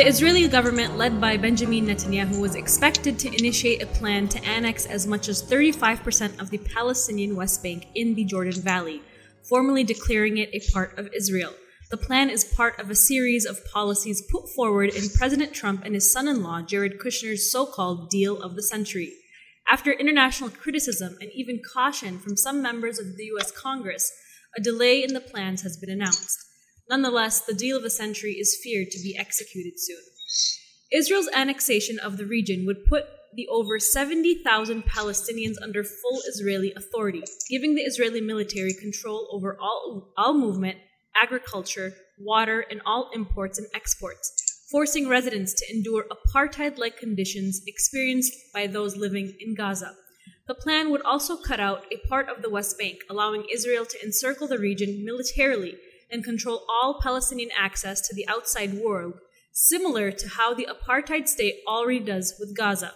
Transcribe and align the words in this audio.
The 0.00 0.06
Israeli 0.06 0.48
government, 0.48 0.96
led 0.96 1.20
by 1.20 1.36
Benjamin 1.36 1.84
Netanyahu, 1.84 2.40
was 2.40 2.54
expected 2.54 3.18
to 3.18 3.28
initiate 3.38 3.82
a 3.82 3.86
plan 3.86 4.28
to 4.28 4.42
annex 4.46 4.86
as 4.86 5.06
much 5.06 5.28
as 5.28 5.42
35% 5.42 6.40
of 6.40 6.48
the 6.48 6.56
Palestinian 6.56 7.36
West 7.36 7.62
Bank 7.62 7.86
in 7.94 8.14
the 8.14 8.24
Jordan 8.24 8.62
Valley, 8.62 9.02
formally 9.46 9.84
declaring 9.84 10.38
it 10.38 10.48
a 10.54 10.72
part 10.72 10.98
of 10.98 11.12
Israel. 11.14 11.52
The 11.90 11.98
plan 11.98 12.30
is 12.30 12.44
part 12.44 12.80
of 12.80 12.88
a 12.88 12.94
series 12.94 13.44
of 13.44 13.62
policies 13.66 14.22
put 14.32 14.48
forward 14.56 14.88
in 14.88 15.10
President 15.10 15.52
Trump 15.52 15.84
and 15.84 15.94
his 15.94 16.10
son 16.10 16.28
in 16.28 16.42
law, 16.42 16.62
Jared 16.62 16.98
Kushner's 16.98 17.52
so 17.52 17.66
called 17.66 18.08
deal 18.08 18.40
of 18.40 18.56
the 18.56 18.62
century. 18.62 19.12
After 19.70 19.92
international 19.92 20.48
criticism 20.48 21.18
and 21.20 21.30
even 21.34 21.60
caution 21.74 22.18
from 22.18 22.38
some 22.38 22.62
members 22.62 22.98
of 22.98 23.18
the 23.18 23.24
US 23.36 23.52
Congress, 23.52 24.10
a 24.56 24.62
delay 24.62 25.02
in 25.02 25.12
the 25.12 25.20
plans 25.20 25.60
has 25.60 25.76
been 25.76 25.90
announced. 25.90 26.49
Nonetheless, 26.90 27.42
the 27.42 27.54
deal 27.54 27.76
of 27.76 27.84
the 27.84 27.88
century 27.88 28.32
is 28.32 28.58
feared 28.60 28.90
to 28.90 29.00
be 29.00 29.16
executed 29.16 29.74
soon. 29.78 30.02
Israel's 30.92 31.28
annexation 31.32 32.00
of 32.00 32.16
the 32.16 32.26
region 32.26 32.66
would 32.66 32.84
put 32.84 33.04
the 33.36 33.46
over 33.46 33.78
70,000 33.78 34.82
Palestinians 34.82 35.54
under 35.62 35.84
full 35.84 36.20
Israeli 36.26 36.72
authority, 36.76 37.22
giving 37.48 37.76
the 37.76 37.82
Israeli 37.82 38.20
military 38.20 38.74
control 38.74 39.28
over 39.30 39.56
all, 39.60 40.12
all 40.16 40.34
movement 40.34 40.78
agriculture, 41.14 41.92
water, 42.18 42.64
and 42.70 42.80
all 42.84 43.10
imports 43.14 43.58
and 43.58 43.68
exports, 43.72 44.66
forcing 44.70 45.08
residents 45.08 45.54
to 45.54 45.72
endure 45.72 46.06
apartheid 46.10 46.78
like 46.78 46.96
conditions 46.96 47.60
experienced 47.66 48.32
by 48.52 48.66
those 48.66 48.96
living 48.96 49.32
in 49.40 49.54
Gaza. 49.54 49.94
The 50.48 50.54
plan 50.54 50.90
would 50.90 51.02
also 51.02 51.36
cut 51.36 51.60
out 51.60 51.84
a 51.92 52.08
part 52.08 52.28
of 52.28 52.42
the 52.42 52.50
West 52.50 52.78
Bank, 52.78 52.98
allowing 53.08 53.44
Israel 53.52 53.84
to 53.84 54.04
encircle 54.04 54.48
the 54.48 54.58
region 54.58 55.04
militarily 55.04 55.76
and 56.10 56.24
control 56.24 56.64
all 56.68 57.00
Palestinian 57.02 57.50
access 57.56 58.00
to 58.08 58.14
the 58.14 58.26
outside 58.28 58.74
world, 58.74 59.14
similar 59.52 60.10
to 60.10 60.28
how 60.28 60.54
the 60.54 60.68
apartheid 60.68 61.28
state 61.28 61.56
already 61.66 62.00
does 62.00 62.34
with 62.38 62.56
Gaza. 62.56 62.94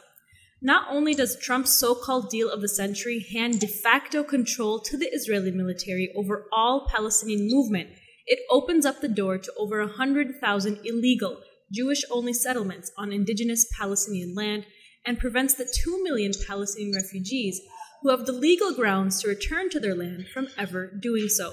Not 0.62 0.87
only 0.91 1.15
does 1.15 1.39
Trump's 1.39 1.79
so 1.79 1.95
called 1.95 2.31
deal 2.31 2.51
of 2.51 2.62
the 2.62 2.69
century 2.69 3.25
hand 3.33 3.61
de 3.61 3.67
facto 3.67 4.23
control 4.23 4.81
to 4.81 4.97
the 4.97 5.11
Israeli 5.12 5.51
military 5.51 6.11
over 6.17 6.47
all 6.53 6.89
Palestinian 6.91 7.48
movement, 7.51 7.91
it 8.27 8.39
opens 8.51 8.87
up 8.87 9.01
the 9.01 9.09
door 9.09 9.37
to 9.37 9.53
over 9.59 9.81
100,000 9.81 10.78
illegal, 10.84 11.43
Jewish 11.71 12.03
only 12.11 12.33
settlements 12.33 12.91
on 12.97 13.12
indigenous 13.12 13.67
Palestinian 13.78 14.34
land 14.34 14.65
and 15.05 15.19
prevents 15.19 15.55
the 15.55 15.71
2 15.84 16.03
million 16.03 16.33
Palestinian 16.47 16.95
refugees 16.95 17.61
who 18.01 18.11
have 18.11 18.25
the 18.25 18.33
legal 18.33 18.73
grounds 18.73 19.21
to 19.21 19.28
return 19.28 19.69
to 19.71 19.81
their 19.81 19.95
land 19.95 20.28
from 20.33 20.49
ever 20.56 20.87
doing 20.87 21.28
so. 21.28 21.53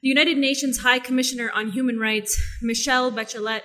The 0.00 0.08
United 0.08 0.38
Nations 0.38 0.78
High 0.78 1.00
Commissioner 1.00 1.50
on 1.52 1.72
Human 1.72 1.98
Rights, 1.98 2.40
Michelle 2.62 3.10
Bachelet, 3.10 3.62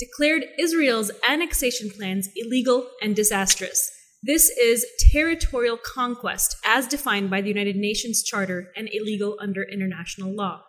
declared 0.00 0.42
Israel's 0.58 1.12
annexation 1.28 1.90
plans 1.90 2.28
illegal 2.34 2.90
and 3.00 3.14
disastrous. 3.14 3.88
This 4.20 4.50
is 4.50 4.84
territorial 5.12 5.76
conquest 5.76 6.56
as 6.64 6.88
defined 6.88 7.30
by 7.30 7.40
the 7.40 7.48
United 7.48 7.76
Nations 7.76 8.24
Charter 8.24 8.72
and 8.76 8.88
illegal 8.92 9.38
under 9.40 9.62
international 9.62 10.34
law. 10.34 10.64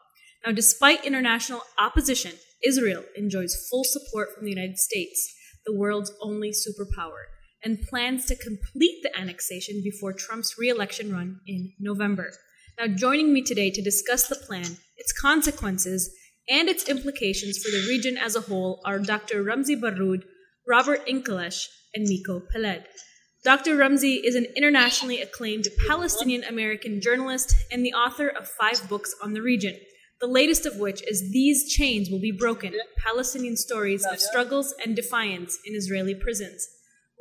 Now, 0.46 0.52
despite 0.52 1.04
international 1.04 1.64
opposition, 1.80 2.34
Israel 2.64 3.04
enjoys 3.16 3.68
full 3.72 3.84
support 3.84 4.36
from 4.36 4.46
the 4.46 4.52
United 4.52 4.78
States, 4.78 5.34
the 5.66 5.76
world's 5.76 6.14
only 6.22 6.52
superpower, 6.52 7.24
and 7.64 7.81
plans 7.90 8.28
to 8.28 8.36
complete 8.36 9.02
the 9.02 9.20
annexation 9.20 9.81
before 9.84 10.14
Trump's 10.14 10.59
re-election 10.59 11.12
run 11.12 11.40
in 11.48 11.74
November. 11.80 12.34
Now, 12.81 12.88
joining 12.88 13.31
me 13.31 13.44
today 13.44 13.69
to 13.69 13.81
discuss 13.84 14.25
the 14.25 14.36
plan, 14.36 14.66
its 14.97 15.14
consequences, 15.14 16.12
and 16.50 16.68
its 16.68 16.90
implications 16.90 17.59
for 17.59 17.69
the 17.69 17.86
region 17.88 18.18
as 18.18 18.36
a 18.36 18.42
whole 18.42 18.81
are 18.84 18.97
Dr. 18.97 19.44
Ramzy 19.44 19.75
Baroud, 19.75 20.24
Robert 20.68 21.06
Inlakesh, 21.06 21.68
and 21.94 22.08
Miko 22.08 22.40
Peled. 22.40 22.86
Dr. 23.44 23.75
Ramzy 23.78 24.16
is 24.25 24.34
an 24.34 24.47
internationally 24.56 25.22
acclaimed 25.22 25.68
Palestinian 25.88 26.44
American 26.44 27.02
journalist 27.02 27.53
and 27.72 27.86
the 27.86 27.94
author 27.94 28.28
of 28.28 28.47
five 28.47 28.90
books 28.90 29.13
on 29.22 29.34
the 29.34 29.44
region 29.44 29.78
the 30.19 30.28
latest 30.28 30.68
of 30.68 30.78
which 30.78 31.02
is 31.08 31.31
These 31.31 31.72
Chains 31.72 32.09
Will 32.12 32.19
Be 32.19 32.31
Broken 32.31 32.74
Palestinian 32.98 33.58
Stories 33.58 34.06
of 34.06 34.19
Struggles 34.19 34.74
and 34.84 34.96
Defiance 34.96 35.58
in 35.66 35.75
Israeli 35.75 36.13
Prisons. 36.13 36.68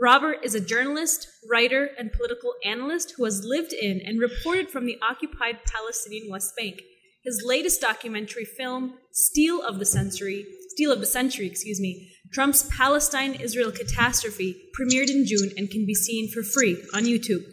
Robert 0.01 0.39
is 0.43 0.55
a 0.55 0.61
journalist, 0.61 1.29
writer, 1.47 1.91
and 1.99 2.11
political 2.11 2.55
analyst 2.65 3.13
who 3.17 3.25
has 3.27 3.45
lived 3.45 3.75
in 3.75 4.01
and 4.01 4.19
reported 4.19 4.71
from 4.71 4.87
the 4.87 4.97
occupied 5.03 5.59
Palestinian 5.71 6.31
West 6.31 6.57
Bank. 6.57 6.81
His 7.23 7.43
latest 7.45 7.83
documentary 7.83 8.47
film, 8.47 8.95
Steel 9.13 9.63
of 9.63 9.79
the 9.79 9.85
Century, 9.85 10.47
Steal 10.71 10.91
of 10.91 11.01
the 11.01 11.07
Century, 11.07 11.47
excuse 11.47 11.79
me, 11.83 12.11
Trump's 12.33 12.67
Palestine-Israel 12.75 13.73
catastrophe, 13.73 14.57
premiered 14.79 15.11
in 15.11 15.27
June 15.27 15.51
and 15.59 15.69
can 15.69 15.85
be 15.85 15.95
seen 15.95 16.31
for 16.31 16.43
free 16.43 16.83
on 16.95 17.05
YouTube. 17.05 17.45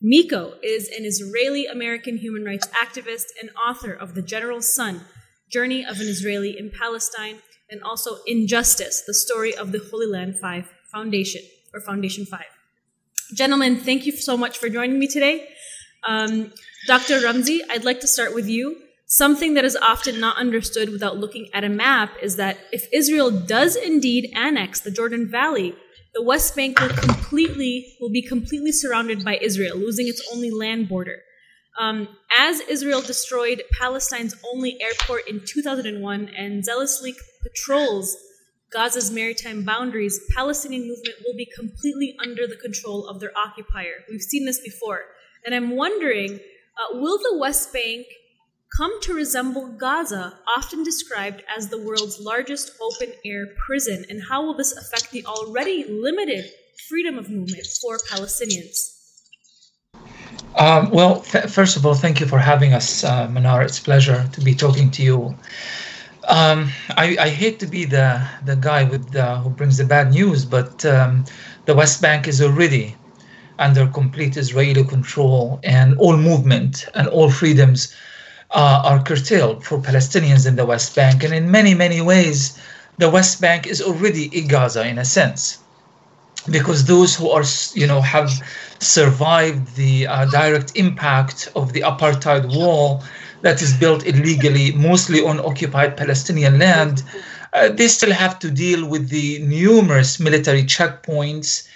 Miko 0.00 0.54
is 0.62 0.88
an 0.96 1.04
Israeli 1.04 1.66
American 1.66 2.18
human 2.18 2.44
rights 2.44 2.68
activist 2.68 3.26
and 3.40 3.50
author 3.68 3.92
of 3.92 4.14
The 4.14 4.22
General 4.22 4.62
Son 4.62 5.00
Journey 5.50 5.84
of 5.84 5.98
an 5.98 6.06
Israeli 6.06 6.56
in 6.56 6.70
Palestine, 6.70 7.38
and 7.68 7.82
also 7.82 8.18
Injustice, 8.28 9.02
the 9.06 9.14
story 9.14 9.56
of 9.56 9.72
the 9.72 9.82
Holy 9.90 10.06
Land 10.06 10.38
5 10.40 10.70
Foundation, 10.92 11.42
or 11.76 11.80
Foundation 11.80 12.24
5. 12.24 12.40
Gentlemen, 13.34 13.76
thank 13.76 14.06
you 14.06 14.12
so 14.12 14.36
much 14.36 14.56
for 14.58 14.68
joining 14.68 14.98
me 14.98 15.06
today. 15.06 15.46
Um, 16.04 16.52
Dr. 16.86 17.20
Ramzy, 17.20 17.60
I'd 17.70 17.84
like 17.84 18.00
to 18.00 18.06
start 18.06 18.34
with 18.34 18.48
you. 18.48 18.76
Something 19.06 19.54
that 19.54 19.64
is 19.64 19.76
often 19.76 20.18
not 20.18 20.36
understood 20.36 20.88
without 20.90 21.18
looking 21.18 21.48
at 21.52 21.64
a 21.64 21.68
map 21.68 22.10
is 22.22 22.36
that 22.36 22.58
if 22.72 22.88
Israel 22.92 23.30
does 23.30 23.76
indeed 23.76 24.32
annex 24.34 24.80
the 24.80 24.90
Jordan 24.90 25.28
Valley, 25.30 25.76
the 26.14 26.22
West 26.22 26.56
Bank 26.56 26.80
will 26.80 26.88
completely 26.88 27.96
will 28.00 28.10
be 28.10 28.22
completely 28.22 28.72
surrounded 28.72 29.22
by 29.24 29.38
Israel, 29.42 29.76
losing 29.76 30.08
its 30.08 30.26
only 30.32 30.50
land 30.50 30.88
border. 30.88 31.18
Um, 31.78 32.08
as 32.38 32.60
Israel 32.60 33.02
destroyed 33.02 33.62
Palestine's 33.78 34.34
only 34.52 34.80
airport 34.80 35.28
in 35.28 35.42
2001 35.44 36.30
and 36.36 36.64
zealously 36.64 37.14
patrols 37.42 38.16
Gaza's 38.72 39.10
maritime 39.10 39.64
boundaries, 39.64 40.20
Palestinian 40.34 40.88
movement 40.88 41.16
will 41.24 41.36
be 41.36 41.46
completely 41.56 42.16
under 42.22 42.46
the 42.46 42.56
control 42.56 43.06
of 43.06 43.20
their 43.20 43.32
occupier. 43.36 44.04
We've 44.10 44.22
seen 44.22 44.44
this 44.44 44.60
before, 44.60 45.02
and 45.44 45.54
I'm 45.54 45.76
wondering, 45.76 46.34
uh, 46.34 46.98
will 46.98 47.18
the 47.18 47.38
West 47.38 47.72
Bank 47.72 48.06
come 48.76 49.00
to 49.02 49.14
resemble 49.14 49.68
Gaza, 49.68 50.38
often 50.56 50.82
described 50.82 51.42
as 51.56 51.68
the 51.68 51.80
world's 51.80 52.20
largest 52.20 52.72
open 52.80 53.14
air 53.24 53.46
prison, 53.66 54.04
and 54.10 54.20
how 54.28 54.44
will 54.44 54.54
this 54.54 54.76
affect 54.76 55.12
the 55.12 55.24
already 55.24 55.84
limited 55.88 56.50
freedom 56.88 57.18
of 57.18 57.30
movement 57.30 57.66
for 57.80 57.98
Palestinians? 58.10 58.92
Um, 60.56 60.90
well, 60.90 61.20
th- 61.20 61.46
first 61.46 61.76
of 61.76 61.84
all, 61.84 61.94
thank 61.94 62.20
you 62.20 62.26
for 62.26 62.38
having 62.38 62.72
us, 62.72 63.04
uh, 63.04 63.28
Manar. 63.28 63.62
It's 63.62 63.78
a 63.78 63.82
pleasure 63.82 64.28
to 64.32 64.40
be 64.40 64.54
talking 64.54 64.90
to 64.92 65.02
you. 65.02 65.38
Um, 66.28 66.70
I, 66.90 67.16
I, 67.20 67.28
hate 67.28 67.60
to 67.60 67.66
be 67.66 67.84
the, 67.84 68.26
the 68.44 68.56
guy 68.56 68.82
with 68.82 69.12
the, 69.12 69.38
who 69.38 69.50
brings 69.50 69.76
the 69.76 69.84
bad 69.84 70.10
news, 70.10 70.44
but 70.44 70.84
um, 70.84 71.24
the 71.66 71.74
West 71.74 72.02
Bank 72.02 72.26
is 72.26 72.42
already 72.42 72.96
under 73.60 73.86
complete 73.86 74.36
Israeli 74.36 74.84
control, 74.84 75.60
and 75.62 75.96
all 75.98 76.16
movement 76.16 76.86
and 76.94 77.06
all 77.08 77.30
freedoms 77.30 77.94
uh, 78.50 78.82
are 78.84 79.02
curtailed 79.02 79.64
for 79.64 79.78
Palestinians 79.78 80.46
in 80.46 80.56
the 80.56 80.66
West 80.66 80.94
Bank. 80.96 81.22
And 81.22 81.32
in 81.32 81.50
many, 81.50 81.74
many 81.74 82.00
ways, 82.00 82.60
the 82.98 83.08
West 83.08 83.40
Bank 83.40 83.66
is 83.66 83.80
already 83.80 84.26
in 84.36 84.48
Gaza 84.48 84.86
in 84.86 84.98
a 84.98 85.04
sense, 85.04 85.58
because 86.50 86.84
those 86.86 87.14
who 87.14 87.30
are, 87.30 87.44
you 87.74 87.86
know, 87.86 88.00
have 88.00 88.30
survived 88.80 89.76
the 89.76 90.06
uh, 90.06 90.26
direct 90.26 90.72
impact 90.76 91.50
of 91.54 91.72
the 91.72 91.80
apartheid 91.80 92.54
wall 92.54 93.02
that 93.46 93.62
is 93.62 93.72
built 93.74 94.04
illegally, 94.04 94.72
mostly 94.72 95.20
on 95.24 95.38
occupied 95.38 95.96
Palestinian 95.96 96.58
land, 96.58 97.04
uh, 97.52 97.68
they 97.68 97.86
still 97.86 98.12
have 98.12 98.40
to 98.40 98.50
deal 98.50 98.84
with 98.88 99.08
the 99.08 99.38
numerous 99.38 100.18
military 100.18 100.64
checkpoints 100.64 101.68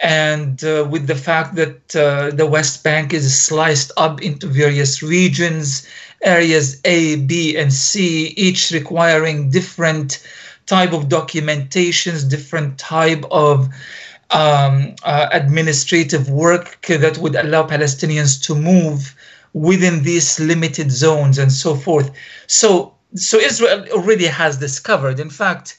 and 0.00 0.64
uh, 0.64 0.88
with 0.90 1.06
the 1.06 1.14
fact 1.14 1.54
that 1.54 1.94
uh, 1.94 2.30
the 2.34 2.46
West 2.46 2.82
Bank 2.82 3.12
is 3.12 3.26
sliced 3.38 3.92
up 3.98 4.22
into 4.22 4.46
various 4.46 5.02
regions 5.02 5.86
areas 6.22 6.80
A, 6.86 7.16
B, 7.16 7.58
and 7.58 7.70
C, 7.72 8.28
each 8.46 8.70
requiring 8.70 9.50
different 9.50 10.26
type 10.64 10.94
of 10.94 11.08
documentations, 11.08 12.28
different 12.28 12.78
type 12.78 13.24
of 13.30 13.68
um, 14.30 14.94
uh, 15.04 15.28
administrative 15.32 16.30
work 16.30 16.86
that 16.86 17.18
would 17.18 17.36
allow 17.36 17.66
Palestinians 17.66 18.42
to 18.46 18.54
move 18.54 19.14
within 19.58 20.02
these 20.02 20.40
limited 20.40 20.90
zones 20.90 21.38
and 21.38 21.52
so 21.52 21.74
forth. 21.74 22.10
So, 22.46 22.94
so 23.14 23.38
Israel 23.38 23.86
already 23.90 24.26
has 24.26 24.58
discovered. 24.58 25.18
In 25.20 25.30
fact, 25.30 25.78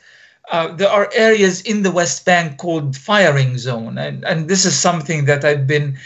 uh, 0.51 0.73
there 0.75 0.89
are 0.89 1.09
areas 1.13 1.61
in 1.61 1.83
the 1.83 1.91
West 1.91 2.25
Bank 2.25 2.57
called 2.57 2.97
firing 2.97 3.57
zone, 3.57 3.97
and, 3.97 4.25
and 4.25 4.49
this 4.49 4.65
is 4.65 4.75
something 4.75 5.25
that 5.25 5.45
I've 5.45 5.67
been, 5.67 5.97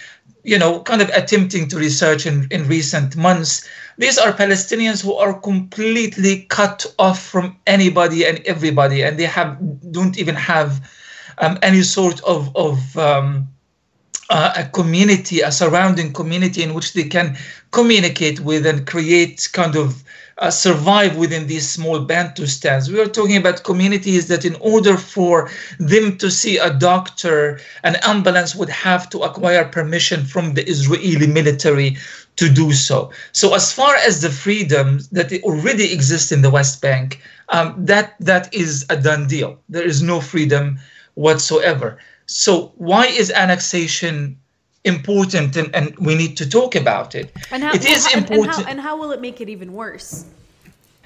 you 0.43 0.59
know, 0.59 0.81
kind 0.81 1.01
of 1.01 1.09
attempting 1.09 1.67
to 1.69 1.77
research 1.77 2.25
in, 2.25 2.47
in 2.51 2.67
recent 2.67 3.15
months 3.15 3.65
These 3.97 4.17
are 4.17 4.33
Palestinians 4.33 5.03
who 5.03 5.13
are 5.13 5.39
completely 5.39 6.45
cut 6.49 6.85
off 6.97 7.21
from 7.21 7.57
anybody 7.67 8.25
and 8.25 8.39
everybody, 8.45 9.03
and 9.03 9.19
they 9.19 9.25
have 9.25 9.57
don't 9.91 10.17
even 10.17 10.35
have 10.35 10.89
um, 11.37 11.59
any 11.61 11.83
sort 11.83 12.21
of 12.23 12.55
of 12.55 12.97
um, 12.97 13.52
uh, 14.29 14.53
a 14.55 14.65
community, 14.65 15.41
a 15.41 15.51
surrounding 15.51 16.13
community 16.13 16.63
in 16.63 16.73
which 16.73 16.93
they 16.93 17.03
can 17.03 17.37
communicate 17.71 18.39
with 18.39 18.65
and 18.65 18.87
create 18.87 19.49
kind 19.53 19.75
of 19.75 20.03
uh, 20.39 20.49
survive 20.49 21.15
within 21.15 21.47
these 21.47 21.69
small 21.69 22.05
Bantustans. 22.05 22.89
We 22.89 22.99
are 22.99 23.07
talking 23.07 23.37
about 23.37 23.63
communities 23.63 24.27
that, 24.27 24.45
in 24.45 24.55
order 24.59 24.97
for 24.97 25.49
them 25.79 26.17
to 26.17 26.31
see 26.31 26.57
a 26.57 26.73
doctor, 26.73 27.59
an 27.83 27.97
ambulance 28.03 28.55
would 28.55 28.69
have 28.69 29.09
to 29.11 29.19
acquire 29.19 29.65
permission 29.65 30.25
from 30.25 30.53
the 30.53 30.67
Israeli 30.67 31.27
military 31.27 31.97
to 32.37 32.49
do 32.49 32.73
so. 32.73 33.11
So, 33.31 33.53
as 33.53 33.71
far 33.71 33.95
as 33.95 34.21
the 34.21 34.29
freedoms 34.29 35.09
that 35.09 35.31
already 35.43 35.93
exist 35.93 36.31
in 36.31 36.41
the 36.41 36.49
West 36.49 36.81
Bank, 36.81 37.21
um, 37.49 37.75
that 37.77 38.15
that 38.19 38.51
is 38.53 38.85
a 38.89 38.97
done 38.97 39.27
deal. 39.27 39.59
There 39.69 39.85
is 39.85 40.01
no 40.01 40.19
freedom 40.19 40.79
whatsoever. 41.13 41.99
So, 42.25 42.73
why 42.75 43.07
is 43.07 43.31
annexation 43.31 44.37
important 44.83 45.55
and, 45.55 45.73
and 45.73 45.97
we 45.97 46.15
need 46.15 46.35
to 46.37 46.49
talk 46.49 46.75
about 46.75 47.15
it. 47.15 47.31
And 47.51 47.63
how, 47.63 47.73
it 47.73 47.85
is 47.85 48.05
and, 48.13 48.29
important. 48.29 48.57
And 48.57 48.65
how, 48.65 48.71
and 48.71 48.81
how, 48.81 48.97
will 48.97 49.11
it 49.11 49.21
make 49.21 49.41
it 49.41 49.49
even 49.49 49.73
worse? 49.73 50.25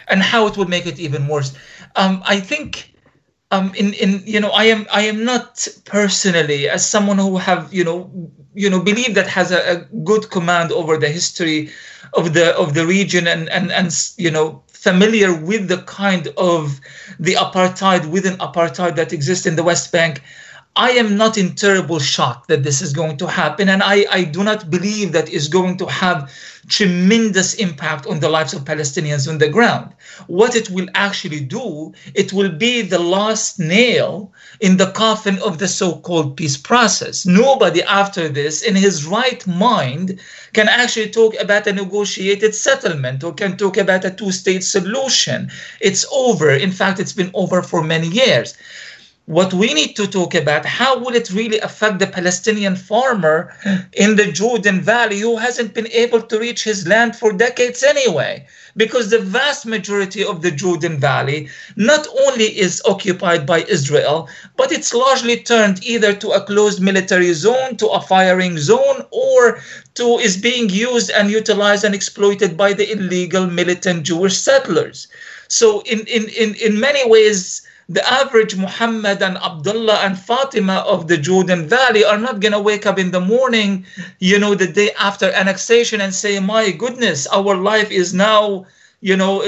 And 0.08 0.22
how 0.22 0.48
it 0.48 0.58
would 0.58 0.70
make 0.70 0.86
it 0.86 1.00
even 1.00 1.28
worse. 1.28 1.54
Um, 1.96 2.24
I 2.26 2.40
think 2.40 2.94
um, 3.52 3.74
in, 3.76 3.94
in 3.94 4.24
you 4.26 4.40
know 4.40 4.50
I 4.50 4.66
am 4.66 4.88
I 4.92 5.02
am 5.04 5.24
not 5.24 5.68
personally 5.86 6.70
as 6.70 6.88
someone 6.88 7.18
who 7.18 7.38
have 7.38 7.74
you 7.74 7.84
know 7.84 8.10
you 8.54 8.70
know 8.70 8.82
believe 8.82 9.16
that 9.16 9.28
has 9.28 9.52
a, 9.52 9.60
a 9.72 9.76
good 10.04 10.30
command 10.30 10.72
over 10.72 10.98
the 10.98 11.10
history 11.10 11.70
of 12.14 12.34
the 12.34 12.56
of 12.58 12.74
the 12.74 12.86
region 12.86 13.28
and 13.28 13.50
and 13.50 13.72
and 13.72 13.94
you 14.18 14.32
know 14.32 14.64
familiar 14.68 15.34
with 15.34 15.68
the 15.68 15.82
kind 15.84 16.28
of 16.38 16.80
the 17.20 17.34
apartheid 17.34 18.10
within 18.10 18.38
apartheid 18.38 18.96
that 18.96 19.12
exists 19.12 19.46
in 19.46 19.56
the 19.56 19.64
West 19.64 19.92
Bank. 19.92 20.22
I 20.78 20.92
am 20.92 21.18
not 21.18 21.40
in 21.40 21.56
terrible 21.56 21.98
shock 21.98 22.46
that 22.48 22.62
this 22.62 22.84
is 22.84 22.94
going 22.94 23.18
to 23.18 23.28
happen, 23.28 23.68
and 23.68 23.82
I, 23.82 24.06
I 24.12 24.24
do 24.24 24.44
not 24.44 24.70
believe 24.70 25.12
that 25.12 25.28
is 25.28 25.48
going 25.48 25.78
to 25.80 25.88
have 25.88 26.32
tremendous 26.68 27.56
impact 27.56 28.06
on 28.06 28.20
the 28.20 28.30
lives 28.30 28.54
of 28.54 28.64
Palestinians 28.64 29.28
on 29.28 29.40
the 29.40 29.50
ground. 29.50 29.92
What 30.28 30.56
it 30.56 30.70
will 30.70 30.88
actually 30.94 31.40
do, 31.40 31.94
it 32.14 32.32
will 32.32 32.52
be 32.52 32.84
the 32.84 33.00
last 33.00 33.58
nail 33.58 34.32
in 34.60 34.78
the 34.78 34.92
coffin 34.92 35.40
of 35.40 35.58
the 35.58 35.68
so-called 35.68 36.38
peace 36.38 36.58
process. 36.58 37.26
Nobody 37.26 37.82
after 37.82 38.30
this, 38.30 38.62
in 38.62 38.76
his 38.76 39.04
right 39.04 39.48
mind, 39.48 40.20
can 40.54 40.68
actually 40.68 41.10
talk 41.10 41.34
about 41.40 41.66
a 41.66 41.74
negotiated 41.74 42.54
settlement 42.54 43.24
or 43.24 43.34
can 43.34 43.58
talk 43.58 43.78
about 43.78 44.06
a 44.06 44.12
two-state 44.12 44.64
solution. 44.64 45.50
It's 45.82 46.06
over. 46.12 46.52
In 46.52 46.72
fact, 46.72 47.00
it's 47.00 47.14
been 47.14 47.32
over 47.34 47.64
for 47.64 47.84
many 47.84 48.10
years 48.10 48.56
what 49.28 49.54
we 49.54 49.74
need 49.74 49.94
to 49.94 50.08
talk 50.08 50.34
about 50.34 50.66
how 50.66 50.98
will 50.98 51.14
it 51.14 51.30
really 51.32 51.60
affect 51.60 52.00
the 52.00 52.08
palestinian 52.08 52.78
farmer 52.78 53.54
in 53.92 54.16
the 54.16 54.32
jordan 54.32 54.80
valley 54.80 55.20
who 55.20 55.36
hasn't 55.36 55.74
been 55.74 55.88
able 55.92 56.22
to 56.22 56.40
reach 56.40 56.64
his 56.64 56.88
land 56.88 57.14
for 57.14 57.34
decades 57.34 57.84
anyway? 57.84 58.48
Because 58.78 59.10
the 59.10 59.20
vast 59.20 59.66
majority 59.66 60.24
of 60.24 60.42
the 60.42 60.52
jordan 60.52 60.98
valley 60.98 61.50
not 61.76 62.08
only 62.26 62.58
is 62.58 62.82
occupied 62.86 63.46
by 63.46 63.64
israel 63.64 64.30
but 64.56 64.72
it's 64.72 64.94
largely 64.94 65.36
turned 65.36 65.84
either 65.84 66.14
to 66.14 66.30
a 66.30 66.46
closed 66.46 66.82
military 66.82 67.34
zone 67.34 67.76
to 67.76 67.88
a 67.88 68.00
firing 68.00 68.58
zone 68.58 69.06
or 69.12 69.60
to 69.96 70.20
is 70.20 70.38
being 70.38 70.70
used 70.70 71.12
and 71.12 71.30
utilized 71.30 71.84
and 71.84 71.94
exploited 71.94 72.56
by 72.56 72.72
the 72.72 72.90
illegal 72.94 73.46
militant 73.46 74.04
jewish 74.04 74.38
settlers. 74.38 75.10
So 75.50 75.82
in 75.82 76.00
in 76.08 76.30
in, 76.30 76.56
in 76.56 76.80
many 76.80 77.06
ways 77.10 77.68
the 77.90 78.06
average 78.12 78.56
Muhammad 78.56 79.22
and 79.22 79.38
Abdullah 79.38 80.00
and 80.04 80.20
Fatima 80.20 80.84
of 80.88 81.08
the 81.08 81.18
Jordan 81.18 81.68
Valley 81.68 82.04
are 82.04 82.18
not 82.18 82.42
going 82.42 82.52
to 82.52 82.60
wake 82.60 82.86
up 82.86 83.00
in 83.00 83.12
the 83.12 83.22
morning, 83.22 83.86
you 84.20 84.38
know, 84.38 84.56
the 84.56 84.68
day 84.68 84.92
after 85.00 85.32
annexation 85.32 86.02
and 86.02 86.14
say, 86.14 86.40
my 86.40 86.72
goodness, 86.72 87.28
our 87.28 87.56
life 87.56 87.90
is 87.90 88.14
now, 88.14 88.66
you 89.00 89.16
know, 89.16 89.40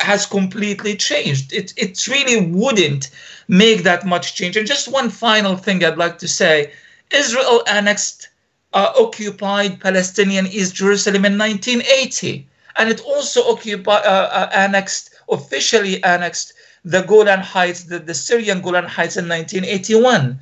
has 0.00 0.24
completely 0.24 0.96
changed. 0.96 1.52
It, 1.52 1.74
it 1.76 2.08
really 2.08 2.46
wouldn't 2.46 3.10
make 3.46 3.82
that 3.82 4.06
much 4.06 4.34
change. 4.34 4.56
And 4.56 4.66
just 4.66 4.90
one 4.90 5.10
final 5.10 5.56
thing 5.56 5.84
I'd 5.84 5.98
like 5.98 6.18
to 6.20 6.28
say 6.28 6.72
Israel 7.10 7.62
annexed 7.66 8.28
uh, 8.72 8.92
occupied 8.98 9.80
Palestinian 9.80 10.46
East 10.46 10.74
Jerusalem 10.74 11.26
in 11.26 11.36
1980. 11.36 12.48
And 12.76 12.88
it 12.88 13.00
also 13.02 13.42
occupied, 13.52 14.04
uh, 14.04 14.28
uh, 14.32 14.50
annexed, 14.52 15.10
officially 15.28 16.02
annexed 16.02 16.54
the 16.84 17.02
Golan 17.02 17.40
Heights, 17.40 17.84
the, 17.84 17.98
the 17.98 18.14
Syrian 18.14 18.60
Golan 18.60 18.84
Heights 18.84 19.16
in 19.16 19.28
1981. 19.28 20.38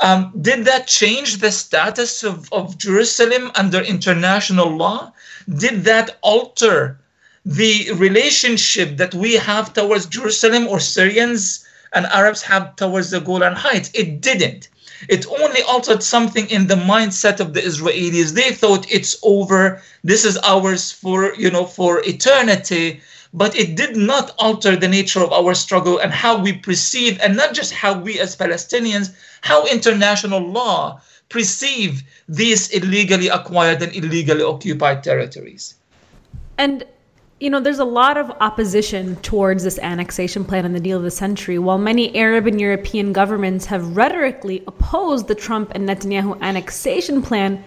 Um, 0.00 0.32
did 0.40 0.64
that 0.64 0.86
change 0.86 1.38
the 1.38 1.52
status 1.52 2.22
of, 2.22 2.52
of 2.52 2.76
Jerusalem 2.76 3.52
under 3.54 3.80
international 3.80 4.68
law? 4.76 5.12
Did 5.48 5.84
that 5.84 6.18
alter 6.22 6.98
the 7.44 7.90
relationship 7.94 8.96
that 8.96 9.14
we 9.14 9.34
have 9.34 9.72
towards 9.72 10.06
Jerusalem 10.06 10.66
or 10.68 10.80
Syrians 10.80 11.64
and 11.92 12.06
Arabs 12.06 12.42
have 12.42 12.76
towards 12.76 13.10
the 13.10 13.20
Golan 13.20 13.54
Heights? 13.54 13.90
It 13.94 14.20
didn't. 14.20 14.68
It 15.08 15.26
only 15.26 15.62
altered 15.62 16.02
something 16.02 16.48
in 16.48 16.66
the 16.66 16.74
mindset 16.74 17.40
of 17.40 17.54
the 17.54 17.60
Israelis. 17.60 18.32
They 18.32 18.52
thought 18.52 18.90
it's 18.90 19.16
over. 19.22 19.82
This 20.04 20.24
is 20.24 20.38
ours 20.38 20.92
for 20.92 21.34
you 21.34 21.50
know 21.50 21.64
for 21.64 22.02
eternity 22.04 23.00
but 23.34 23.56
it 23.56 23.74
did 23.76 23.96
not 23.96 24.34
alter 24.38 24.76
the 24.76 24.88
nature 24.88 25.20
of 25.20 25.32
our 25.32 25.54
struggle 25.54 25.98
and 25.98 26.12
how 26.12 26.38
we 26.38 26.52
perceive, 26.52 27.18
and 27.20 27.36
not 27.36 27.54
just 27.54 27.72
how 27.72 27.98
we 27.98 28.20
as 28.20 28.36
Palestinians, 28.36 29.14
how 29.40 29.66
international 29.66 30.40
law 30.40 31.00
perceive 31.30 32.02
these 32.28 32.68
illegally 32.70 33.28
acquired 33.28 33.80
and 33.82 33.94
illegally 33.96 34.42
occupied 34.42 35.02
territories. 35.02 35.74
And 36.58 36.84
you 37.42 37.50
know, 37.50 37.58
there's 37.58 37.80
a 37.80 37.84
lot 37.84 38.16
of 38.16 38.30
opposition 38.38 39.16
towards 39.16 39.64
this 39.64 39.76
annexation 39.80 40.44
plan 40.44 40.64
and 40.64 40.76
the 40.76 40.80
deal 40.80 40.96
of 40.96 41.02
the 41.02 41.10
century. 41.10 41.58
While 41.58 41.76
many 41.76 42.14
Arab 42.14 42.46
and 42.46 42.60
European 42.60 43.12
governments 43.12 43.66
have 43.66 43.96
rhetorically 43.96 44.62
opposed 44.68 45.26
the 45.26 45.34
Trump 45.34 45.72
and 45.74 45.88
Netanyahu 45.88 46.40
annexation 46.40 47.20
plan, 47.20 47.64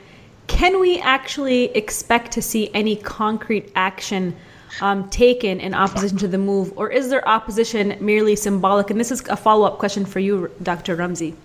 can 0.47 0.79
we 0.79 0.99
actually 0.99 1.65
expect 1.75 2.31
to 2.31 2.41
see 2.41 2.69
any 2.73 2.95
concrete 2.95 3.69
action 3.75 4.33
um, 4.79 5.09
taken 5.09 5.59
in 5.59 5.73
opposition 5.73 6.17
to 6.19 6.29
the 6.29 6.37
move, 6.37 6.71
or 6.77 6.89
is 6.89 7.09
their 7.09 7.27
opposition 7.27 7.97
merely 7.99 8.37
symbolic? 8.37 8.89
And 8.89 8.97
this 8.97 9.11
is 9.11 9.27
a 9.27 9.35
follow 9.35 9.67
up 9.67 9.77
question 9.77 10.05
for 10.05 10.21
you, 10.21 10.49
Dr. 10.63 10.95
Ramzy. 10.95 11.35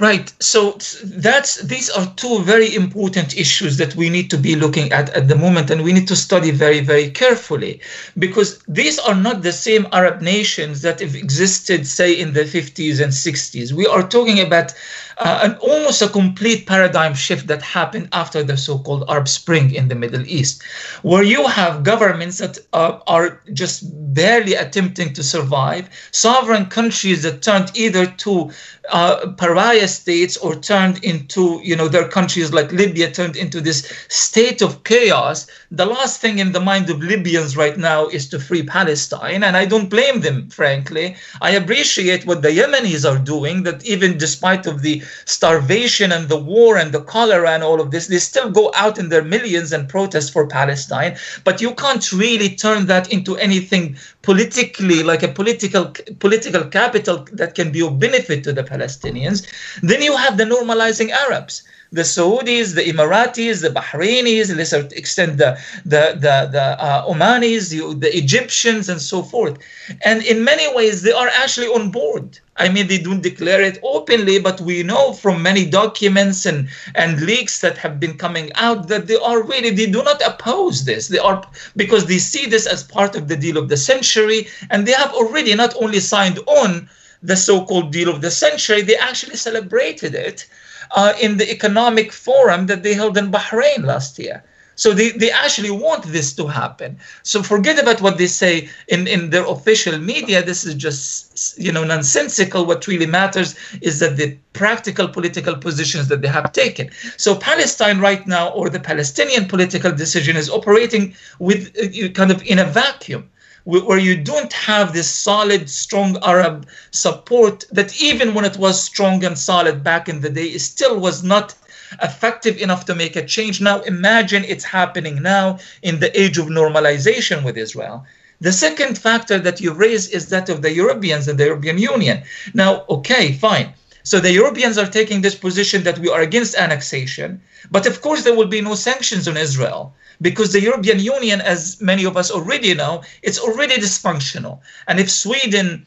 Right. 0.00 0.32
So 0.38 0.78
that's 1.02 1.56
these 1.62 1.90
are 1.90 2.06
two 2.14 2.40
very 2.42 2.72
important 2.72 3.36
issues 3.36 3.78
that 3.78 3.96
we 3.96 4.08
need 4.10 4.30
to 4.30 4.38
be 4.38 4.54
looking 4.54 4.92
at 4.92 5.10
at 5.10 5.26
the 5.26 5.34
moment, 5.34 5.70
and 5.70 5.82
we 5.82 5.92
need 5.92 6.06
to 6.06 6.14
study 6.14 6.52
very, 6.52 6.78
very 6.78 7.10
carefully, 7.10 7.80
because 8.16 8.60
these 8.68 9.00
are 9.00 9.16
not 9.16 9.42
the 9.42 9.52
same 9.52 9.88
Arab 9.90 10.22
nations 10.22 10.82
that 10.82 11.00
have 11.00 11.16
existed, 11.16 11.84
say, 11.84 12.12
in 12.12 12.32
the 12.32 12.44
50s 12.44 13.00
and 13.02 13.12
60s. 13.12 13.72
We 13.72 13.88
are 13.88 14.06
talking 14.06 14.38
about 14.38 14.72
uh, 15.18 15.40
an 15.42 15.56
almost 15.56 16.02
a 16.02 16.08
complete 16.08 16.66
paradigm 16.66 17.14
shift 17.14 17.46
that 17.46 17.62
happened 17.62 18.08
after 18.12 18.42
the 18.42 18.56
so-called 18.56 19.04
Arab 19.08 19.28
Spring 19.28 19.74
in 19.74 19.88
the 19.88 19.94
Middle 19.94 20.26
East, 20.26 20.62
where 21.02 21.22
you 21.22 21.46
have 21.46 21.82
governments 21.82 22.38
that 22.38 22.58
uh, 22.72 22.98
are 23.06 23.40
just 23.52 23.84
barely 24.14 24.54
attempting 24.54 25.12
to 25.12 25.22
survive, 25.22 25.88
sovereign 26.12 26.66
countries 26.66 27.22
that 27.22 27.42
turned 27.42 27.70
either 27.76 28.06
to 28.06 28.50
uh, 28.90 29.32
pariah 29.36 29.88
states 29.88 30.36
or 30.38 30.54
turned 30.54 31.02
into, 31.04 31.60
you 31.62 31.76
know, 31.76 31.88
their 31.88 32.08
countries 32.08 32.52
like 32.52 32.72
Libya 32.72 33.10
turned 33.10 33.36
into 33.36 33.60
this 33.60 33.92
state 34.08 34.62
of 34.62 34.82
chaos. 34.84 35.46
The 35.70 35.86
last 35.86 36.20
thing 36.20 36.38
in 36.38 36.52
the 36.52 36.60
mind 36.60 36.88
of 36.88 37.02
Libyans 37.02 37.56
right 37.56 37.76
now 37.76 38.06
is 38.06 38.28
to 38.30 38.38
free 38.38 38.62
Palestine. 38.62 39.42
And 39.42 39.56
I 39.56 39.66
don't 39.66 39.90
blame 39.90 40.20
them, 40.20 40.48
frankly. 40.48 41.16
I 41.42 41.50
appreciate 41.50 42.26
what 42.26 42.42
the 42.42 42.48
Yemenis 42.48 43.08
are 43.08 43.18
doing, 43.18 43.64
that 43.64 43.84
even 43.84 44.16
despite 44.16 44.66
of 44.66 44.82
the 44.82 45.02
starvation 45.24 46.12
and 46.12 46.28
the 46.28 46.38
war 46.38 46.76
and 46.76 46.92
the 46.92 47.02
cholera 47.02 47.50
and 47.50 47.62
all 47.62 47.80
of 47.80 47.90
this, 47.90 48.06
they 48.06 48.18
still 48.18 48.50
go 48.50 48.72
out 48.74 48.98
in 48.98 49.08
their 49.08 49.24
millions 49.24 49.72
and 49.72 49.88
protest 49.88 50.32
for 50.32 50.46
Palestine. 50.46 51.16
But 51.44 51.60
you 51.60 51.74
can't 51.74 52.12
really 52.12 52.56
turn 52.56 52.86
that 52.86 53.12
into 53.12 53.36
anything 53.36 53.96
politically, 54.22 55.02
like 55.02 55.22
a 55.22 55.28
political 55.28 55.92
political 56.18 56.64
capital 56.64 57.26
that 57.32 57.54
can 57.54 57.72
be 57.72 57.82
of 57.82 57.98
benefit 57.98 58.44
to 58.44 58.52
the 58.52 58.64
Palestinians. 58.64 59.46
Then 59.82 60.02
you 60.02 60.16
have 60.16 60.36
the 60.36 60.44
normalizing 60.44 61.10
Arabs 61.10 61.62
the 61.90 62.02
Saudis, 62.02 62.74
the 62.74 62.82
Emiratis, 62.82 63.62
the 63.62 63.70
Bahrainis, 63.70 64.54
let's 64.54 64.72
extend 64.92 65.38
the 65.38 65.58
the 65.84 66.12
the, 66.14 66.48
the 66.52 66.62
uh, 66.82 67.06
Omanis, 67.06 67.70
the, 67.70 67.94
the 67.94 68.16
Egyptians, 68.16 68.88
and 68.88 69.00
so 69.00 69.22
forth. 69.22 69.58
And 70.02 70.22
in 70.22 70.44
many 70.44 70.72
ways, 70.74 71.02
they 71.02 71.12
are 71.12 71.28
actually 71.28 71.68
on 71.68 71.90
board. 71.90 72.38
I 72.56 72.68
mean, 72.68 72.88
they 72.88 72.98
don't 72.98 73.22
declare 73.22 73.62
it 73.62 73.78
openly, 73.82 74.40
but 74.40 74.60
we 74.60 74.82
know 74.82 75.12
from 75.12 75.42
many 75.42 75.64
documents 75.64 76.44
and 76.44 76.68
and 76.94 77.22
leaks 77.22 77.60
that 77.60 77.78
have 77.78 77.98
been 77.98 78.18
coming 78.18 78.52
out 78.54 78.88
that 78.88 79.06
they 79.06 79.16
are 79.16 79.42
really 79.42 79.70
they 79.70 79.86
do 79.86 80.02
not 80.02 80.20
oppose 80.26 80.84
this. 80.84 81.08
They 81.08 81.18
are 81.18 81.42
because 81.76 82.06
they 82.06 82.18
see 82.18 82.46
this 82.46 82.66
as 82.66 82.82
part 82.82 83.16
of 83.16 83.28
the 83.28 83.36
deal 83.36 83.56
of 83.56 83.68
the 83.68 83.76
century, 83.76 84.48
and 84.70 84.86
they 84.86 84.92
have 84.92 85.12
already 85.14 85.54
not 85.54 85.74
only 85.80 86.00
signed 86.00 86.38
on 86.46 86.88
the 87.22 87.36
so-called 87.36 87.92
deal 87.92 88.08
of 88.08 88.20
the 88.20 88.30
century, 88.30 88.82
they 88.82 88.96
actually 88.96 89.36
celebrated 89.36 90.14
it 90.14 90.46
uh, 90.92 91.12
in 91.20 91.36
the 91.36 91.50
economic 91.50 92.12
forum 92.12 92.66
that 92.66 92.82
they 92.82 92.94
held 92.94 93.16
in 93.18 93.30
Bahrain 93.30 93.84
last 93.84 94.18
year. 94.18 94.42
So 94.78 94.94
they, 94.94 95.10
they 95.10 95.32
actually 95.32 95.72
want 95.72 96.04
this 96.04 96.32
to 96.34 96.46
happen. 96.46 96.98
So 97.24 97.42
forget 97.42 97.82
about 97.82 98.00
what 98.00 98.16
they 98.16 98.28
say 98.28 98.68
in, 98.86 99.08
in 99.08 99.30
their 99.30 99.44
official 99.44 99.98
media. 99.98 100.40
This 100.40 100.64
is 100.64 100.76
just 100.76 101.58
you 101.58 101.72
know 101.72 101.82
nonsensical. 101.82 102.64
What 102.64 102.86
really 102.86 103.06
matters 103.06 103.56
is 103.80 103.98
that 103.98 104.16
the 104.16 104.38
practical 104.52 105.08
political 105.08 105.56
positions 105.56 106.06
that 106.08 106.22
they 106.22 106.28
have 106.28 106.52
taken. 106.52 106.90
So 107.16 107.34
Palestine 107.34 107.98
right 107.98 108.24
now, 108.28 108.50
or 108.50 108.70
the 108.70 108.78
Palestinian 108.78 109.46
political 109.46 109.90
decision, 109.90 110.36
is 110.36 110.48
operating 110.48 111.16
with 111.40 111.76
uh, 111.76 112.10
kind 112.10 112.30
of 112.30 112.40
in 112.46 112.60
a 112.60 112.64
vacuum 112.64 113.28
where 113.68 113.98
you 113.98 114.16
don't 114.16 114.52
have 114.54 114.94
this 114.94 115.10
solid, 115.10 115.68
strong 115.68 116.16
Arab 116.22 116.66
support 116.90 117.66
that 117.70 118.00
even 118.00 118.32
when 118.32 118.46
it 118.46 118.56
was 118.56 118.82
strong 118.82 119.22
and 119.22 119.38
solid 119.38 119.84
back 119.84 120.08
in 120.08 120.22
the 120.22 120.30
day, 120.30 120.46
it 120.46 120.60
still 120.60 120.98
was 120.98 121.22
not 121.22 121.54
effective 122.02 122.56
enough 122.56 122.86
to 122.86 122.94
make 122.94 123.14
a 123.14 123.26
change. 123.26 123.60
Now 123.60 123.82
imagine 123.82 124.42
it's 124.44 124.64
happening 124.64 125.20
now 125.20 125.58
in 125.82 126.00
the 126.00 126.18
age 126.18 126.38
of 126.38 126.46
normalization 126.46 127.44
with 127.44 127.58
Israel. 127.58 128.06
The 128.40 128.52
second 128.52 128.96
factor 128.96 129.38
that 129.38 129.60
you 129.60 129.74
raise 129.74 130.08
is 130.08 130.30
that 130.30 130.48
of 130.48 130.62
the 130.62 130.72
Europeans 130.72 131.28
and 131.28 131.38
the 131.38 131.44
European 131.44 131.76
Union. 131.76 132.22
Now, 132.54 132.86
okay, 132.88 133.32
fine. 133.32 133.74
So 134.08 134.20
the 134.20 134.32
Europeans 134.32 134.78
are 134.78 134.86
taking 134.86 135.20
this 135.20 135.34
position 135.34 135.82
that 135.82 135.98
we 135.98 136.08
are 136.08 136.22
against 136.22 136.54
annexation, 136.54 137.42
but 137.70 137.84
of 137.86 138.00
course 138.00 138.22
there 138.22 138.34
will 138.34 138.46
be 138.46 138.62
no 138.62 138.74
sanctions 138.74 139.28
on 139.28 139.36
Israel 139.36 139.94
because 140.22 140.50
the 140.50 140.62
European 140.62 140.98
Union, 140.98 141.42
as 141.42 141.78
many 141.82 142.04
of 142.06 142.16
us 142.16 142.30
already 142.30 142.72
know, 142.72 143.02
it's 143.22 143.38
already 143.38 143.74
dysfunctional. 143.74 144.60
And 144.86 144.98
if 144.98 145.10
Sweden 145.10 145.86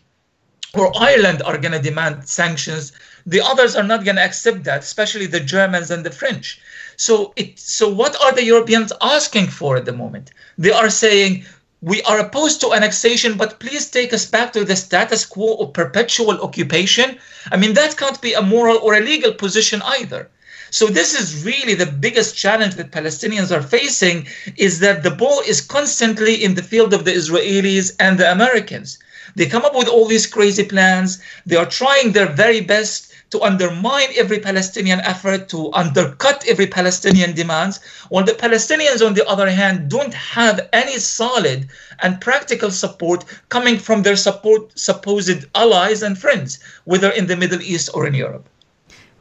or 0.76 0.96
Ireland 0.96 1.42
are 1.42 1.58
going 1.58 1.72
to 1.72 1.82
demand 1.82 2.30
sanctions, 2.30 2.92
the 3.26 3.42
others 3.42 3.76
are 3.76 3.90
not 3.92 4.06
going 4.06 4.18
to 4.18 4.28
accept 4.30 4.66
that, 4.66 4.82
especially 4.82 5.26
the 5.26 5.40
Germans 5.40 5.90
and 5.90 6.06
the 6.06 6.12
French. 6.12 6.62
So 6.98 7.34
it 7.36 7.58
so 7.58 7.90
what 7.90 8.16
are 8.22 8.34
the 8.34 8.46
Europeans 8.46 8.94
asking 9.02 9.48
for 9.48 9.78
at 9.78 9.86
the 9.86 10.00
moment? 10.04 10.30
They 10.60 10.74
are 10.82 10.92
saying 10.92 11.46
we 11.82 12.02
are 12.04 12.20
opposed 12.20 12.62
to 12.62 12.74
annexation, 12.74 13.38
but 13.38 13.60
please 13.60 13.90
take 13.90 14.14
us 14.14 14.26
back 14.26 14.54
to 14.54 14.64
the 14.64 14.76
status 14.76 15.26
quo 15.26 15.56
of 15.56 15.74
perpetual 15.74 16.40
occupation. 16.42 17.18
I 17.52 17.58
mean, 17.58 17.74
that 17.74 17.98
can't 17.98 18.22
be 18.22 18.34
a 18.34 18.42
moral 18.42 18.78
or 18.78 18.94
a 18.94 19.00
legal 19.00 19.34
position 19.34 19.82
either. 19.84 20.30
So 20.70 20.86
this 20.88 21.20
is 21.20 21.44
really 21.44 21.74
the 21.74 21.88
biggest 21.88 22.38
challenge 22.38 22.76
that 22.76 22.92
Palestinians 22.92 23.52
are 23.52 23.64
facing 23.64 24.28
is 24.58 24.80
that 24.80 25.04
the 25.04 25.12
ball 25.12 25.42
is 25.42 25.60
constantly 25.60 26.42
in 26.42 26.54
the 26.54 26.64
field 26.64 26.94
of 26.94 27.04
the 27.04 27.12
Israelis 27.12 27.94
and 28.00 28.18
the 28.18 28.32
Americans. 28.32 29.00
They 29.36 29.48
come 29.48 29.66
up 29.66 29.76
with 29.76 29.88
all 29.88 30.06
these 30.06 30.28
crazy 30.28 30.64
plans. 30.64 31.20
They 31.46 31.56
are 31.56 31.66
trying 31.66 32.12
their 32.12 32.28
very 32.28 32.62
best 32.62 33.11
to 33.32 33.42
undermine 33.42 34.10
every 34.16 34.40
Palestinian 34.40 35.00
effort, 35.02 35.50
to 35.50 35.72
undercut 35.74 36.46
every 36.48 36.68
Palestinian 36.68 37.34
demands, 37.34 37.80
while 38.10 38.24
the 38.24 38.34
Palestinians, 38.34 39.06
on 39.06 39.14
the 39.14 39.26
other 39.28 39.50
hand, 39.50 39.90
don't 39.90 40.14
have 40.14 40.70
any 40.74 40.98
solid 41.00 41.68
and 42.02 42.22
practical 42.22 42.70
support 42.72 43.26
coming 43.50 43.78
from 43.78 44.04
their 44.04 44.18
support, 44.18 44.78
supposed 44.78 45.46
allies 45.56 46.04
and 46.04 46.18
friends, 46.18 46.60
whether 46.84 47.10
in 47.10 47.28
the 47.28 47.36
Middle 47.36 47.62
East 47.62 47.90
or 47.94 48.06
in 48.06 48.14
Europe. 48.14 48.48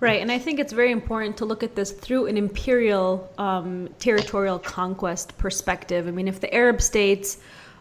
Right, 0.01 0.23
and 0.23 0.33
I 0.33 0.39
think 0.39 0.59
it's 0.59 0.73
very 0.73 0.93
important 0.93 1.37
to 1.37 1.45
look 1.45 1.63
at 1.63 1.77
this 1.77 1.93
through 1.93 2.27
an 2.27 2.39
imperial 2.39 3.31
um, 3.37 3.89
territorial 3.99 4.59
conquest 4.59 5.37
perspective. 5.37 6.09
I 6.09 6.11
mean, 6.11 6.27
if 6.27 6.41
the 6.41 6.53
Arab 6.55 6.81
states 6.81 7.39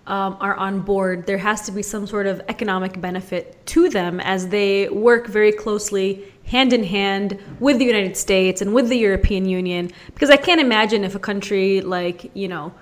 um, 0.07 0.37
are 0.39 0.55
on 0.55 0.81
board, 0.81 1.25
there 1.27 1.37
has 1.37 1.61
to 1.61 1.71
be 1.71 1.81
some 1.83 2.07
sort 2.07 2.25
of 2.25 2.41
economic 2.47 2.99
benefit 2.99 3.63
to 3.67 3.89
them 3.89 4.19
as 4.19 4.47
they 4.47 4.89
work 4.89 5.27
very 5.27 5.51
closely 5.51 6.25
hand 6.45 6.73
in 6.73 6.83
hand 6.83 7.39
with 7.59 7.77
the 7.77 7.85
United 7.85 8.17
States 8.17 8.61
and 8.61 8.73
with 8.73 8.89
the 8.89 8.97
European 8.97 9.45
Union. 9.45 9.91
Because 10.13 10.29
I 10.29 10.37
can't 10.37 10.59
imagine 10.59 11.03
if 11.03 11.13
a 11.15 11.19
country 11.19 11.81
like, 11.81 12.31
you 12.33 12.47
know, 12.47 12.73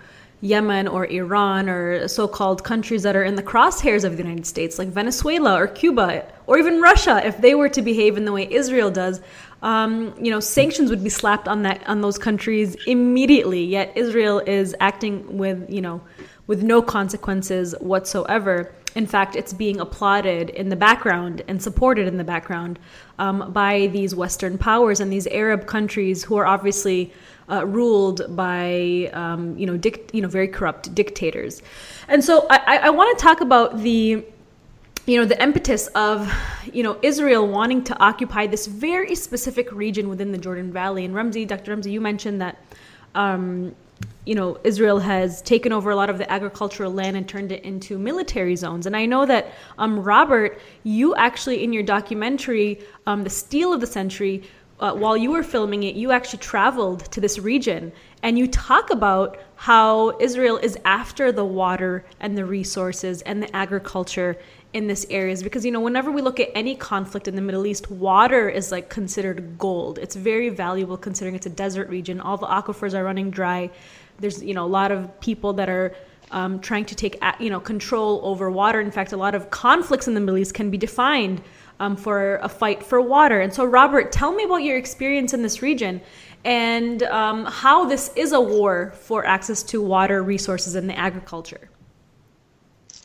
Yemen 0.42 0.88
or 0.88 1.06
Iran 1.08 1.68
or 1.68 2.08
so 2.08 2.28
called 2.28 2.64
countries 2.64 3.02
that 3.04 3.16
are 3.16 3.24
in 3.24 3.36
the 3.36 3.44
crosshairs 3.44 4.04
of 4.04 4.18
the 4.18 4.24
United 4.24 4.46
States, 4.46 4.78
like 4.78 4.90
Venezuela 4.90 5.60
or 5.60 5.68
Cuba 5.68 6.26
or 6.46 6.60
even 6.60 6.80
Russia, 6.80 7.26
if 7.26 7.40
they 7.40 7.56
were 7.56 7.70
to 7.70 7.82
behave 7.82 8.18
in 8.18 8.26
the 8.26 8.32
way 8.32 8.48
Israel 8.52 8.92
does, 8.92 9.20
um, 9.64 10.14
you 10.22 10.30
know, 10.30 10.40
sanctions 10.40 10.92
would 10.92 11.04
be 11.04 11.10
slapped 11.10 11.48
on 11.48 11.64
that 11.64 11.82
on 11.88 12.02
those 12.02 12.20
countries 12.20 12.76
immediately. 12.86 13.64
Yet 13.64 13.92
Israel 13.96 14.40
is 14.46 14.76
acting 14.80 15.38
with, 15.38 15.68
you 15.70 15.82
know, 15.82 16.02
with 16.48 16.64
no 16.64 16.82
consequences 16.82 17.76
whatsoever. 17.80 18.74
In 18.96 19.06
fact, 19.06 19.36
it's 19.36 19.54
being 19.54 19.80
applauded 19.80 20.50
in 20.50 20.70
the 20.70 20.76
background 20.76 21.44
and 21.48 21.62
supported 21.62 22.08
in 22.08 22.18
the 22.18 22.24
background 22.24 22.80
um, 23.20 23.52
by 23.52 23.88
these 23.88 24.16
Western 24.16 24.58
powers 24.58 25.00
and 25.00 25.12
these 25.12 25.28
Arab 25.28 25.68
countries 25.68 26.24
who 26.24 26.38
are 26.38 26.48
obviously 26.48 27.14
uh, 27.50 27.66
ruled 27.66 28.36
by 28.36 29.10
um, 29.14 29.58
you 29.58 29.66
know 29.66 29.78
dic- 29.78 30.10
you 30.14 30.22
know 30.22 30.28
very 30.28 30.48
corrupt 30.48 30.94
dictators. 30.96 31.62
And 32.08 32.24
so 32.24 32.48
I, 32.50 32.80
I 32.84 32.90
want 32.90 33.18
to 33.18 33.24
talk 33.24 33.42
about 33.42 33.80
the 33.80 34.26
you 35.06 35.18
know 35.18 35.26
the 35.26 35.42
impetus 35.42 35.88
of 35.88 36.34
you 36.74 36.84
know 36.84 36.98
Israel 37.02 37.48
wanting 37.48 37.84
to 37.86 38.00
occupy 38.00 38.48
this 38.48 38.68
very 38.68 39.16
specific 39.16 39.72
region 39.72 40.10
within 40.10 40.32
the 40.32 40.38
Jordan 40.38 40.72
Valley. 40.72 41.06
And 41.06 41.14
Ramzy, 41.14 41.46
Dr. 41.46 41.72
Ramzy, 41.72 41.92
you 41.92 42.02
mentioned 42.02 42.42
that. 42.42 42.58
Um, 43.16 43.76
you 44.26 44.36
know, 44.36 44.60
Israel 44.64 45.00
has 45.00 45.42
taken 45.42 45.72
over 45.72 45.90
a 45.90 45.96
lot 45.96 46.10
of 46.10 46.18
the 46.18 46.30
agricultural 46.32 46.92
land 46.92 47.16
and 47.16 47.28
turned 47.28 47.52
it 47.52 47.64
into 47.64 47.98
military 47.98 48.56
zones. 48.56 48.86
And 48.86 48.96
I 48.96 49.06
know 49.06 49.26
that, 49.26 49.54
um, 49.78 50.04
Robert, 50.04 50.60
you 50.84 51.16
actually 51.16 51.64
in 51.64 51.72
your 51.72 51.84
documentary, 51.84 52.82
um, 53.06 53.24
The 53.24 53.30
Steal 53.30 53.72
of 53.74 53.80
the 53.80 53.88
Century, 53.88 54.44
uh, 54.80 54.94
while 54.94 55.18
you 55.18 55.32
were 55.32 55.44
filming 55.44 55.84
it, 55.84 55.96
you 55.96 56.12
actually 56.12 56.40
traveled 56.40 57.12
to 57.12 57.20
this 57.20 57.40
region 57.40 57.92
and 58.22 58.38
you 58.38 58.48
talk 58.48 58.90
about 58.90 59.40
how 59.56 60.18
Israel 60.20 60.58
is 60.58 60.78
after 60.86 61.32
the 61.32 61.46
water 61.46 62.06
and 62.20 62.38
the 62.38 62.46
resources 62.46 63.22
and 63.24 63.42
the 63.42 63.56
agriculture 63.56 64.38
in 64.78 64.86
this 64.86 65.08
area 65.10 65.34
is 65.34 65.42
because 65.42 65.66
you 65.66 65.72
know 65.72 65.82
whenever 65.82 66.12
we 66.12 66.22
look 66.22 66.40
at 66.40 66.50
any 66.54 66.76
conflict 66.76 67.28
in 67.28 67.36
the 67.36 67.42
Middle 67.42 67.66
East, 67.66 67.90
water 67.90 68.48
is 68.48 68.72
like 68.72 68.90
considered 68.90 69.58
gold. 69.58 69.98
It's 69.98 70.16
very 70.16 70.50
valuable 70.50 70.98
considering 70.98 71.36
it's 71.36 71.48
a 71.48 71.56
desert 71.64 71.90
region. 71.90 72.22
All 72.22 72.38
the 72.38 72.46
aquifers 72.46 72.94
are 72.94 73.04
running 73.04 73.32
dry. 73.32 73.72
There's 74.20 74.44
you 74.44 74.54
know 74.54 74.66
a 74.66 74.74
lot 74.82 74.92
of 74.92 75.20
people 75.20 75.54
that 75.54 75.68
are 75.68 75.96
um, 76.30 76.60
trying 76.60 76.86
to 76.86 76.96
take 76.96 77.18
you 77.40 77.50
know 77.50 77.60
control 77.60 78.22
over 78.24 78.52
water. 78.52 78.80
In 78.80 78.92
fact, 78.92 79.14
a 79.14 79.18
lot 79.18 79.34
of 79.34 79.50
conflicts 79.50 80.08
in 80.08 80.14
the 80.14 80.20
Middle 80.20 80.38
East 80.38 80.54
can 80.54 80.70
be 80.70 80.78
defined 80.78 81.42
um, 81.80 81.98
for 81.98 82.36
a 82.38 82.50
fight 82.50 82.84
for 82.84 83.02
water. 83.02 83.42
And 83.42 83.52
so, 83.52 83.66
Robert, 83.66 84.12
tell 84.12 84.32
me 84.32 84.44
about 84.44 84.58
your 84.58 84.78
experience 84.78 85.34
in 85.34 85.42
this 85.42 85.64
region 85.64 86.02
and 86.46 87.02
um, 87.04 87.46
how 87.46 87.86
this 87.86 88.12
is 88.16 88.32
a 88.32 88.40
war 88.40 88.94
for 88.96 89.26
access 89.26 89.64
to 89.64 89.82
water 89.82 90.22
resources 90.22 90.76
and 90.76 90.88
the 90.88 90.98
agriculture. 90.98 91.68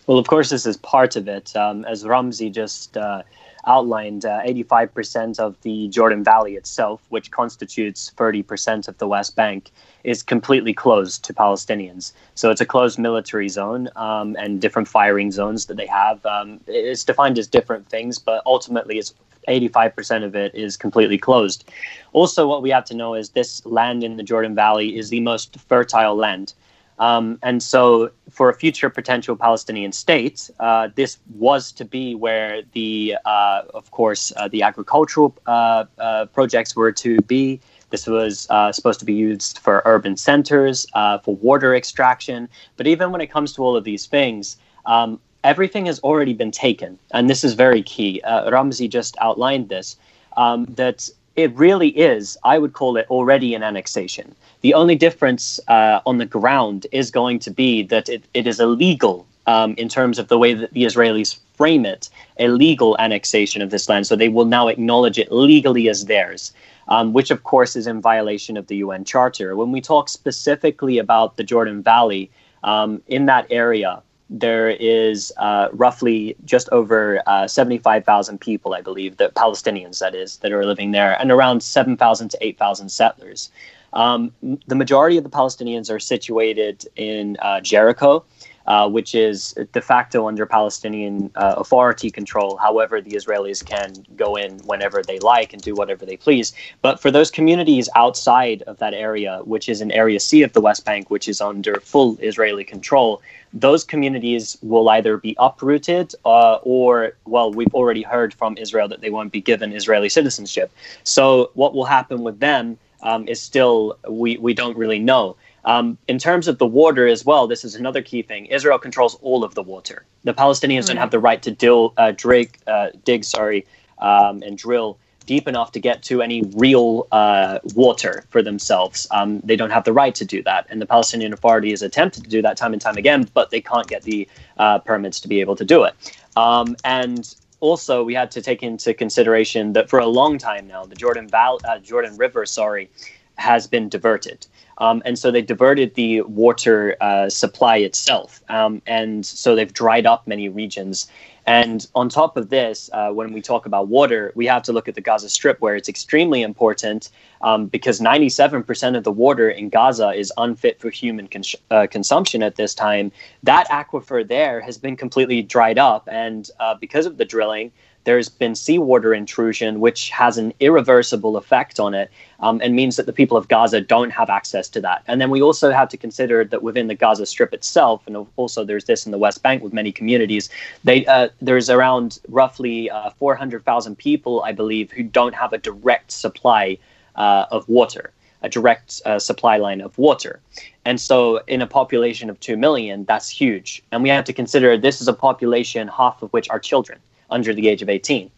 Well, 0.06 0.18
of 0.18 0.26
course, 0.26 0.50
this 0.50 0.66
is 0.66 0.76
part 0.78 1.14
of 1.16 1.28
it. 1.28 1.54
Um, 1.54 1.84
as 1.84 2.04
Ramzy 2.04 2.50
just 2.50 2.96
uh, 2.96 3.22
outlined, 3.66 4.24
uh, 4.24 4.40
85% 4.42 5.38
of 5.38 5.60
the 5.62 5.88
Jordan 5.88 6.24
Valley 6.24 6.56
itself, 6.56 7.04
which 7.10 7.30
constitutes 7.30 8.12
30% 8.16 8.88
of 8.88 8.98
the 8.98 9.06
West 9.06 9.36
Bank, 9.36 9.70
is 10.02 10.22
completely 10.22 10.74
closed 10.74 11.24
to 11.24 11.32
Palestinians. 11.32 12.12
So 12.34 12.50
it's 12.50 12.60
a 12.60 12.66
closed 12.66 12.98
military 12.98 13.48
zone 13.48 13.88
um, 13.94 14.36
and 14.40 14.60
different 14.60 14.88
firing 14.88 15.30
zones 15.30 15.66
that 15.66 15.76
they 15.76 15.86
have. 15.86 16.24
Um, 16.26 16.60
it's 16.66 17.04
defined 17.04 17.38
as 17.38 17.46
different 17.46 17.88
things, 17.88 18.18
but 18.18 18.42
ultimately 18.44 18.98
it's 18.98 19.14
85% 19.46 20.24
of 20.24 20.34
it 20.34 20.54
is 20.54 20.76
completely 20.76 21.18
closed. 21.18 21.68
Also, 22.12 22.48
what 22.48 22.62
we 22.62 22.70
have 22.70 22.84
to 22.86 22.94
know 22.94 23.14
is 23.14 23.30
this 23.30 23.64
land 23.66 24.02
in 24.02 24.16
the 24.16 24.22
Jordan 24.22 24.54
Valley 24.54 24.96
is 24.96 25.10
the 25.10 25.20
most 25.20 25.58
fertile 25.60 26.16
land. 26.16 26.54
Um, 27.02 27.40
and 27.42 27.60
so, 27.60 28.12
for 28.30 28.48
a 28.48 28.54
future 28.54 28.88
potential 28.88 29.34
Palestinian 29.34 29.90
state, 29.90 30.48
uh, 30.60 30.88
this 30.94 31.18
was 31.34 31.72
to 31.72 31.84
be 31.84 32.14
where 32.14 32.62
the, 32.74 33.16
uh, 33.24 33.62
of 33.74 33.90
course, 33.90 34.32
uh, 34.36 34.46
the 34.46 34.62
agricultural 34.62 35.36
uh, 35.48 35.84
uh, 35.98 36.26
projects 36.26 36.76
were 36.76 36.92
to 36.92 37.20
be. 37.22 37.58
This 37.90 38.06
was 38.06 38.46
uh, 38.50 38.70
supposed 38.70 39.00
to 39.00 39.04
be 39.04 39.14
used 39.14 39.58
for 39.58 39.82
urban 39.84 40.16
centers, 40.16 40.86
for 41.24 41.34
water 41.34 41.74
extraction. 41.74 42.48
But 42.76 42.86
even 42.86 43.10
when 43.10 43.20
it 43.20 43.32
comes 43.32 43.52
to 43.54 43.64
all 43.64 43.76
of 43.76 43.82
these 43.82 44.06
things, 44.06 44.56
um, 44.86 45.18
everything 45.42 45.86
has 45.86 45.98
already 46.00 46.34
been 46.34 46.52
taken. 46.52 47.00
And 47.10 47.28
this 47.28 47.42
is 47.42 47.54
very 47.54 47.82
key. 47.82 48.22
Ramzy 48.24 48.86
just 48.86 49.16
outlined 49.20 49.68
this 49.68 49.96
um, 50.36 50.66
that 50.76 51.10
it 51.36 51.54
really 51.56 51.88
is, 51.88 52.36
I 52.44 52.58
would 52.58 52.72
call 52.72 52.96
it 52.96 53.06
already 53.08 53.54
an 53.54 53.62
annexation. 53.62 54.34
The 54.60 54.74
only 54.74 54.94
difference 54.94 55.58
uh, 55.68 56.00
on 56.06 56.18
the 56.18 56.26
ground 56.26 56.86
is 56.92 57.10
going 57.10 57.38
to 57.40 57.50
be 57.50 57.82
that 57.84 58.08
it, 58.08 58.24
it 58.34 58.46
is 58.46 58.60
illegal 58.60 59.26
um, 59.46 59.74
in 59.76 59.88
terms 59.88 60.18
of 60.18 60.28
the 60.28 60.38
way 60.38 60.54
that 60.54 60.72
the 60.72 60.84
Israelis 60.84 61.38
frame 61.54 61.84
it, 61.84 62.08
a 62.38 62.48
legal 62.48 62.96
annexation 62.98 63.62
of 63.62 63.70
this 63.70 63.88
land. 63.88 64.06
So 64.06 64.16
they 64.16 64.28
will 64.28 64.44
now 64.44 64.68
acknowledge 64.68 65.18
it 65.18 65.32
legally 65.32 65.88
as 65.88 66.04
theirs, 66.04 66.52
um, 66.88 67.12
which 67.12 67.30
of 67.30 67.44
course 67.44 67.76
is 67.76 67.86
in 67.86 68.00
violation 68.00 68.56
of 68.56 68.66
the 68.66 68.76
UN 68.76 69.04
Charter. 69.04 69.56
When 69.56 69.72
we 69.72 69.80
talk 69.80 70.08
specifically 70.08 70.98
about 70.98 71.36
the 71.36 71.44
Jordan 71.44 71.82
Valley, 71.82 72.30
um, 72.64 73.02
in 73.08 73.26
that 73.26 73.46
area, 73.50 74.02
there 74.32 74.70
is 74.70 75.32
uh, 75.36 75.68
roughly 75.72 76.34
just 76.44 76.68
over 76.70 77.22
uh, 77.26 77.46
75,000 77.46 78.40
people, 78.40 78.72
I 78.74 78.80
believe, 78.80 79.18
the 79.18 79.30
Palestinians, 79.36 79.98
that 79.98 80.14
is, 80.14 80.38
that 80.38 80.52
are 80.52 80.64
living 80.64 80.92
there, 80.92 81.20
and 81.20 81.30
around 81.30 81.62
7,000 81.62 82.30
to 82.30 82.38
8,000 82.40 82.88
settlers. 82.88 83.50
Um, 83.92 84.32
the 84.66 84.74
majority 84.74 85.18
of 85.18 85.24
the 85.24 85.30
Palestinians 85.30 85.90
are 85.90 86.00
situated 86.00 86.86
in 86.96 87.36
uh, 87.42 87.60
Jericho, 87.60 88.24
uh, 88.66 88.88
which 88.88 89.14
is 89.14 89.54
de 89.72 89.80
facto 89.80 90.26
under 90.28 90.46
Palestinian 90.46 91.30
uh, 91.34 91.54
authority 91.56 92.10
control. 92.10 92.56
However, 92.56 93.00
the 93.00 93.12
Israelis 93.12 93.64
can 93.64 94.04
go 94.16 94.36
in 94.36 94.58
whenever 94.60 95.02
they 95.02 95.18
like 95.18 95.52
and 95.52 95.62
do 95.62 95.74
whatever 95.74 96.06
they 96.06 96.16
please. 96.16 96.52
But 96.80 97.00
for 97.00 97.10
those 97.10 97.30
communities 97.30 97.88
outside 97.94 98.62
of 98.62 98.78
that 98.78 98.94
area, 98.94 99.40
which 99.44 99.68
is 99.68 99.80
in 99.80 99.90
Area 99.90 100.20
C 100.20 100.42
of 100.42 100.52
the 100.52 100.60
West 100.60 100.84
Bank, 100.84 101.10
which 101.10 101.28
is 101.28 101.40
under 101.40 101.74
full 101.80 102.16
Israeli 102.20 102.64
control, 102.64 103.22
those 103.52 103.84
communities 103.84 104.56
will 104.62 104.88
either 104.88 105.16
be 105.16 105.36
uprooted 105.38 106.14
uh, 106.24 106.58
or, 106.62 107.12
well, 107.26 107.52
we've 107.52 107.74
already 107.74 108.02
heard 108.02 108.32
from 108.32 108.56
Israel 108.56 108.88
that 108.88 109.00
they 109.00 109.10
won't 109.10 109.32
be 109.32 109.40
given 109.40 109.72
Israeli 109.72 110.08
citizenship. 110.08 110.72
So, 111.04 111.50
what 111.54 111.74
will 111.74 111.84
happen 111.84 112.22
with 112.22 112.40
them 112.40 112.78
um, 113.02 113.26
is 113.28 113.40
still, 113.40 113.98
we, 114.08 114.38
we 114.38 114.54
don't 114.54 114.76
really 114.76 114.98
know. 114.98 115.36
Um, 115.64 115.98
in 116.08 116.18
terms 116.18 116.48
of 116.48 116.58
the 116.58 116.66
water 116.66 117.06
as 117.06 117.24
well, 117.24 117.46
this 117.46 117.64
is 117.64 117.74
another 117.74 118.02
key 118.02 118.22
thing. 118.22 118.46
Israel 118.46 118.78
controls 118.78 119.14
all 119.22 119.44
of 119.44 119.54
the 119.54 119.62
water. 119.62 120.04
The 120.24 120.34
Palestinians 120.34 120.86
don't 120.86 120.96
have 120.96 121.10
the 121.10 121.20
right 121.20 121.42
to 121.42 121.50
dill, 121.50 121.92
uh, 121.96 122.12
dig, 122.12 122.58
uh, 122.66 122.88
dig, 123.04 123.24
sorry, 123.24 123.66
um, 123.98 124.42
and 124.42 124.58
drill 124.58 124.98
deep 125.26 125.46
enough 125.46 125.72
to 125.72 125.80
get 125.80 126.02
to 126.02 126.20
any 126.20 126.42
real 126.54 127.06
uh, 127.12 127.58
water 127.74 128.24
for 128.30 128.42
themselves. 128.42 129.06
Um, 129.10 129.40
they 129.40 129.56
don't 129.56 129.70
have 129.70 129.84
the 129.84 129.92
right 129.92 130.14
to 130.16 130.24
do 130.24 130.42
that, 130.42 130.66
and 130.68 130.80
the 130.80 130.86
Palestinian 130.86 131.32
Authority 131.32 131.70
has 131.70 131.82
attempted 131.82 132.24
to 132.24 132.30
do 132.30 132.42
that 132.42 132.56
time 132.56 132.72
and 132.72 132.82
time 132.82 132.96
again, 132.96 133.28
but 133.32 133.50
they 133.50 133.60
can't 133.60 133.86
get 133.86 134.02
the 134.02 134.28
uh, 134.58 134.78
permits 134.80 135.20
to 135.20 135.28
be 135.28 135.40
able 135.40 135.56
to 135.56 135.64
do 135.64 135.84
it. 135.84 135.94
Um, 136.36 136.76
and 136.84 137.34
also, 137.60 138.02
we 138.02 138.14
had 138.14 138.30
to 138.32 138.42
take 138.42 138.62
into 138.62 138.92
consideration 138.92 139.74
that 139.74 139.88
for 139.88 140.00
a 140.00 140.06
long 140.06 140.38
time 140.38 140.66
now, 140.66 140.84
the 140.84 140.96
Jordan 140.96 141.28
Val- 141.28 141.60
uh, 141.64 141.78
Jordan 141.78 142.16
River, 142.16 142.44
sorry, 142.44 142.90
has 143.36 143.66
been 143.68 143.88
diverted. 143.88 144.46
Um, 144.78 145.02
and 145.04 145.18
so 145.18 145.30
they 145.30 145.42
diverted 145.42 145.94
the 145.94 146.22
water 146.22 146.96
uh, 147.00 147.28
supply 147.28 147.76
itself. 147.76 148.42
Um, 148.48 148.82
and 148.86 149.24
so 149.24 149.54
they've 149.54 149.72
dried 149.72 150.06
up 150.06 150.26
many 150.26 150.48
regions. 150.48 151.08
And 151.46 151.86
on 151.94 152.08
top 152.08 152.36
of 152.36 152.50
this, 152.50 152.88
uh, 152.92 153.10
when 153.10 153.32
we 153.32 153.42
talk 153.42 153.66
about 153.66 153.88
water, 153.88 154.32
we 154.36 154.46
have 154.46 154.62
to 154.62 154.72
look 154.72 154.88
at 154.88 154.94
the 154.94 155.00
Gaza 155.00 155.28
Strip, 155.28 155.60
where 155.60 155.74
it's 155.74 155.88
extremely 155.88 156.42
important 156.42 157.10
um, 157.40 157.66
because 157.66 158.00
97% 158.00 158.96
of 158.96 159.02
the 159.02 159.10
water 159.10 159.50
in 159.50 159.68
Gaza 159.68 160.10
is 160.10 160.32
unfit 160.36 160.78
for 160.78 160.88
human 160.90 161.26
cons- 161.26 161.56
uh, 161.70 161.88
consumption 161.90 162.44
at 162.44 162.54
this 162.54 162.74
time. 162.74 163.10
That 163.42 163.68
aquifer 163.70 164.26
there 164.26 164.60
has 164.60 164.78
been 164.78 164.96
completely 164.96 165.42
dried 165.42 165.78
up. 165.78 166.08
And 166.10 166.48
uh, 166.60 166.76
because 166.76 167.06
of 167.06 167.16
the 167.16 167.24
drilling, 167.24 167.72
there's 168.04 168.28
been 168.28 168.54
seawater 168.54 169.14
intrusion, 169.14 169.80
which 169.80 170.10
has 170.10 170.38
an 170.38 170.52
irreversible 170.60 171.36
effect 171.36 171.78
on 171.78 171.94
it 171.94 172.10
um, 172.40 172.60
and 172.62 172.74
means 172.74 172.96
that 172.96 173.06
the 173.06 173.12
people 173.12 173.36
of 173.36 173.48
Gaza 173.48 173.80
don't 173.80 174.10
have 174.10 174.28
access 174.28 174.68
to 174.70 174.80
that. 174.80 175.02
And 175.06 175.20
then 175.20 175.30
we 175.30 175.40
also 175.40 175.70
have 175.70 175.88
to 175.90 175.96
consider 175.96 176.44
that 176.44 176.62
within 176.62 176.88
the 176.88 176.94
Gaza 176.94 177.26
Strip 177.26 177.54
itself, 177.54 178.02
and 178.06 178.26
also 178.36 178.64
there's 178.64 178.84
this 178.84 179.06
in 179.06 179.12
the 179.12 179.18
West 179.18 179.42
Bank 179.42 179.62
with 179.62 179.72
many 179.72 179.92
communities, 179.92 180.50
they, 180.84 181.06
uh, 181.06 181.28
there's 181.40 181.70
around 181.70 182.18
roughly 182.28 182.90
uh, 182.90 183.10
400,000 183.10 183.96
people, 183.96 184.42
I 184.42 184.52
believe, 184.52 184.90
who 184.90 185.02
don't 185.04 185.34
have 185.34 185.52
a 185.52 185.58
direct 185.58 186.10
supply 186.10 186.78
uh, 187.14 187.46
of 187.50 187.68
water 187.68 188.12
a 188.44 188.48
direct 188.48 189.00
uh, 189.06 189.20
supply 189.20 189.56
line 189.56 189.80
of 189.80 189.96
water. 189.96 190.40
And 190.84 191.00
so, 191.00 191.36
in 191.46 191.62
a 191.62 191.66
population 191.68 192.28
of 192.28 192.40
2 192.40 192.56
million, 192.56 193.04
that's 193.04 193.28
huge. 193.28 193.84
And 193.92 194.02
we 194.02 194.08
have 194.08 194.24
to 194.24 194.32
consider 194.32 194.76
this 194.76 195.00
is 195.00 195.06
a 195.06 195.12
population, 195.12 195.86
half 195.86 196.22
of 196.22 196.32
which 196.32 196.50
are 196.50 196.58
children 196.58 196.98
under 197.32 197.54
the 197.54 197.68
age 197.68 197.82
of 197.82 197.88
18. 197.88 198.30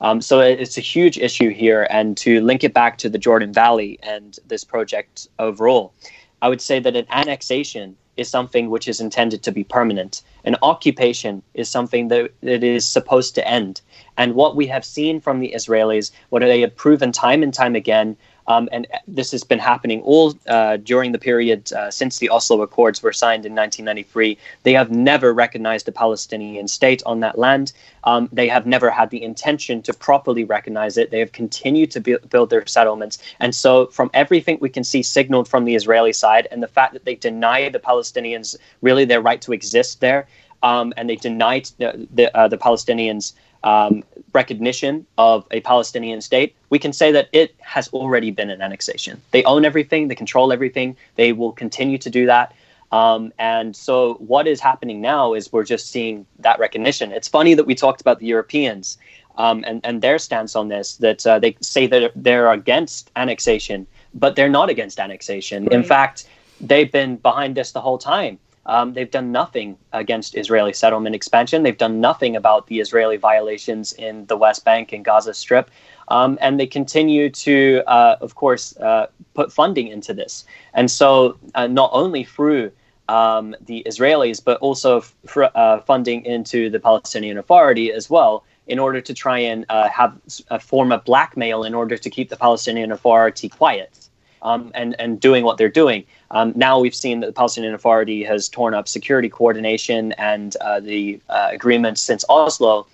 Um, 0.00 0.20
so 0.20 0.40
it's 0.40 0.78
a 0.78 0.82
huge 0.82 1.18
issue 1.18 1.50
here. 1.50 1.86
And 1.90 2.16
to 2.18 2.40
link 2.40 2.62
it 2.62 2.72
back 2.72 2.98
to 2.98 3.08
the 3.08 3.18
Jordan 3.18 3.52
Valley 3.52 3.98
and 4.02 4.38
this 4.46 4.64
project 4.64 5.28
overall, 5.38 5.92
I 6.40 6.48
would 6.48 6.60
say 6.60 6.78
that 6.78 6.94
an 6.94 7.06
annexation 7.10 7.96
is 8.16 8.28
something 8.28 8.68
which 8.68 8.88
is 8.88 9.00
intended 9.00 9.42
to 9.44 9.52
be 9.52 9.64
permanent. 9.64 10.22
An 10.44 10.56
occupation 10.62 11.42
is 11.54 11.68
something 11.68 12.08
that, 12.08 12.32
that 12.42 12.64
is 12.64 12.84
supposed 12.84 13.34
to 13.36 13.48
end. 13.48 13.80
And 14.16 14.34
what 14.34 14.56
we 14.56 14.66
have 14.66 14.84
seen 14.84 15.20
from 15.20 15.40
the 15.40 15.52
Israelis, 15.54 16.10
what 16.30 16.40
they 16.40 16.60
have 16.60 16.74
proven 16.74 17.12
time 17.12 17.42
and 17.42 17.54
time 17.54 17.76
again, 17.76 18.16
um, 18.48 18.68
and 18.72 18.86
this 19.06 19.30
has 19.30 19.44
been 19.44 19.58
happening 19.58 20.00
all 20.02 20.34
uh, 20.48 20.78
during 20.78 21.12
the 21.12 21.18
period 21.18 21.70
uh, 21.74 21.90
since 21.90 22.18
the 22.18 22.30
Oslo 22.30 22.62
Accords 22.62 23.02
were 23.02 23.12
signed 23.12 23.44
in 23.44 23.54
1993. 23.54 24.38
They 24.62 24.72
have 24.72 24.90
never 24.90 25.32
recognized 25.32 25.86
a 25.86 25.92
Palestinian 25.92 26.66
state 26.66 27.02
on 27.04 27.20
that 27.20 27.38
land. 27.38 27.72
Um, 28.04 28.28
they 28.32 28.48
have 28.48 28.66
never 28.66 28.90
had 28.90 29.10
the 29.10 29.22
intention 29.22 29.82
to 29.82 29.92
properly 29.92 30.44
recognize 30.44 30.96
it. 30.96 31.10
They 31.10 31.20
have 31.20 31.32
continued 31.32 31.90
to 31.92 32.00
bu- 32.00 32.18
build 32.30 32.48
their 32.48 32.66
settlements. 32.66 33.18
And 33.38 33.54
so, 33.54 33.86
from 33.88 34.10
everything 34.14 34.56
we 34.60 34.70
can 34.70 34.82
see 34.82 35.02
signaled 35.02 35.46
from 35.46 35.66
the 35.66 35.74
Israeli 35.74 36.14
side 36.14 36.48
and 36.50 36.62
the 36.62 36.68
fact 36.68 36.94
that 36.94 37.04
they 37.04 37.16
deny 37.16 37.68
the 37.68 37.78
Palestinians 37.78 38.56
really 38.80 39.04
their 39.04 39.20
right 39.20 39.42
to 39.42 39.52
exist 39.52 40.00
there, 40.00 40.26
um, 40.62 40.94
and 40.96 41.08
they 41.08 41.16
denied 41.16 41.68
the, 41.78 42.08
the, 42.14 42.36
uh, 42.36 42.48
the 42.48 42.58
Palestinians 42.58 43.34
um, 43.62 44.04
recognition 44.32 45.06
of 45.16 45.46
a 45.50 45.60
Palestinian 45.60 46.20
state, 46.20 46.54
we 46.70 46.78
can 46.78 46.92
say 46.92 47.12
that 47.12 47.28
it 47.32 47.54
has 47.60 47.88
already 47.88 48.30
been 48.30 48.50
an 48.50 48.60
annexation. 48.60 49.20
They 49.30 49.44
own 49.44 49.64
everything, 49.64 50.08
they 50.08 50.14
control 50.14 50.52
everything, 50.52 50.96
they 51.16 51.32
will 51.32 51.52
continue 51.52 51.98
to 51.98 52.10
do 52.10 52.26
that. 52.26 52.54
Um, 52.90 53.32
and 53.38 53.76
so, 53.76 54.14
what 54.14 54.46
is 54.46 54.60
happening 54.60 55.00
now 55.00 55.34
is 55.34 55.52
we're 55.52 55.64
just 55.64 55.90
seeing 55.90 56.26
that 56.38 56.58
recognition. 56.58 57.12
It's 57.12 57.28
funny 57.28 57.54
that 57.54 57.66
we 57.66 57.74
talked 57.74 58.00
about 58.00 58.18
the 58.18 58.26
Europeans 58.26 58.96
um, 59.36 59.62
and, 59.66 59.80
and 59.84 60.00
their 60.00 60.18
stance 60.18 60.56
on 60.56 60.68
this, 60.68 60.96
that 60.96 61.26
uh, 61.26 61.38
they 61.38 61.56
say 61.60 61.86
that 61.86 62.12
they're 62.16 62.50
against 62.50 63.10
annexation, 63.14 63.86
but 64.14 64.36
they're 64.36 64.48
not 64.48 64.70
against 64.70 64.98
annexation. 64.98 65.64
Right. 65.64 65.74
In 65.74 65.84
fact, 65.84 66.26
they've 66.60 66.90
been 66.90 67.16
behind 67.16 67.56
this 67.56 67.72
the 67.72 67.80
whole 67.80 67.98
time. 67.98 68.38
Um, 68.68 68.92
they've 68.92 69.10
done 69.10 69.32
nothing 69.32 69.78
against 69.92 70.36
Israeli 70.36 70.74
settlement 70.74 71.14
expansion. 71.14 71.62
They've 71.62 71.76
done 71.76 72.00
nothing 72.00 72.36
about 72.36 72.66
the 72.66 72.80
Israeli 72.80 73.16
violations 73.16 73.94
in 73.94 74.26
the 74.26 74.36
West 74.36 74.64
Bank 74.64 74.92
and 74.92 75.04
Gaza 75.04 75.34
Strip. 75.34 75.70
Um, 76.08 76.38
and 76.40 76.60
they 76.60 76.66
continue 76.66 77.30
to, 77.30 77.82
uh, 77.86 78.16
of 78.20 78.34
course, 78.34 78.76
uh, 78.76 79.06
put 79.34 79.52
funding 79.52 79.88
into 79.88 80.14
this. 80.14 80.44
And 80.74 80.90
so, 80.90 81.38
uh, 81.54 81.66
not 81.66 81.90
only 81.92 82.24
through 82.24 82.70
um, 83.08 83.56
the 83.60 83.82
Israelis, 83.86 84.42
but 84.44 84.58
also 84.60 84.98
f- 84.98 85.36
uh, 85.54 85.80
funding 85.80 86.24
into 86.24 86.68
the 86.70 86.78
Palestinian 86.78 87.38
Authority 87.38 87.90
as 87.90 88.10
well, 88.10 88.44
in 88.66 88.78
order 88.78 89.00
to 89.00 89.14
try 89.14 89.38
and 89.38 89.64
uh, 89.70 89.88
have 89.88 90.18
a 90.50 90.60
form 90.60 90.92
of 90.92 91.04
blackmail 91.04 91.64
in 91.64 91.74
order 91.74 91.96
to 91.96 92.10
keep 92.10 92.28
the 92.28 92.36
Palestinian 92.36 92.92
Authority 92.92 93.48
quiet 93.48 94.07
um, 94.42 94.70
and 94.74 94.94
and 94.98 95.20
doing 95.20 95.44
what 95.44 95.58
they're 95.58 95.68
doing. 95.68 96.04
Um, 96.30 96.52
now 96.56 96.78
we've 96.78 96.94
seen 96.94 97.20
that 97.20 97.26
the 97.26 97.32
Palestinian 97.32 97.74
Authority 97.74 98.22
has 98.24 98.48
torn 98.48 98.74
up 98.74 98.88
security 98.88 99.28
coordination 99.28 100.12
and 100.12 100.56
uh, 100.60 100.80
the 100.80 101.20
uh, 101.28 101.48
agreements 101.50 102.00
since 102.00 102.24
Oslo, 102.28 102.86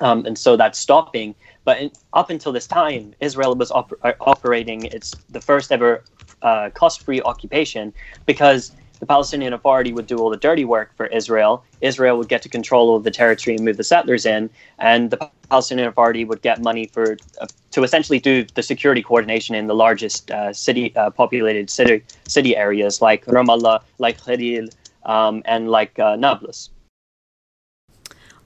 um, 0.00 0.26
and 0.26 0.38
so 0.38 0.56
that's 0.56 0.78
stopping. 0.78 1.34
But 1.64 1.78
in, 1.78 1.90
up 2.12 2.30
until 2.30 2.52
this 2.52 2.66
time, 2.66 3.14
Israel 3.20 3.54
was 3.54 3.70
op- 3.70 3.92
uh, 4.02 4.12
operating 4.20 4.84
its 4.86 5.14
the 5.30 5.40
first 5.40 5.70
ever 5.72 6.02
uh, 6.42 6.70
cost-free 6.70 7.22
occupation 7.22 7.92
because 8.26 8.72
the 9.00 9.06
Palestinian 9.06 9.52
Authority 9.52 9.92
would 9.92 10.06
do 10.06 10.18
all 10.18 10.30
the 10.30 10.36
dirty 10.36 10.64
work 10.64 10.94
for 10.96 11.06
Israel. 11.06 11.64
Israel 11.80 12.16
would 12.18 12.28
get 12.28 12.42
to 12.42 12.48
control 12.48 12.94
of 12.94 13.02
the 13.02 13.10
territory 13.10 13.56
and 13.56 13.64
move 13.64 13.78
the 13.78 13.84
settlers 13.84 14.24
in, 14.24 14.50
and 14.78 15.10
the 15.10 15.30
Palestinian 15.48 15.88
Authority 15.88 16.24
would 16.24 16.42
get 16.42 16.62
money 16.62 16.86
for 16.86 17.16
uh, 17.40 17.46
to 17.72 17.82
essentially 17.82 18.20
do 18.20 18.44
the 18.54 18.62
security 18.62 19.02
coordination 19.02 19.54
in 19.54 19.66
the 19.66 19.74
largest 19.74 20.30
uh, 20.30 20.52
city 20.52 20.94
uh, 20.96 21.10
populated 21.10 21.70
city 21.70 22.04
city 22.28 22.56
areas 22.56 23.02
like 23.02 23.24
Ramallah, 23.24 23.82
like 23.98 24.22
Khalil, 24.22 24.68
um, 25.04 25.42
and 25.46 25.70
like 25.70 25.98
uh, 25.98 26.16
Nablus. 26.16 26.70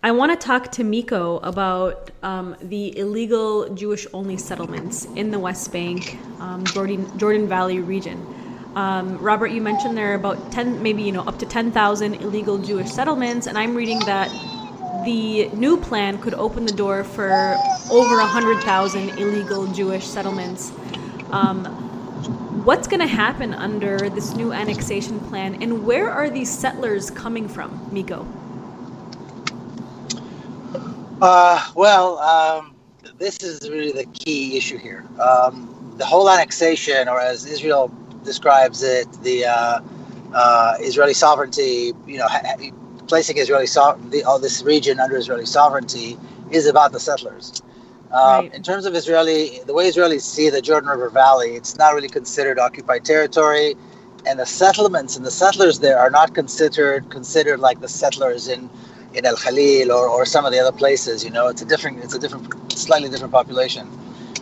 I 0.04 0.10
want 0.10 0.38
to 0.38 0.46
talk 0.46 0.70
to 0.72 0.84
Miko 0.84 1.38
about 1.38 2.10
um, 2.22 2.56
the 2.60 2.96
illegal 2.98 3.70
Jewish 3.70 4.06
only 4.12 4.36
settlements 4.36 5.06
in 5.16 5.30
the 5.30 5.38
West 5.38 5.72
Bank, 5.72 6.18
um, 6.40 6.62
Jordan, 6.64 7.18
Jordan 7.18 7.48
Valley 7.48 7.80
region. 7.80 8.43
Um, 8.76 9.18
Robert, 9.18 9.48
you 9.48 9.60
mentioned 9.60 9.96
there 9.96 10.10
are 10.10 10.14
about 10.14 10.50
10, 10.50 10.82
maybe, 10.82 11.02
you 11.02 11.12
know, 11.12 11.22
up 11.22 11.38
to 11.38 11.46
10,000 11.46 12.14
illegal 12.14 12.58
Jewish 12.58 12.90
settlements, 12.90 13.46
and 13.46 13.56
I'm 13.56 13.74
reading 13.76 14.00
that 14.00 14.28
the 15.04 15.48
new 15.50 15.76
plan 15.76 16.18
could 16.18 16.34
open 16.34 16.66
the 16.66 16.72
door 16.72 17.04
for 17.04 17.30
over 17.90 18.16
100,000 18.16 19.10
illegal 19.10 19.66
Jewish 19.68 20.04
settlements. 20.04 20.72
Um, 21.30 21.64
what's 22.64 22.88
going 22.88 23.00
to 23.00 23.06
happen 23.06 23.54
under 23.54 24.10
this 24.10 24.34
new 24.34 24.52
annexation 24.52 25.20
plan, 25.20 25.62
and 25.62 25.86
where 25.86 26.10
are 26.10 26.28
these 26.28 26.50
settlers 26.50 27.10
coming 27.10 27.46
from, 27.46 27.88
Miko? 27.92 28.26
Uh, 31.22 31.64
well, 31.76 32.18
um, 32.18 32.74
this 33.18 33.40
is 33.44 33.70
really 33.70 33.92
the 33.92 34.06
key 34.06 34.56
issue 34.56 34.78
here. 34.78 35.04
Um, 35.20 35.94
the 35.96 36.04
whole 36.04 36.28
annexation, 36.28 37.08
or 37.08 37.20
as 37.20 37.46
Israel 37.46 37.88
describes 38.24 38.82
it, 38.82 39.10
the 39.22 39.46
uh, 39.46 39.80
uh, 40.32 40.76
Israeli 40.80 41.14
sovereignty, 41.14 41.92
you 42.06 42.18
know, 42.18 42.26
ha- 42.28 42.56
placing 43.06 43.38
Israeli 43.38 43.66
so- 43.66 43.98
the, 44.10 44.24
all 44.24 44.38
this 44.38 44.62
region 44.62 45.00
under 45.00 45.16
Israeli 45.16 45.46
sovereignty, 45.46 46.18
is 46.50 46.66
about 46.66 46.92
the 46.92 47.00
settlers. 47.00 47.62
Um, 48.12 48.44
right. 48.46 48.54
In 48.54 48.62
terms 48.62 48.86
of 48.86 48.94
Israeli, 48.94 49.60
the 49.66 49.74
way 49.74 49.88
Israelis 49.88 50.22
see 50.22 50.50
the 50.50 50.62
Jordan 50.62 50.88
River 50.90 51.10
Valley, 51.10 51.56
it's 51.56 51.76
not 51.76 51.94
really 51.94 52.08
considered 52.08 52.58
occupied 52.58 53.04
territory, 53.04 53.74
and 54.26 54.38
the 54.38 54.46
settlements 54.46 55.16
and 55.16 55.24
the 55.26 55.30
settlers 55.30 55.80
there 55.80 55.98
are 55.98 56.10
not 56.10 56.34
considered 56.34 57.10
considered 57.10 57.60
like 57.60 57.80
the 57.80 57.88
settlers 57.88 58.48
in 58.48 58.70
in 59.14 59.24
El 59.24 59.36
Khalil 59.36 59.92
or, 59.92 60.08
or 60.08 60.26
some 60.26 60.44
of 60.44 60.52
the 60.52 60.58
other 60.58 60.76
places. 60.76 61.24
You 61.24 61.30
know, 61.30 61.48
it's 61.48 61.62
a 61.62 61.64
different, 61.64 62.02
it's 62.04 62.14
a 62.14 62.18
different, 62.18 62.72
slightly 62.72 63.08
different 63.08 63.32
population. 63.32 63.88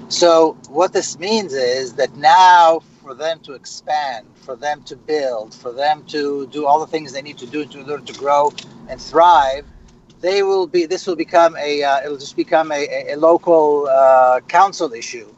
So 0.09 0.57
what 0.69 0.93
this 0.93 1.19
means 1.19 1.53
is 1.53 1.95
that 1.95 2.15
now, 2.17 2.83
for 3.03 3.15
them 3.15 3.41
to 3.41 3.53
expand, 3.55 4.27
for 4.35 4.55
them 4.57 4.83
to 4.85 4.97
build, 4.97 5.55
for 5.55 5.73
them 5.73 6.05
to 6.05 6.47
do 6.49 6.67
all 6.67 6.81
the 6.81 6.87
things 6.87 7.13
they 7.13 7.23
need 7.23 7.39
to 7.39 7.47
do 7.47 7.63
in 7.63 7.91
order 7.91 8.05
to 8.05 8.15
grow 8.15 8.53
and 8.89 9.01
thrive, 9.01 9.67
they 10.21 10.43
will 10.43 10.69
be 10.69 10.87
this 10.87 11.07
will 11.07 11.17
become 11.17 11.57
a 11.57 11.83
uh, 11.83 12.01
it'll 12.05 12.17
just 12.17 12.37
become 12.37 12.71
a, 12.71 13.13
a, 13.13 13.17
local 13.17 13.89
uh, 13.89 14.41
council 14.47 14.93
issue. 14.93 15.29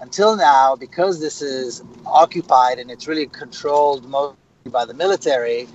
Until 0.00 0.36
now 0.36 0.76
because 0.76 1.20
this 1.20 1.40
is 1.40 1.82
occupied 2.04 2.78
and 2.78 2.90
it's 2.90 3.08
really 3.08 3.26
controlled 3.26 4.06
mostly 4.06 4.36
by 4.70 4.84
the 4.84 4.92
military 4.92 5.66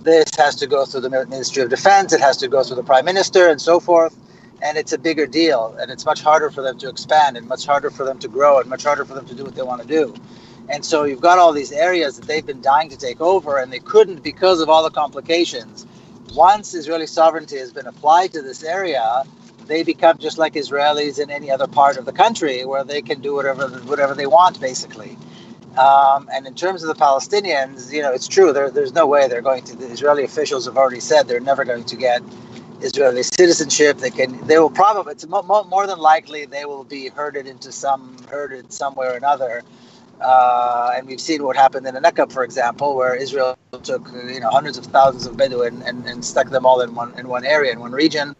this 0.00 0.28
has 0.36 0.56
to 0.56 0.66
go 0.66 0.84
through 0.84 1.02
the 1.02 1.10
ministry 1.10 1.62
of 1.62 1.70
defense 1.70 2.12
it 2.12 2.20
has 2.20 2.36
to 2.38 2.48
go 2.48 2.64
through 2.64 2.76
the 2.76 2.82
prime 2.82 3.04
minister 3.04 3.48
and 3.48 3.60
so 3.60 3.78
forth 3.78 4.16
and 4.62 4.76
it's 4.76 4.92
a 4.92 4.98
bigger 4.98 5.26
deal 5.26 5.76
and 5.80 5.90
it's 5.90 6.04
much 6.04 6.20
harder 6.20 6.50
for 6.50 6.62
them 6.62 6.76
to 6.78 6.88
expand 6.88 7.36
and 7.36 7.46
much 7.46 7.64
harder 7.66 7.90
for 7.90 8.04
them 8.04 8.18
to 8.18 8.28
grow 8.28 8.58
and 8.58 8.68
much 8.68 8.82
harder 8.82 9.04
for 9.04 9.14
them 9.14 9.26
to 9.26 9.34
do 9.34 9.44
what 9.44 9.54
they 9.54 9.62
want 9.62 9.80
to 9.80 9.86
do 9.86 10.14
and 10.68 10.84
so 10.84 11.04
you've 11.04 11.20
got 11.20 11.38
all 11.38 11.52
these 11.52 11.72
areas 11.72 12.18
that 12.18 12.26
they've 12.26 12.46
been 12.46 12.62
dying 12.62 12.88
to 12.90 12.96
take 12.96 13.20
over 13.20 13.58
and 13.58 13.72
they 13.72 13.78
couldn't 13.80 14.22
because 14.22 14.60
of 14.60 14.68
all 14.68 14.82
the 14.82 14.90
complications 14.90 15.86
once 16.34 16.74
Israeli 16.74 17.06
sovereignty 17.06 17.58
has 17.58 17.72
been 17.72 17.86
applied 17.86 18.32
to 18.32 18.42
this 18.42 18.62
area, 18.62 19.24
they 19.66 19.82
become 19.82 20.18
just 20.18 20.38
like 20.38 20.54
Israelis 20.54 21.20
in 21.22 21.30
any 21.30 21.50
other 21.50 21.66
part 21.66 21.96
of 21.96 22.04
the 22.04 22.12
country, 22.12 22.64
where 22.64 22.84
they 22.84 23.02
can 23.02 23.20
do 23.20 23.34
whatever 23.34 23.68
whatever 23.68 24.14
they 24.14 24.26
want, 24.26 24.60
basically. 24.60 25.16
Um, 25.78 26.28
and 26.32 26.46
in 26.46 26.54
terms 26.54 26.82
of 26.82 26.88
the 26.88 26.94
Palestinians, 26.94 27.92
you 27.92 28.02
know, 28.02 28.12
it's 28.12 28.28
true. 28.28 28.52
There, 28.52 28.70
there's 28.70 28.94
no 28.94 29.06
way 29.06 29.28
they're 29.28 29.42
going 29.42 29.64
to. 29.64 29.76
The 29.76 29.86
Israeli 29.86 30.24
officials 30.24 30.66
have 30.66 30.76
already 30.76 31.00
said 31.00 31.28
they're 31.28 31.40
never 31.40 31.64
going 31.64 31.84
to 31.84 31.96
get 31.96 32.22
Israeli 32.80 33.22
citizenship. 33.22 33.98
They 33.98 34.10
can. 34.10 34.46
They 34.46 34.58
will 34.58 34.70
probably. 34.70 35.12
It's 35.12 35.26
more, 35.26 35.42
more 35.44 35.86
than 35.86 35.98
likely 35.98 36.46
they 36.46 36.64
will 36.64 36.84
be 36.84 37.08
herded 37.08 37.46
into 37.46 37.72
some 37.72 38.16
herded 38.30 38.72
somewhere 38.72 39.12
or 39.12 39.16
another 39.16 39.62
uh, 40.20 40.92
and 40.96 41.06
we've 41.06 41.20
seen 41.20 41.44
what 41.44 41.56
happened 41.56 41.86
in 41.86 41.94
Negev, 41.94 42.32
for 42.32 42.44
example, 42.44 42.96
where 42.96 43.14
Israel 43.14 43.58
took 43.82 44.08
you 44.26 44.40
know 44.40 44.50
hundreds 44.50 44.78
of 44.78 44.86
thousands 44.86 45.26
of 45.26 45.36
Bedouin 45.36 45.82
and, 45.82 46.06
and 46.06 46.24
stuck 46.24 46.50
them 46.50 46.66
all 46.66 46.80
in 46.80 46.94
one 46.94 47.18
in 47.18 47.28
one 47.28 47.44
area 47.44 47.72
in 47.72 47.80
one 47.80 47.92
region, 47.92 48.34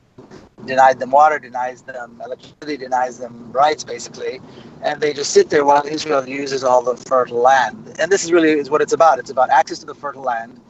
denied 0.67 0.99
them 0.99 1.11
water, 1.11 1.39
denies 1.39 1.83
them 1.83 2.21
electricity, 2.25 2.77
denies 2.77 3.19
them 3.19 3.53
rights, 3.53 3.85
basically, 3.85 4.41
and 4.83 5.01
they 5.01 5.13
just 5.13 5.33
sit 5.33 5.51
there 5.51 5.65
while 5.65 5.87
Israel 5.87 6.29
uses 6.29 6.65
all 6.65 6.83
the 6.83 6.97
fertile 6.97 7.41
land. 7.41 7.97
And 7.99 8.11
this 8.11 8.25
is 8.25 8.33
really 8.33 8.51
is 8.53 8.71
what 8.71 8.83
it's 8.83 8.93
about. 8.93 9.19
It's 9.19 9.31
about 9.31 9.51
access 9.51 9.79
to 9.81 9.87
the 9.87 9.95
fertile 9.95 10.23
land. 10.23 10.61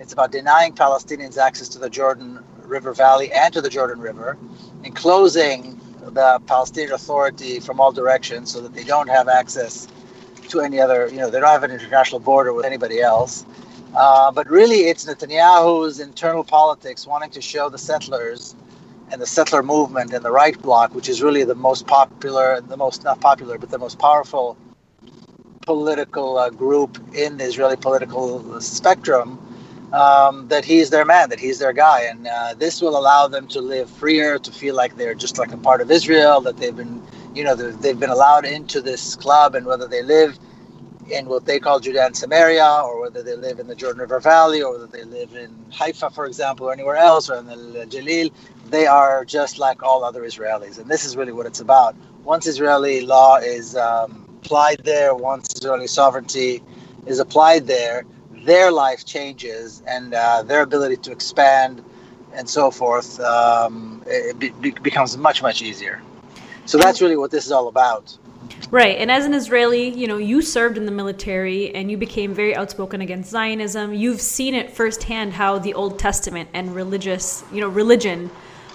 It's 0.00 0.12
about 0.12 0.32
denying 0.32 0.74
Palestinians 0.74 1.38
access 1.38 1.68
to 1.70 1.78
the 1.78 1.90
Jordan 1.90 2.44
River 2.62 2.92
Valley 2.92 3.32
and 3.32 3.52
to 3.54 3.60
the 3.62 3.70
Jordan 3.70 4.00
River, 4.00 4.36
enclosing 4.84 5.80
the 6.02 6.40
Palestinian 6.46 6.92
Authority 6.92 7.60
from 7.60 7.80
all 7.80 7.92
directions 7.92 8.52
so 8.52 8.60
that 8.60 8.74
they 8.74 8.84
don't 8.84 9.08
have 9.08 9.28
access 9.28 9.88
to 10.48 10.60
any 10.60 10.80
other, 10.80 11.08
you 11.08 11.16
know, 11.18 11.30
they 11.30 11.40
don't 11.40 11.48
have 11.48 11.62
an 11.64 11.70
international 11.70 12.20
border 12.20 12.52
with 12.52 12.64
anybody 12.64 13.00
else. 13.00 13.44
Uh, 13.94 14.30
but 14.30 14.48
really, 14.48 14.88
it's 14.88 15.06
Netanyahu's 15.06 16.00
internal 16.00 16.44
politics 16.44 17.06
wanting 17.06 17.30
to 17.30 17.40
show 17.40 17.68
the 17.68 17.78
settlers 17.78 18.54
and 19.10 19.20
the 19.22 19.26
settler 19.26 19.62
movement 19.62 20.12
and 20.12 20.24
the 20.24 20.30
right 20.30 20.60
bloc, 20.60 20.94
which 20.94 21.08
is 21.08 21.22
really 21.22 21.44
the 21.44 21.54
most 21.54 21.86
popular, 21.86 22.60
the 22.60 22.76
most 22.76 23.04
not 23.04 23.20
popular, 23.20 23.58
but 23.58 23.70
the 23.70 23.78
most 23.78 23.98
powerful 23.98 24.56
political 25.62 26.38
uh, 26.38 26.50
group 26.50 26.98
in 27.14 27.36
the 27.38 27.44
Israeli 27.44 27.76
political 27.76 28.60
spectrum, 28.60 29.38
um, 29.92 30.48
that 30.48 30.64
he's 30.64 30.90
their 30.90 31.04
man, 31.04 31.28
that 31.30 31.40
he's 31.40 31.58
their 31.58 31.72
guy, 31.72 32.02
and 32.02 32.26
uh, 32.26 32.54
this 32.58 32.80
will 32.80 32.96
allow 32.98 33.26
them 33.28 33.46
to 33.48 33.60
live 33.60 33.88
freer, 33.88 34.38
to 34.38 34.52
feel 34.52 34.74
like 34.74 34.96
they're 34.96 35.14
just 35.14 35.38
like 35.38 35.52
a 35.52 35.56
part 35.56 35.80
of 35.80 35.90
Israel, 35.90 36.40
that 36.40 36.56
they've 36.58 36.76
been 36.76 37.02
you 37.36 37.44
know, 37.44 37.54
they've 37.56 38.00
been 38.00 38.10
allowed 38.10 38.46
into 38.46 38.80
this 38.82 39.16
club, 39.16 39.54
and 39.56 39.66
whether 39.66 39.88
they 39.88 40.02
live 40.02 40.38
in 41.10 41.26
what 41.26 41.46
they 41.46 41.60
call 41.60 41.80
Judea 41.80 42.06
and 42.06 42.16
Samaria, 42.16 42.82
or 42.84 43.00
whether 43.02 43.22
they 43.22 43.36
live 43.36 43.60
in 43.60 43.66
the 43.68 43.74
Jordan 43.76 44.00
River 44.00 44.20
Valley, 44.20 44.62
or 44.62 44.72
whether 44.72 44.86
they 44.88 45.04
live 45.04 45.34
in 45.34 45.54
Haifa, 45.70 46.10
for 46.10 46.26
example, 46.26 46.68
or 46.68 46.72
anywhere 46.72 46.96
else, 46.96 47.30
or 47.30 47.36
in 47.38 47.46
the 47.46 47.86
Jalil, 47.88 48.32
they 48.70 48.86
are 48.86 49.24
just 49.24 49.58
like 49.58 49.82
all 49.82 50.04
other 50.04 50.22
Israelis. 50.22 50.78
And 50.78 50.90
this 50.90 51.04
is 51.04 51.16
really 51.16 51.32
what 51.32 51.46
it's 51.46 51.60
about. 51.60 51.96
Once 52.24 52.46
Israeli 52.46 53.02
law 53.02 53.36
is 53.38 53.76
um, 53.76 54.28
applied 54.42 54.80
there, 54.84 55.14
once 55.14 55.54
Israeli 55.56 55.86
sovereignty 55.88 56.62
is 57.06 57.20
applied 57.20 57.66
there, 57.66 58.04
their 58.44 58.72
life 58.72 59.04
changes 59.04 59.82
and 59.86 60.14
uh, 60.14 60.42
their 60.44 60.62
ability 60.62 60.98
to 60.98 61.12
expand 61.12 61.84
and 62.34 62.48
so 62.48 62.70
forth 62.70 63.20
um, 63.20 64.02
it 64.06 64.38
be- 64.60 64.72
becomes 64.72 65.16
much, 65.16 65.42
much 65.42 65.62
easier. 65.62 66.02
So 66.66 66.78
that's 66.78 67.00
really 67.00 67.16
what 67.16 67.30
this 67.30 67.46
is 67.46 67.52
all 67.52 67.68
about. 67.68 68.16
Right. 68.70 68.98
And 68.98 69.10
as 69.10 69.24
an 69.24 69.32
Israeli, 69.32 69.88
you 69.90 70.08
know, 70.08 70.16
you 70.18 70.42
served 70.42 70.76
in 70.76 70.86
the 70.86 70.92
military 70.92 71.74
and 71.74 71.90
you 71.90 71.96
became 71.96 72.34
very 72.34 72.54
outspoken 72.54 73.00
against 73.00 73.30
Zionism. 73.30 73.94
You've 73.94 74.20
seen 74.20 74.54
it 74.54 74.72
firsthand 74.72 75.32
how 75.32 75.58
the 75.58 75.74
Old 75.74 75.98
Testament 75.98 76.48
and 76.52 76.74
religious, 76.74 77.44
you 77.52 77.60
know, 77.60 77.68
religion 77.68 78.30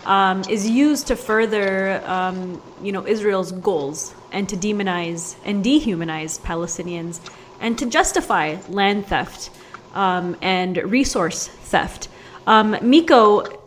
um, 0.06 0.44
is 0.50 0.70
used 0.70 1.08
to 1.08 1.16
further, 1.16 2.02
um, 2.06 2.62
you 2.82 2.92
know, 2.92 3.06
Israel's 3.06 3.52
goals 3.52 4.16
and 4.32 4.48
to 4.50 4.56
demonize 4.56 5.36
and 5.44 5.64
dehumanize 5.64 6.40
Palestinians 6.40 7.20
and 7.60 7.78
to 7.78 7.86
justify 7.86 8.58
land 8.70 9.06
theft 9.08 9.52
um, 9.94 10.38
and 10.42 10.78
resource 10.78 11.48
theft. 11.48 12.08
Um, 12.48 12.78
Miko, 12.82 13.61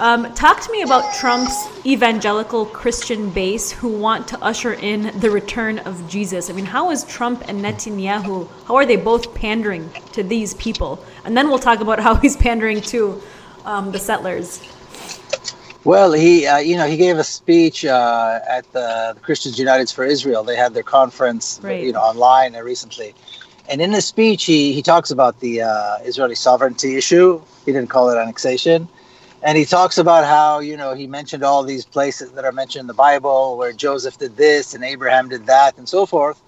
um, 0.00 0.32
talk 0.32 0.62
to 0.62 0.72
me 0.72 0.80
about 0.80 1.12
Trump's 1.14 1.68
evangelical 1.84 2.64
Christian 2.64 3.28
base 3.28 3.70
who 3.70 3.88
want 3.88 4.26
to 4.28 4.42
usher 4.42 4.72
in 4.72 5.18
the 5.20 5.30
return 5.30 5.78
of 5.80 6.08
Jesus. 6.08 6.48
I 6.48 6.54
mean, 6.54 6.64
how 6.64 6.90
is 6.90 7.04
Trump 7.04 7.44
and 7.48 7.62
Netanyahu, 7.62 8.48
how 8.64 8.76
are 8.76 8.86
they 8.86 8.96
both 8.96 9.34
pandering 9.34 9.90
to 10.12 10.22
these 10.22 10.54
people? 10.54 11.04
And 11.26 11.36
then 11.36 11.48
we'll 11.48 11.58
talk 11.58 11.80
about 11.80 12.00
how 12.00 12.14
he's 12.14 12.34
pandering 12.34 12.80
to 12.94 13.20
um, 13.66 13.92
the 13.92 13.98
settlers. 13.98 14.66
Well, 15.84 16.12
he, 16.12 16.46
uh, 16.46 16.56
you 16.58 16.78
know, 16.78 16.86
he 16.86 16.96
gave 16.96 17.18
a 17.18 17.24
speech 17.24 17.84
uh, 17.84 18.40
at 18.48 18.70
the, 18.72 19.12
the, 19.14 19.20
Christians 19.20 19.58
United 19.58 19.90
for 19.90 20.04
Israel. 20.04 20.42
They 20.42 20.56
had 20.56 20.72
their 20.72 20.82
conference, 20.82 21.60
right. 21.62 21.82
you 21.82 21.92
know, 21.92 22.00
online 22.00 22.54
recently. 22.54 23.14
And 23.68 23.82
in 23.82 23.92
his 23.92 24.06
speech, 24.06 24.44
he, 24.44 24.72
he 24.72 24.80
talks 24.80 25.10
about 25.10 25.40
the 25.40 25.60
uh, 25.60 25.98
Israeli 26.04 26.36
sovereignty 26.36 26.96
issue. 26.96 27.42
He 27.66 27.72
didn't 27.72 27.90
call 27.90 28.08
it 28.08 28.16
annexation 28.16 28.88
and 29.42 29.56
he 29.56 29.64
talks 29.64 29.98
about 29.98 30.24
how 30.24 30.60
you 30.60 30.76
know 30.76 30.94
he 30.94 31.06
mentioned 31.06 31.42
all 31.42 31.62
these 31.62 31.84
places 31.84 32.32
that 32.32 32.44
are 32.44 32.52
mentioned 32.52 32.82
in 32.82 32.86
the 32.86 32.94
Bible 32.94 33.56
where 33.56 33.72
Joseph 33.72 34.18
did 34.18 34.36
this 34.36 34.74
and 34.74 34.84
Abraham 34.84 35.28
did 35.28 35.46
that 35.46 35.78
and 35.78 35.88
so 35.88 36.06
forth, 36.06 36.40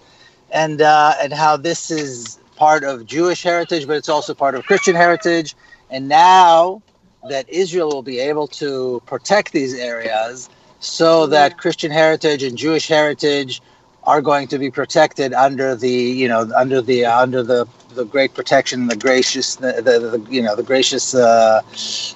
and 0.50 0.83
uh, 0.83 1.14
and 1.20 1.33
how 1.33 1.57
this 1.57 1.90
is 1.90 2.38
part 2.57 2.85
of 2.85 3.07
Jewish 3.07 3.42
heritage, 3.42 3.87
but 3.87 3.96
it's 3.96 4.09
also 4.09 4.35
part 4.35 4.55
of 4.55 4.64
Christian 4.64 4.94
heritage. 4.94 5.57
And 5.90 6.09
now 6.09 6.83
that 7.28 7.48
Israel 7.48 7.88
will 7.88 8.02
be 8.02 8.18
able 8.18 8.46
to 8.48 9.02
protect 9.07 9.52
these 9.52 9.74
areas, 9.74 10.48
so 10.81 11.26
that 11.28 11.59
Christian 11.59 11.90
heritage 11.90 12.42
and 12.42 12.57
Jewish 12.59 12.88
heritage 12.88 13.62
are 14.05 14.20
going 14.20 14.48
to 14.48 14.59
be 14.59 14.70
protected 14.70 15.33
under 15.33 15.74
the 15.76 15.90
you 15.90 16.28
know 16.28 16.50
under 16.55 16.83
the 16.83 17.07
uh, 17.07 17.20
under 17.22 17.42
the 17.42 17.66
the 17.94 18.05
great 18.07 18.35
protection, 18.35 18.88
the 18.88 18.96
gracious, 18.96 19.57
the, 19.57 19.72
the, 19.74 20.18
the 20.18 20.26
you 20.33 20.42
know, 20.42 20.57
the 20.57 20.62
gracious 20.62 21.14
uh, 21.14 21.62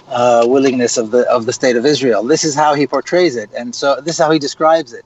uh, 0.08 0.44
willingness 0.48 0.96
of 0.98 1.10
the 1.12 1.28
of 1.30 1.46
the 1.46 1.52
state 1.52 1.76
of 1.76 1.86
Israel. 1.86 2.24
This 2.24 2.44
is 2.44 2.54
how 2.54 2.74
he 2.74 2.86
portrays 2.86 3.36
it, 3.36 3.50
and 3.56 3.74
so 3.74 4.00
this 4.00 4.16
is 4.16 4.20
how 4.24 4.30
he 4.30 4.38
describes 4.38 4.92
it. 4.94 5.04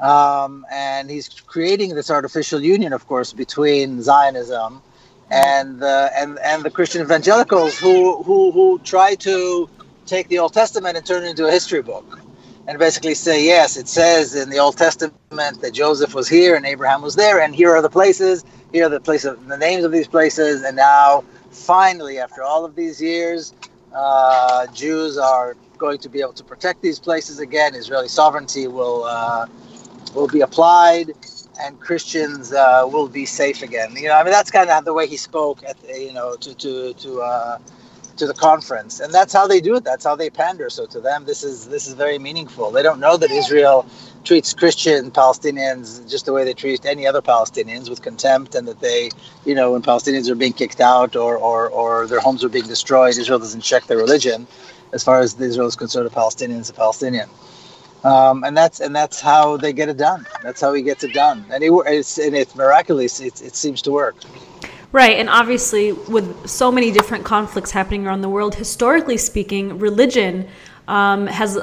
Um, 0.00 0.66
and 0.72 1.10
he's 1.10 1.28
creating 1.28 1.94
this 1.94 2.10
artificial 2.10 2.62
union, 2.62 2.92
of 2.92 3.06
course, 3.08 3.32
between 3.32 4.02
Zionism 4.02 4.82
and 5.30 5.80
the 5.80 6.10
and 6.16 6.38
and 6.40 6.64
the 6.64 6.70
Christian 6.70 7.02
evangelicals 7.02 7.78
who 7.78 8.22
who 8.24 8.52
who 8.52 8.80
try 8.84 9.14
to 9.16 9.68
take 10.06 10.28
the 10.28 10.38
Old 10.40 10.54
Testament 10.54 10.96
and 10.96 11.06
turn 11.06 11.24
it 11.24 11.30
into 11.30 11.46
a 11.46 11.52
history 11.52 11.82
book. 11.82 12.06
and 12.68 12.78
basically 12.78 13.14
say, 13.14 13.44
yes, 13.44 13.76
it 13.76 13.88
says 13.88 14.34
in 14.36 14.50
the 14.50 14.58
Old 14.58 14.78
Testament 14.78 15.62
that 15.62 15.72
Joseph 15.74 16.14
was 16.14 16.28
here 16.28 16.56
and 16.56 16.66
Abraham 16.66 17.02
was 17.02 17.16
there, 17.16 17.40
and 17.42 17.54
here 17.54 17.72
are 17.76 17.82
the 17.82 17.90
places, 17.90 18.44
here 18.72 18.86
are 18.86 18.90
the 18.90 19.00
place 19.00 19.24
of 19.24 19.46
the 19.46 19.56
names 19.58 19.84
of 19.84 19.92
these 19.92 20.08
places, 20.08 20.62
and 20.62 20.76
now 20.76 21.24
finally, 21.50 22.18
after 22.18 22.42
all 22.42 22.64
of 22.64 22.74
these 22.74 23.00
years, 23.00 23.54
uh, 23.94 24.66
Jews 24.68 25.18
are 25.18 25.56
going 25.78 25.98
to 25.98 26.08
be 26.08 26.20
able 26.20 26.32
to 26.34 26.44
protect 26.44 26.82
these 26.82 26.98
places 26.98 27.38
again. 27.40 27.74
Israeli 27.74 28.08
sovereignty 28.08 28.66
will 28.66 29.04
uh, 29.04 29.46
will 30.14 30.28
be 30.28 30.40
applied, 30.40 31.12
and 31.60 31.80
Christians 31.80 32.52
uh, 32.52 32.82
will 32.86 33.08
be 33.08 33.26
safe 33.26 33.62
again. 33.62 33.94
You 33.96 34.08
know, 34.08 34.14
I 34.16 34.24
mean, 34.24 34.32
that's 34.32 34.50
kind 34.50 34.70
of 34.70 34.84
the 34.84 34.94
way 34.94 35.06
he 35.06 35.16
spoke 35.16 35.62
at 35.64 35.76
you 35.98 36.12
know 36.12 36.36
to 36.36 36.54
to 36.54 36.92
to 36.94 37.20
uh, 37.22 37.58
to 38.18 38.26
the 38.26 38.34
conference, 38.34 39.00
and 39.00 39.12
that's 39.14 39.32
how 39.32 39.46
they 39.46 39.60
do 39.60 39.76
it. 39.76 39.84
That's 39.84 40.04
how 40.04 40.16
they 40.16 40.30
pander. 40.30 40.70
So 40.70 40.86
to 40.86 41.00
them, 41.00 41.24
this 41.24 41.44
is 41.44 41.68
this 41.68 41.86
is 41.86 41.94
very 41.94 42.18
meaningful. 42.18 42.70
They 42.70 42.82
don't 42.82 43.00
know 43.00 43.16
that 43.16 43.30
Israel 43.30 43.86
treats 44.24 44.54
Christian 44.54 45.10
Palestinians 45.10 46.08
just 46.10 46.26
the 46.26 46.32
way 46.32 46.44
they 46.44 46.54
treat 46.54 46.86
any 46.86 47.06
other 47.06 47.22
Palestinians 47.22 47.90
with 47.90 48.02
contempt, 48.02 48.54
and 48.54 48.68
that 48.68 48.80
they, 48.80 49.10
you 49.44 49.54
know, 49.54 49.72
when 49.72 49.82
Palestinians 49.82 50.28
are 50.30 50.36
being 50.36 50.54
kicked 50.54 50.80
out 50.80 51.16
or 51.16 51.36
or, 51.38 51.68
or 51.70 52.06
their 52.06 52.20
homes 52.20 52.44
are 52.44 52.50
being 52.50 52.66
destroyed, 52.68 53.16
Israel 53.18 53.38
doesn't 53.38 53.62
check 53.62 53.86
their 53.86 53.98
religion. 53.98 54.46
As 54.92 55.04
far 55.04 55.20
as 55.20 55.40
Israel 55.40 55.68
is 55.68 55.76
concerned, 55.76 56.06
a 56.06 56.10
Palestinian 56.10 56.60
is 56.60 56.70
a 56.70 56.74
Palestinian. 56.74 57.28
Um, 58.04 58.44
and 58.44 58.56
that's 58.56 58.80
and 58.80 58.94
that's 58.96 59.20
how 59.20 59.56
they 59.58 59.72
get 59.72 59.88
it 59.88 59.98
done. 59.98 60.26
That's 60.42 60.60
how 60.60 60.74
he 60.74 60.82
gets 60.82 61.04
it 61.04 61.12
done, 61.12 61.44
and, 61.52 61.62
it, 61.64 61.72
it's 61.86 62.18
and 62.18 62.36
it's 62.36 62.54
miraculous. 62.54 63.20
It, 63.20 63.42
it 63.42 63.56
seems 63.56 63.82
to 63.82 63.92
work. 63.92 64.16
Right, 64.96 65.18
and 65.18 65.28
obviously, 65.28 65.92
with 65.92 66.48
so 66.48 66.72
many 66.72 66.90
different 66.90 67.22
conflicts 67.22 67.70
happening 67.70 68.06
around 68.06 68.22
the 68.22 68.30
world, 68.30 68.54
historically 68.54 69.18
speaking, 69.18 69.78
religion 69.78 70.48
um, 70.88 71.26
has 71.26 71.58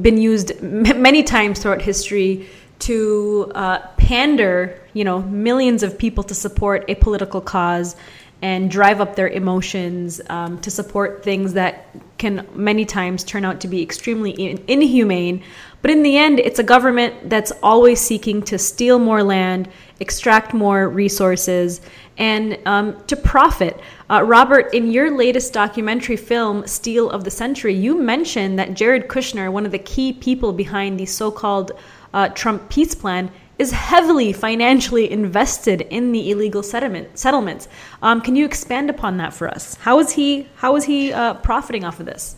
been 0.00 0.16
used 0.16 0.52
m- 0.62 1.02
many 1.02 1.22
times 1.22 1.60
throughout 1.60 1.82
history 1.82 2.48
to 2.78 3.52
uh, 3.54 3.80
pander, 3.98 4.80
you 4.94 5.04
know, 5.04 5.20
millions 5.20 5.82
of 5.82 5.98
people 5.98 6.24
to 6.24 6.34
support 6.34 6.86
a 6.88 6.94
political 6.94 7.42
cause 7.42 7.96
and 8.40 8.70
drive 8.70 9.02
up 9.02 9.14
their 9.14 9.28
emotions 9.28 10.22
um, 10.30 10.58
to 10.62 10.70
support 10.70 11.22
things 11.22 11.52
that 11.52 11.94
can 12.16 12.46
many 12.54 12.86
times 12.86 13.22
turn 13.24 13.44
out 13.44 13.60
to 13.60 13.68
be 13.68 13.82
extremely 13.82 14.30
in- 14.30 14.64
inhumane. 14.68 15.42
But 15.82 15.90
in 15.90 16.02
the 16.02 16.16
end, 16.16 16.38
it's 16.38 16.58
a 16.58 16.62
government 16.62 17.28
that's 17.28 17.52
always 17.62 18.00
seeking 18.00 18.42
to 18.44 18.58
steal 18.58 18.98
more 18.98 19.22
land, 19.22 19.68
extract 19.98 20.54
more 20.54 20.88
resources, 20.88 21.80
and 22.20 22.58
um, 22.66 23.02
to 23.06 23.16
profit. 23.16 23.80
Uh, 24.10 24.22
Robert, 24.22 24.72
in 24.74 24.90
your 24.90 25.10
latest 25.10 25.52
documentary 25.52 26.16
film, 26.16 26.66
Steal 26.66 27.10
of 27.10 27.24
the 27.24 27.30
Century, 27.30 27.74
you 27.74 28.00
mentioned 28.00 28.58
that 28.58 28.74
Jared 28.74 29.08
Kushner, 29.08 29.50
one 29.50 29.64
of 29.64 29.72
the 29.72 29.78
key 29.78 30.12
people 30.12 30.52
behind 30.52 31.00
the 31.00 31.06
so 31.06 31.30
called 31.30 31.72
uh, 32.12 32.28
Trump 32.28 32.68
peace 32.68 32.94
plan, 32.94 33.32
is 33.58 33.72
heavily 33.72 34.32
financially 34.32 35.10
invested 35.10 35.82
in 35.82 36.12
the 36.12 36.30
illegal 36.30 36.62
settlement 36.62 37.18
settlements. 37.18 37.68
Um, 38.02 38.20
can 38.20 38.36
you 38.36 38.44
expand 38.44 38.88
upon 38.88 39.16
that 39.18 39.34
for 39.34 39.48
us? 39.48 39.74
How 39.76 39.98
is 39.98 40.12
he 40.12 40.46
how 40.56 40.76
is 40.76 40.84
he 40.84 41.12
uh, 41.12 41.34
profiting 41.34 41.84
off 41.84 42.00
of 42.00 42.06
this? 42.06 42.36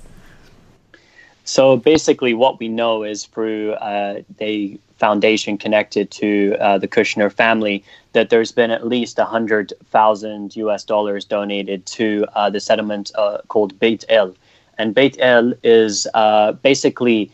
So 1.45 1.77
basically, 1.77 2.35
what 2.35 2.59
we 2.59 2.69
know 2.69 3.03
is 3.05 3.27
through 3.27 3.73
uh, 3.75 4.23
the 4.39 4.81
foundation 4.97 5.59
connected 5.59 6.11
to 6.13 6.57
uh, 6.61 6.79
the 6.79 6.89
Kushner 6.89 7.33
family 7.33 7.85
that 8.13 8.31
there's 8.31 8.53
been 8.53 8.71
at 8.71 8.87
least 8.87 9.19
a 9.19 9.25
hundred 9.25 9.73
thousand 9.91 10.57
U.S. 10.57 10.85
dollars 10.85 11.25
donated 11.25 11.87
to 11.87 12.27
uh, 12.35 12.51
the 12.51 12.61
settlement 12.61 13.11
uh, 13.15 13.39
called 13.49 13.79
Beit 13.79 14.05
El, 14.09 14.35
and 14.79 14.95
Beit 14.95 15.17
El 15.21 15.55
is 15.63 16.07
uh, 16.15 16.53
basically 16.53 17.31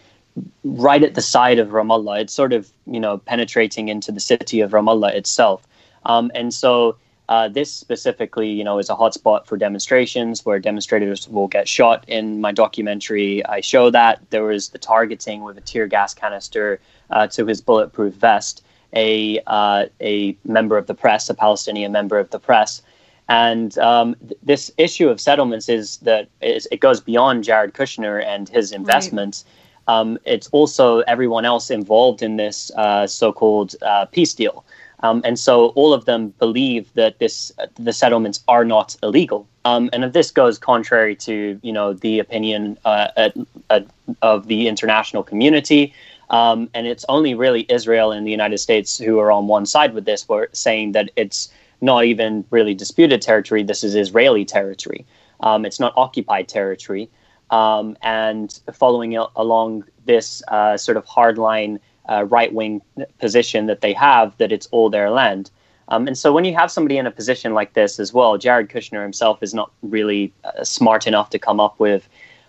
right 0.64 1.02
at 1.02 1.14
the 1.14 1.22
side 1.22 1.58
of 1.58 1.68
Ramallah. 1.68 2.20
It's 2.20 2.32
sort 2.32 2.52
of 2.52 2.70
you 2.86 3.00
know 3.00 3.18
penetrating 3.18 3.88
into 3.88 4.12
the 4.12 4.20
city 4.20 4.60
of 4.60 4.70
Ramallah 4.70 5.14
itself, 5.14 5.66
um, 6.04 6.30
and 6.34 6.54
so 6.54 6.96
uh, 7.28 7.46
this 7.46 7.70
specifically, 7.70 8.48
you 8.48 8.64
know, 8.64 8.78
is 8.78 8.88
a 8.88 8.94
hotspot 8.94 9.44
for 9.46 9.58
demonstrations 9.58 10.46
where 10.46 10.58
demonstrators 10.58 11.28
will 11.28 11.46
get 11.46 11.68
shot. 11.68 12.04
In 12.08 12.40
my 12.40 12.52
documentary, 12.52 13.44
I 13.44 13.60
show 13.60 13.90
that 13.90 14.22
there 14.30 14.44
was 14.44 14.70
the 14.70 14.78
targeting 14.78 15.42
with 15.42 15.58
a 15.58 15.60
tear 15.60 15.86
gas 15.86 16.14
canister 16.14 16.80
uh, 17.10 17.26
to 17.28 17.44
his 17.44 17.60
bulletproof 17.60 18.14
vest. 18.14 18.64
A 18.94 19.40
uh, 19.46 19.87
a 20.01 20.37
member 20.44 20.79
of 20.79 20.87
the 20.87 20.94
press, 20.94 21.29
a 21.29 21.35
Palestinian 21.35 21.92
member 21.92 22.18
of 22.18 22.31
the 22.31 22.38
press, 22.38 22.83
and 23.29 23.77
um, 23.79 24.16
th- 24.20 24.40
this 24.42 24.70
issue 24.79 25.09
of 25.09 25.20
settlements 25.20 25.68
is 25.68 25.98
that 25.98 26.29
is, 26.40 26.66
it 26.72 26.81
goes 26.81 27.01
beyond 27.01 27.44
Jared 27.44 27.74
Kushner 27.74 28.24
and 28.24 28.48
his 28.48 28.72
investments. 28.72 29.44
Right 29.44 29.55
um, 29.88 30.18
it's 30.27 30.48
also 30.48 31.01
everyone 31.01 31.44
else 31.46 31.70
involved 31.70 32.22
in 32.22 32.37
this 32.37 32.70
uh, 32.77 33.07
so-called 33.07 33.74
uh, 33.83 34.05
peace 34.05 34.35
deal. 34.35 34.64
Um, 35.01 35.22
and 35.24 35.38
so 35.38 35.68
all 35.68 35.94
of 35.94 36.05
them 36.05 36.35
believe 36.38 36.92
that 36.94 37.18
this 37.18 37.53
uh, 37.59 37.66
the 37.77 37.92
settlements 37.92 38.42
are 38.48 38.64
not 38.64 38.96
illegal. 39.03 39.46
Um, 39.64 39.90
and 39.92 40.05
if 40.05 40.12
this 40.12 40.31
goes 40.31 40.59
contrary 40.59 41.14
to 41.16 41.59
you 41.62 41.72
know 41.72 41.92
the 41.92 42.18
opinion 42.18 42.79
uh, 42.85 43.09
at, 43.16 43.37
at, 43.70 43.87
of 44.22 44.48
the 44.48 44.66
international 44.66 45.22
community, 45.22 45.94
um, 46.30 46.68
and 46.74 46.86
it's 46.86 47.04
only 47.08 47.34
really 47.34 47.66
Israel 47.68 48.12
and 48.12 48.26
the 48.26 48.30
United 48.30 48.58
States 48.58 48.98
who 48.98 49.18
are 49.18 49.32
on 49.32 49.46
one 49.46 49.66
side 49.66 49.94
with 49.94 50.04
this, 50.04 50.28
we're 50.28 50.48
saying 50.52 50.92
that 50.92 51.10
it's 51.16 51.50
not 51.80 52.04
even 52.04 52.44
really 52.50 52.74
disputed 52.74 53.22
territory. 53.22 53.62
This 53.62 53.84
is 53.84 53.94
Israeli 53.94 54.44
territory. 54.44 55.06
Um, 55.40 55.64
it's 55.64 55.80
not 55.80 55.92
occupied 55.96 56.48
territory 56.48 57.08
um, 57.50 57.96
and 58.02 58.58
following 58.72 59.16
along 59.16 59.84
this 60.04 60.42
uh, 60.48 60.76
sort 60.76 60.96
of 60.96 61.06
hardline 61.06 61.78
uh, 62.08 62.24
right 62.24 62.52
wing 62.52 62.82
position 63.18 63.66
that 63.66 63.80
they 63.80 63.92
have, 63.92 64.36
that 64.38 64.52
it's 64.52 64.66
all 64.70 64.90
their 64.90 65.10
land. 65.10 65.50
Um, 65.88 66.06
and 66.06 66.18
so 66.18 66.32
when 66.32 66.44
you 66.44 66.54
have 66.54 66.70
somebody 66.70 66.98
in 66.98 67.06
a 67.06 67.10
position 67.10 67.54
like 67.54 67.72
this 67.72 67.98
as 67.98 68.12
well, 68.12 68.36
Jared 68.36 68.68
Kushner 68.68 69.02
himself 69.02 69.42
is 69.42 69.54
not 69.54 69.70
really 69.82 70.32
uh, 70.44 70.64
smart 70.64 71.06
enough 71.06 71.30
to 71.30 71.38
come 71.38 71.60
up 71.60 71.78
with 71.80 72.08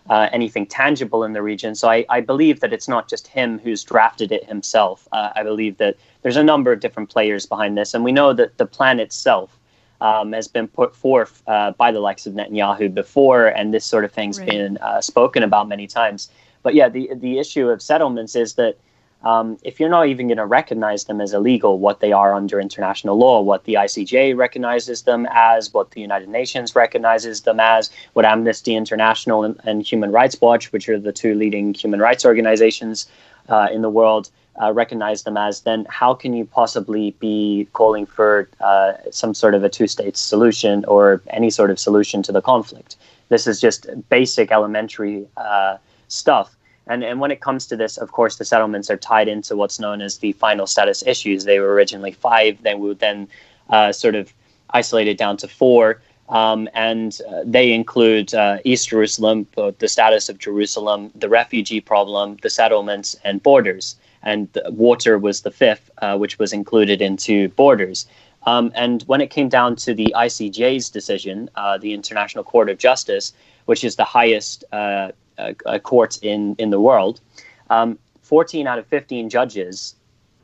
uh, 0.10 0.28
anything 0.32 0.66
tangible 0.66 1.24
in 1.24 1.34
the 1.34 1.42
region. 1.42 1.76
So 1.76 1.90
I, 1.90 2.06
I, 2.10 2.20
believe 2.20 2.62
that 2.62 2.74
it's 2.74 2.88
not 2.88 3.08
just 3.08 3.28
him 3.28 3.60
who's 3.60 3.84
drafted 3.84 4.32
it 4.32 4.44
himself. 4.46 5.08
Uh, 5.12 5.30
I 5.36 5.44
believe 5.44 5.78
that 5.78 5.98
there's 6.24 6.38
a 6.38 6.44
number 6.44 6.72
of 6.72 6.80
different 6.80 7.10
players 7.10 7.46
behind 7.46 7.78
this. 7.78 7.94
And 7.94 8.04
we 8.04 8.12
know 8.12 8.34
that 8.34 8.58
the 8.58 8.66
plan 8.66 9.00
itself 9.00 9.60
um, 10.02 10.34
has 10.34 10.48
been 10.48 10.68
put 10.68 10.96
forth 10.96 11.44
uh, 11.48 11.72
by 11.72 11.92
the 11.92 12.00
likes 12.00 12.26
of 12.26 12.34
Netanyahu 12.34 12.94
before, 12.94 13.48
and 13.48 13.74
this 13.74 13.86
sort 13.86 14.06
of 14.06 14.12
thing's 14.12 14.40
right. 14.40 14.50
been 14.50 14.78
uh, 14.78 15.02
spoken 15.02 15.44
about 15.44 15.68
many 15.68 15.88
times. 15.88 16.30
But 16.64 16.74
yeah, 16.74 16.90
the 16.90 17.12
the 17.16 17.40
issue 17.40 17.70
of 17.70 17.82
settlements 17.82 18.36
is 18.36 18.56
that 18.56 18.78
um, 19.24 19.58
if 19.64 19.80
you're 19.80 19.90
not 19.90 20.08
even 20.08 20.28
going 20.28 20.38
to 20.38 20.46
recognize 20.46 21.06
them 21.06 21.20
as 21.20 21.34
illegal, 21.34 21.78
what 21.78 22.00
they 22.00 22.14
are 22.14 22.34
under 22.34 22.60
international 22.60 23.18
law, 23.18 23.42
what 23.42 23.66
the 23.66 23.74
ICJ 23.74 24.38
recognizes 24.38 25.02
them 25.02 25.28
as, 25.32 25.74
what 25.74 25.92
the 25.92 26.02
United 26.02 26.30
Nations 26.30 26.76
recognizes 26.76 27.42
them 27.42 27.60
as, 27.60 27.90
what 28.14 28.26
Amnesty 28.26 28.76
International 28.76 29.44
and, 29.44 29.60
and 29.66 29.86
Human 29.86 30.12
Rights 30.12 30.40
Watch, 30.40 30.72
which 30.72 30.88
are 30.88 30.98
the 30.98 31.12
two 31.12 31.36
leading 31.36 31.74
human 31.74 32.00
rights 32.00 32.26
organizations 32.26 33.10
uh, 33.50 33.68
in 33.72 33.82
the 33.82 33.90
world, 33.90 34.30
uh, 34.62 34.72
recognize 34.72 35.24
them 35.24 35.38
as, 35.38 35.62
then 35.62 35.86
how 35.90 36.14
can 36.14 36.34
you 36.34 36.46
possibly 36.46 37.12
be 37.20 37.68
calling 37.74 38.06
for 38.06 38.50
uh, 38.62 38.94
some 39.12 39.34
sort 39.34 39.54
of 39.54 39.64
a 39.64 39.70
two 39.70 39.88
state 39.88 40.18
solution 40.18 40.86
or 40.86 41.22
any 41.30 41.50
sort 41.50 41.72
of 41.72 41.80
solution 41.80 42.22
to 42.24 42.32
the 42.32 42.42
conflict? 42.42 42.96
This 43.30 43.48
is 43.48 43.60
just 43.60 43.88
basic 44.10 44.52
elementary 44.52 45.28
uh, 45.38 45.78
stuff. 46.08 46.56
And, 46.90 47.04
and 47.04 47.20
when 47.20 47.32
it 47.32 47.40
comes 47.40 47.68
to 47.68 47.76
this, 47.78 47.98
of 47.98 48.12
course, 48.12 48.36
the 48.38 48.46
settlements 48.46 48.90
are 48.90 48.98
tied 48.98 49.28
into 49.28 49.56
what's 49.56 49.80
known 49.80 50.02
as 50.02 50.18
the 50.18 50.34
final 50.34 50.68
status 50.68 51.04
issues. 51.06 51.46
They 51.46 51.60
were 51.60 51.74
originally 51.74 52.12
five, 52.12 52.62
then 52.64 52.80
we 52.80 52.90
would 52.90 53.00
then 53.00 53.28
uh, 53.70 53.92
sort 53.92 54.16
of 54.16 54.34
isolated 54.72 55.16
down 55.16 55.38
to 55.38 55.48
four. 55.48 56.02
Um, 56.28 56.68
and 56.74 57.20
uh, 57.30 57.44
they 57.46 57.72
include 57.72 58.34
uh, 58.34 58.58
East 58.64 58.90
Jerusalem, 58.90 59.48
the 59.56 59.88
status 59.88 60.30
of 60.30 60.38
Jerusalem, 60.38 61.12
the 61.16 61.30
refugee 61.30 61.82
problem, 61.82 62.38
the 62.42 62.50
settlements, 62.50 63.16
and 63.24 63.42
borders 63.42 63.96
and 64.24 64.50
water 64.68 65.18
was 65.18 65.42
the 65.42 65.52
fifth, 65.52 65.90
uh, 66.02 66.18
which 66.18 66.40
was 66.40 66.54
included 66.54 67.02
into 67.02 67.50
borders. 67.50 68.06
Um, 68.44 68.72
and 68.76 69.04
when 69.04 69.22
it 69.22 69.30
came 69.30 69.50
down 69.50 69.76
to 69.78 69.94
the 69.94 70.14
ICJ's 70.16 70.90
decision, 70.90 71.50
uh, 71.56 71.78
the 71.78 71.94
International 71.94 72.44
Court 72.44 72.70
of 72.70 72.78
Justice, 72.78 73.34
which 73.66 73.84
is 73.84 73.96
the 73.96 74.04
highest 74.04 74.64
uh, 75.40 75.54
uh 75.66 75.80
court 75.80 76.20
in, 76.22 76.56
in 76.60 76.70
the 76.70 76.80
world, 76.80 77.22
um, 77.70 77.98
14 78.22 78.68
out 78.68 78.78
of 78.78 78.86
15 78.88 79.30
judges 79.30 79.96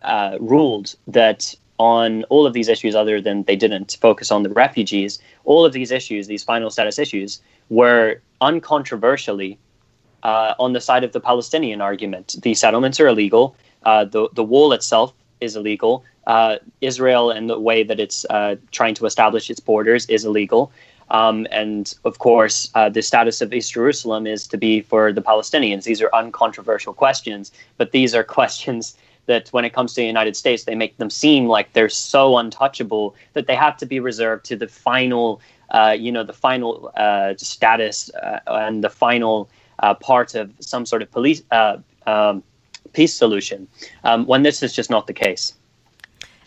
uh, 0.02 0.38
ruled 0.40 0.96
that 1.08 1.54
on 1.78 2.24
all 2.26 2.46
of 2.46 2.54
these 2.54 2.70
issues, 2.70 2.96
other 2.96 3.20
than 3.20 3.44
they 3.44 3.56
didn't 3.56 3.98
focus 4.00 4.32
on 4.32 4.44
the 4.44 4.50
refugees, 4.50 5.20
all 5.44 5.66
of 5.66 5.74
these 5.74 5.92
issues, 5.92 6.28
these 6.28 6.44
final 6.44 6.70
status 6.70 6.98
issues, 6.98 7.42
were 7.70 8.22
uncontroversially 8.42 9.58
uh, 10.24 10.54
on 10.58 10.74
the 10.74 10.82
side 10.82 11.04
of 11.04 11.12
the 11.12 11.20
Palestinian 11.20 11.82
argument. 11.82 12.36
The 12.42 12.54
settlements 12.54 13.00
are 13.00 13.08
illegal. 13.08 13.56
Uh, 13.84 14.06
the 14.06 14.30
the 14.34 14.44
wall 14.44 14.74
itself 14.74 15.14
is 15.42 15.56
illegal. 15.56 16.04
Uh, 16.26 16.58
Israel 16.82 17.30
and 17.30 17.50
the 17.50 17.60
way 17.60 17.84
that 17.84 18.00
it's 18.00 18.26
uh, 18.30 18.56
trying 18.72 18.96
to 18.96 19.06
establish 19.06 19.50
its 19.50 19.60
borders 19.60 20.08
is 20.08 20.26
illegal. 20.26 20.72
Um, 21.12 21.48
and 21.52 21.94
of 22.04 22.20
course, 22.20 22.70
uh, 22.76 22.90
the 22.90 23.02
status 23.02 23.42
of 23.42 23.54
East 23.54 23.74
Jerusalem 23.74 24.26
is 24.26 24.48
to 24.48 24.58
be 24.58 24.82
for 24.82 25.14
the 25.14 25.22
Palestinians. 25.22 25.84
These 25.84 26.02
are 26.02 26.10
uncontroversial 26.14 26.94
questions, 26.94 27.52
but 27.78 27.92
these 27.92 28.16
are 28.16 28.24
questions 28.40 28.98
that 29.28 29.50
when 29.50 29.66
it 29.66 29.74
comes 29.74 29.94
to 29.94 30.02
the 30.02 30.08
United 30.08 30.36
States, 30.36 30.64
they 30.64 30.76
make 30.76 30.98
them 30.98 31.10
seem 31.10 31.48
like 31.48 31.74
they're 31.74 31.90
so 31.90 32.38
untouchable 32.38 33.16
that 33.34 33.48
they 33.48 33.56
have 33.56 33.78
to 33.78 33.86
be 33.86 34.00
reserved 34.00 34.46
to 34.46 34.56
the 34.56 34.68
final, 34.68 35.42
uh, 35.72 35.96
you 35.98 36.12
know, 36.12 36.24
the 36.24 36.34
final 36.34 36.92
uh, 36.96 37.34
status 37.38 38.12
uh, 38.16 38.40
and 38.48 38.84
the 38.84 38.90
final 38.90 39.50
uh, 39.80 39.94
part 39.94 40.36
of 40.36 40.52
some 40.60 40.86
sort 40.86 41.02
of 41.02 41.12
police 41.12 41.42
uh, 41.52 41.78
um, 42.06 42.44
peace 42.94 43.14
solution. 43.14 43.68
Um, 44.04 44.26
when 44.26 44.44
this 44.44 44.62
is 44.62 44.74
just 44.74 44.90
not 44.90 45.08
the 45.08 45.14
case. 45.14 45.54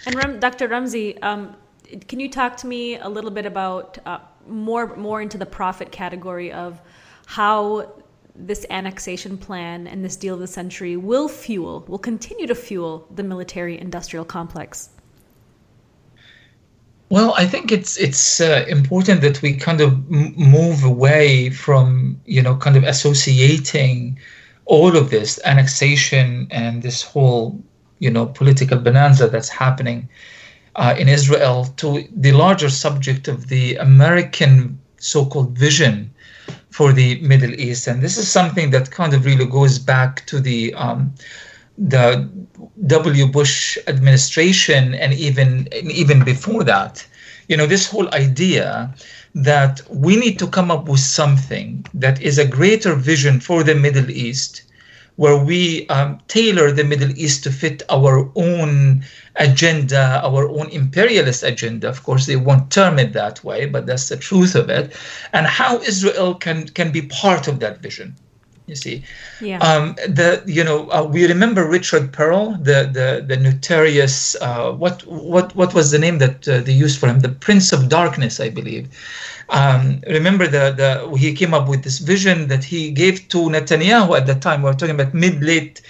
And 0.07 0.41
Dr. 0.41 0.69
Ramzy, 0.69 1.21
um, 1.23 1.57
can 2.07 2.21
you 2.21 2.31
talk 2.31 2.57
to 2.59 2.67
me 2.67 2.97
a 2.97 3.09
little 3.09 3.31
bit 3.31 3.47
about 3.47 3.99
more 4.49 4.97
more 4.97 5.21
into 5.21 5.39
the 5.39 5.47
profit 5.47 5.93
category 5.93 6.53
of 6.53 6.81
how 7.27 7.93
this 8.35 8.65
annexation 8.71 9.37
plan 9.37 9.87
and 9.87 10.05
this 10.05 10.17
deal 10.17 10.35
of 10.35 10.41
the 10.41 10.47
century 10.47 10.97
will 10.97 11.29
fuel, 11.29 11.85
will 11.89 11.99
continue 11.99 12.47
to 12.47 12.55
fuel 12.55 13.07
the 13.15 13.23
military 13.23 13.79
industrial 13.79 14.25
complex? 14.25 14.91
Well, 17.11 17.35
I 17.37 17.47
think 17.47 17.73
it's 17.73 17.97
it's 17.97 18.41
uh, 18.41 18.67
important 18.69 19.23
that 19.23 19.41
we 19.41 19.55
kind 19.55 19.81
of 19.81 19.93
m- 20.13 20.35
move 20.37 20.85
away 20.85 21.51
from 21.51 22.21
you 22.27 22.43
know 22.43 22.57
kind 22.57 22.77
of 22.77 22.85
associating 22.85 24.19
all 24.67 24.95
of 24.97 25.09
this 25.11 25.41
annexation 25.45 26.49
and 26.51 26.83
this 26.83 27.03
whole 27.03 27.59
you 27.99 28.11
know 28.11 28.27
political 28.27 28.79
bonanza 28.79 29.27
that's 29.29 29.49
happening 29.49 30.09
uh, 30.79 30.95
in 30.97 31.09
Israel 31.09 31.67
to 31.77 32.07
the 32.17 32.33
larger 32.33 32.71
subject 32.71 33.27
of 33.27 33.49
the 33.49 33.75
American 33.77 34.79
so-called 34.99 35.59
vision 35.59 36.11
for 36.71 36.93
the 36.93 37.21
Middle 37.21 37.53
East, 37.55 37.89
and 37.89 38.01
this 38.01 38.17
is 38.17 38.31
something 38.31 38.71
that 38.71 38.91
kind 38.91 39.13
of 39.13 39.25
really 39.25 39.47
goes 39.47 39.79
back 39.79 40.25
to 40.27 40.41
the 40.41 40.73
um, 40.75 41.13
the 41.77 42.29
W. 42.87 43.27
Bush 43.27 43.77
administration, 43.89 44.95
and 44.95 45.13
even 45.15 45.69
and 45.73 45.91
even 45.91 46.25
before 46.25 46.63
that. 46.65 47.07
You 47.49 47.57
know, 47.57 47.67
this 47.67 47.87
whole 47.91 48.09
idea 48.15 48.95
that 49.35 49.81
we 49.91 50.17
need 50.17 50.39
to 50.39 50.47
come 50.47 50.71
up 50.71 50.89
with 50.89 51.01
something 51.01 51.85
that 51.95 52.21
is 52.23 52.39
a 52.39 52.47
greater 52.47 52.95
vision 52.95 53.41
for 53.41 53.63
the 53.65 53.75
Middle 53.75 54.11
East 54.11 54.63
where 55.19 55.37
we 55.37 55.85
um, 55.89 56.21
tailor 56.29 56.71
the 56.71 56.85
Middle 56.85 57.11
East 57.19 57.43
to 57.43 57.51
fit 57.51 57.83
our 57.91 58.31
own 58.37 59.03
agenda, 59.35 60.21
our 60.23 60.49
own 60.49 60.69
imperialist 60.71 61.43
agenda. 61.43 61.89
Of 61.89 62.05
course, 62.05 62.27
they 62.27 62.37
won't 62.37 62.71
term 62.71 63.01
it 63.01 63.13
that 63.15 63.43
way, 63.43 63.67
but 63.67 63.85
that's 63.87 64.09
the 64.09 64.17
truth 64.17 64.55
of 64.55 64.71
it. 64.71 64.95
And 65.33 65.45
how 65.49 65.81
Israel 65.81 66.37
can 66.37 66.69
can 66.69 66.93
be 66.93 67.03
part 67.03 67.49
of 67.49 67.59
that 67.59 67.83
vision. 67.83 68.15
You 68.69 68.77
see, 68.77 69.03
yeah. 69.41 69.59
Um, 69.59 69.97
the 70.07 70.41
you 70.47 70.63
know 70.63 70.89
uh, 70.91 71.03
we 71.03 71.27
remember 71.27 71.67
Richard 71.67 72.13
Perle, 72.13 72.57
the 72.63 72.89
the 72.99 73.25
the 73.27 73.37
notorious 73.37 74.37
uh, 74.41 74.71
what 74.71 75.05
what 75.07 75.57
what 75.57 75.75
was 75.75 75.91
the 75.91 75.99
name 75.99 76.19
that 76.19 76.47
uh, 76.47 76.61
they 76.61 76.73
used 76.85 77.01
for 77.01 77.09
him, 77.09 77.21
the 77.21 77.31
Prince 77.31 77.73
of 77.73 77.89
Darkness, 77.89 78.39
I 78.39 78.51
believe. 78.51 78.87
Um, 79.51 80.03
remember 80.07 80.47
the, 80.47 80.75
the 80.77 81.17
he 81.17 81.33
came 81.33 81.55
up 81.55 81.69
with 81.69 81.83
this 81.83 81.99
vision 81.99 82.49
that 82.49 82.65
he 82.65 82.91
gave 82.91 83.29
to 83.29 83.39
Netanyahu 83.49 84.17
at 84.17 84.27
the 84.27 84.35
time. 84.35 84.63
We 84.63 84.71
are 84.71 84.75
talking 84.75 84.95
about 84.95 85.15
mid 85.15 85.43
late 85.43 85.81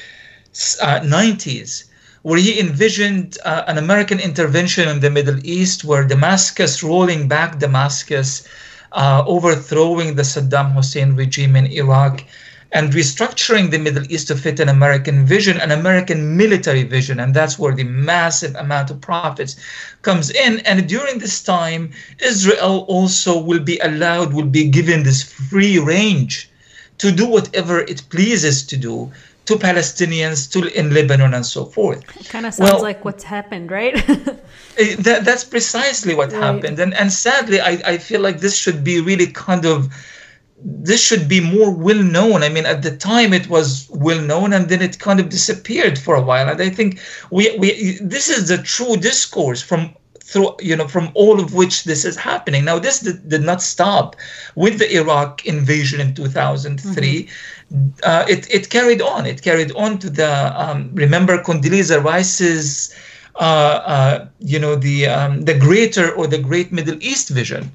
uh, 0.81 1.01
90s, 1.01 1.85
where 2.23 2.39
he 2.39 2.61
envisioned 2.61 3.39
uh, 3.45 3.65
an 3.67 3.79
American 3.79 4.21
intervention 4.21 4.89
in 4.89 5.01
the 5.01 5.11
Middle 5.11 5.39
East, 5.45 5.85
where 5.85 6.05
Damascus, 6.05 6.83
rolling 6.83 7.29
back 7.29 7.59
Damascus, 7.59 8.47
uh, 8.93 9.23
overthrowing 9.27 10.15
the 10.15 10.23
Saddam 10.23 10.73
Hussein 10.73 11.15
regime 11.15 11.57
in 11.57 11.67
Iraq, 11.67 12.25
and 12.73 12.93
restructuring 12.93 13.71
the 13.71 13.79
Middle 13.79 14.05
East 14.13 14.29
to 14.29 14.37
fit 14.37 14.61
an 14.61 14.69
American 14.69 15.25
vision, 15.25 15.59
an 15.61 15.71
American 15.71 16.37
military 16.37 16.83
vision. 16.83 17.19
And 17.19 17.33
that's 17.35 17.59
where 17.59 17.75
the 17.75 17.85
massive 17.85 18.55
amount 18.57 18.91
of 18.91 19.01
profits 19.01 19.57
comes 20.03 20.31
in. 20.31 20.61
And 20.61 20.87
during 20.87 21.19
this 21.19 21.43
time, 21.43 21.93
Israel 22.21 22.85
also 22.89 23.41
will 23.41 23.61
be 23.61 23.79
allowed, 23.79 24.35
will 24.35 24.47
be 24.47 24.69
given 24.69 25.03
this 25.03 25.23
free 25.23 25.79
range 25.79 26.51
to 26.99 27.11
do 27.11 27.27
whatever 27.27 27.81
it 27.81 28.03
pleases 28.11 28.67
to 28.67 28.77
do 28.77 29.11
to 29.47 29.55
Palestinians, 29.57 30.51
to 30.53 30.79
in 30.79 30.93
Lebanon, 30.93 31.33
and 31.33 31.47
so 31.47 31.65
forth. 31.65 32.01
It 32.21 32.29
kind 32.29 32.45
of 32.45 32.53
sounds 32.53 32.71
well, 32.71 32.83
like 32.83 33.03
what's 33.07 33.25
happened, 33.25 33.71
right? 33.71 33.97
That, 35.01 35.25
that's 35.25 35.43
precisely 35.43 36.15
what 36.15 36.31
right. 36.31 36.41
happened. 36.41 36.79
And, 36.79 36.95
and 36.95 37.13
sadly, 37.13 37.61
I, 37.61 37.83
I 37.85 37.99
feel 37.99 38.21
like 38.21 38.39
this 38.39 38.57
should 38.57 38.85
be 38.85 39.01
really 39.01 39.27
kind 39.27 39.67
of 39.67 39.93
this 40.63 41.03
should 41.03 41.29
be 41.29 41.41
more 41.41 41.71
well 41.71 42.03
known. 42.03 42.43
I 42.43 42.49
mean, 42.49 42.67
at 42.67 42.83
the 42.83 42.97
time 42.97 43.33
it 43.33 43.49
was 43.49 43.89
well 43.91 44.21
known, 44.21 44.53
and 44.53 44.69
then 44.69 44.83
it 44.83 44.99
kind 44.99 45.21
of 45.21 45.29
disappeared 45.29 45.99
for 45.99 46.15
a 46.15 46.23
while. 46.23 46.49
And 46.49 46.61
I 46.61 46.71
think 46.71 47.01
we 47.31 47.57
we 47.59 47.99
this 48.01 48.29
is 48.29 48.49
the 48.49 48.59
true 48.59 48.97
discourse 48.97 49.63
from 49.63 49.95
through 50.21 50.55
you 50.61 50.77
know 50.77 50.89
from 50.89 51.11
all 51.15 51.41
of 51.41 51.55
which 51.55 51.85
this 51.85 52.05
is 52.05 52.17
happening. 52.17 52.65
Now, 52.65 52.79
this 52.79 53.01
did, 53.01 53.29
did 53.29 53.43
not 53.43 53.63
stop 53.63 54.17
with 54.57 54.79
the 54.79 54.93
Iraq 54.97 55.47
invasion 55.47 56.01
in 56.01 56.15
2003. 56.15 57.25
Mm-hmm. 57.25 57.89
Uh, 58.03 58.25
it 58.29 58.51
it 58.53 58.71
carried 58.71 59.01
on. 59.01 59.27
It 59.27 59.43
carried 59.43 59.73
on 59.73 59.99
to 59.99 60.11
the 60.11 60.33
um, 60.61 60.91
remember 60.95 61.43
Condoleezza 61.43 62.03
Rice's. 62.03 62.95
Uh, 63.41 63.81
uh, 63.95 64.29
you 64.41 64.59
know 64.59 64.75
the 64.75 65.07
um, 65.07 65.43
the 65.43 65.57
greater 65.57 66.13
or 66.13 66.27
the 66.27 66.39
great 66.39 66.73
Middle 66.73 66.97
East 67.01 67.29
vision, 67.29 67.71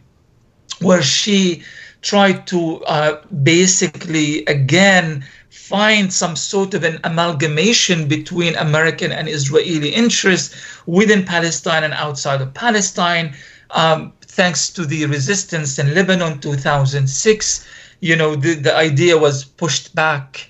where 0.82 1.02
she 1.02 1.64
tried 2.04 2.46
to 2.48 2.84
uh, 2.86 3.22
basically 3.44 4.46
again 4.46 5.26
find 5.50 6.14
some 6.14 6.36
sort 6.36 6.74
of 6.74 6.84
an 6.84 7.00
amalgamation 7.04 8.08
between 8.08 8.56
American 8.56 9.12
and 9.12 9.28
Israeli 9.28 9.90
interests 9.90 10.56
within 10.86 11.26
Palestine 11.26 11.84
and 11.84 11.94
outside 11.94 12.42
of 12.42 12.54
Palestine. 12.54 13.34
Um, 13.72 14.14
thanks 14.22 14.70
to 14.72 14.86
the 14.86 15.06
resistance 15.06 15.80
in 15.80 15.96
Lebanon 15.96 16.40
2006, 16.40 17.68
you 18.02 18.16
know, 18.16 18.36
the, 18.36 18.56
the 18.56 18.76
idea 18.76 19.18
was 19.18 19.46
pushed 19.46 19.96
back 19.96 20.50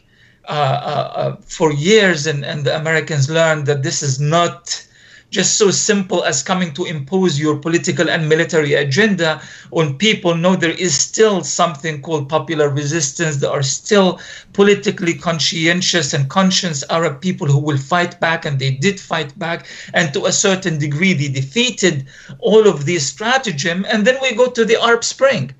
uh, 0.49 0.51
uh, 0.51 1.11
uh, 1.15 1.35
for 1.41 1.71
years, 1.71 2.27
and, 2.27 2.43
and 2.43 2.65
the 2.65 2.75
Americans 2.75 3.29
learned 3.29 3.65
that 3.65 3.83
this 3.83 4.03
is 4.03 4.19
not 4.19 4.85
just 5.33 5.57
so 5.57 5.71
simple 5.71 6.23
as 6.23 6.43
coming 6.43 6.71
to 6.75 6.85
impose 6.85 7.39
your 7.39 7.57
political 7.57 8.07
and 8.07 8.29
military 8.29 8.75
agenda 8.75 9.41
on 9.71 9.97
people. 9.97 10.35
No, 10.35 10.55
there 10.55 10.77
is 10.77 10.95
still 10.95 11.43
something 11.43 12.03
called 12.03 12.29
popular 12.29 12.69
resistance. 12.69 13.37
There 13.37 13.49
are 13.49 13.63
still 13.63 14.21
politically 14.53 15.15
conscientious 15.15 16.13
and 16.13 16.29
conscious 16.29 16.83
Arab 16.89 17.19
people 17.19 17.47
who 17.47 17.57
will 17.57 17.79
fight 17.79 18.19
back, 18.19 18.45
and 18.45 18.59
they 18.59 18.71
did 18.71 18.99
fight 18.99 19.37
back. 19.39 19.65
And 19.95 20.13
to 20.13 20.27
a 20.27 20.31
certain 20.31 20.77
degree, 20.77 21.13
they 21.13 21.29
defeated 21.29 22.05
all 22.39 22.67
of 22.67 22.85
these 22.85 23.07
stratagem. 23.07 23.85
And 23.89 24.05
then 24.05 24.19
we 24.21 24.35
go 24.35 24.51
to 24.51 24.63
the 24.63 24.79
Arab 24.79 25.03
Spring 25.03 25.51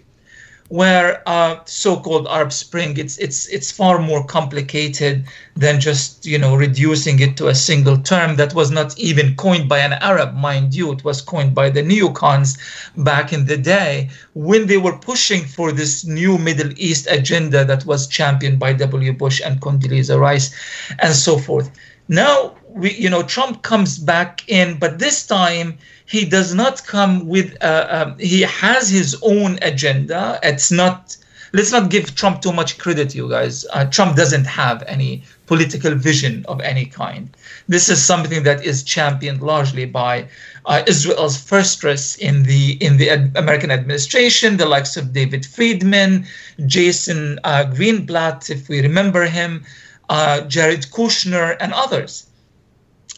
where 0.74 1.22
uh, 1.30 1.60
so-called 1.66 2.26
Arab 2.28 2.52
Spring, 2.52 2.98
it's 2.98 3.20
it's 3.20 3.46
it's 3.50 3.72
far 3.72 4.00
more 4.00 4.24
complicated 4.26 5.24
than 5.56 5.80
just 5.80 6.26
you 6.26 6.40
know 6.40 6.56
reducing 6.56 7.20
it 7.20 7.38
to 7.38 7.48
a 7.48 7.54
single 7.54 7.96
term 7.96 8.38
that 8.38 8.56
was 8.56 8.72
not 8.72 8.98
even 8.98 9.36
coined 9.36 9.70
by 9.70 9.78
an 9.78 9.94
Arab, 9.94 10.34
mind 10.34 10.74
you. 10.74 10.92
It 10.92 11.04
was 11.04 11.22
coined 11.22 11.54
by 11.54 11.70
the 11.70 11.84
neocons 11.84 12.58
back 12.98 13.32
in 13.32 13.46
the 13.46 13.58
day 13.58 14.10
when 14.34 14.66
they 14.66 14.78
were 14.78 14.98
pushing 14.98 15.46
for 15.46 15.72
this 15.72 16.06
new 16.06 16.40
Middle 16.40 16.72
East 16.76 17.06
agenda 17.08 17.64
that 17.66 17.86
was 17.86 18.08
championed 18.08 18.58
by 18.58 18.74
W. 18.74 19.14
Bush 19.14 19.42
and 19.46 19.62
Condoleezza 19.62 20.20
Rice, 20.20 20.50
and 20.98 21.14
so 21.14 21.38
forth. 21.38 21.70
Now 22.08 22.56
we, 22.68 22.94
you 22.94 23.12
know, 23.12 23.22
Trump 23.22 23.62
comes 23.62 24.00
back 24.00 24.44
in, 24.48 24.80
but 24.80 24.98
this 24.98 25.28
time 25.28 25.78
he 26.06 26.26
does 26.26 26.54
not 26.54 26.86
come 26.86 27.28
with 27.28 27.56
uh, 27.63 27.88
um, 27.89 28.20
he 28.20 28.42
has 28.42 28.89
his 28.89 29.18
own 29.22 29.58
agenda. 29.62 30.39
It's 30.44 30.72
not 30.72 31.18
let's 31.54 31.72
not 31.72 31.89
give 31.89 32.16
trump 32.16 32.42
too 32.42 32.52
much 32.52 32.78
credit 32.78 33.13
you 33.16 33.30
guys. 33.30 33.66
Uh, 33.74 33.86
trump 33.86 34.16
doesn't 34.16 34.46
have 34.46 34.84
any 34.88 35.24
political 35.46 35.94
vision 35.96 36.46
of 36.48 36.60
any 36.62 36.86
kind. 36.86 37.36
This 37.68 37.89
is 37.89 38.04
something 38.04 38.44
that 38.44 38.66
is 38.66 38.84
championed 38.84 39.42
largely 39.42 39.86
by 39.86 40.28
uh, 40.66 40.84
israel's 40.88 41.38
firsters 41.38 42.16
in 42.18 42.43
the 42.43 42.78
in 42.82 42.97
the 42.97 43.10
american 43.36 43.72
administration 43.72 44.58
the 44.58 44.66
likes 44.66 44.95
of 44.97 45.14
david 45.14 45.45
friedman 45.45 46.26
jason 46.66 47.39
uh, 47.43 47.66
greenblatt 47.66 48.49
if 48.49 48.70
we 48.70 48.82
remember 48.82 49.26
him 49.26 49.64
uh, 50.10 50.41
jared 50.41 50.84
kushner 50.91 51.58
and 51.60 51.74
others 51.74 52.28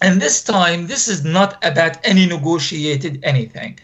and 0.06 0.22
this 0.22 0.44
time, 0.44 0.86
this 0.86 1.08
is 1.08 1.24
not 1.24 1.58
about 1.66 1.98
any 2.06 2.26
negotiated 2.28 3.20
anything. 3.24 3.80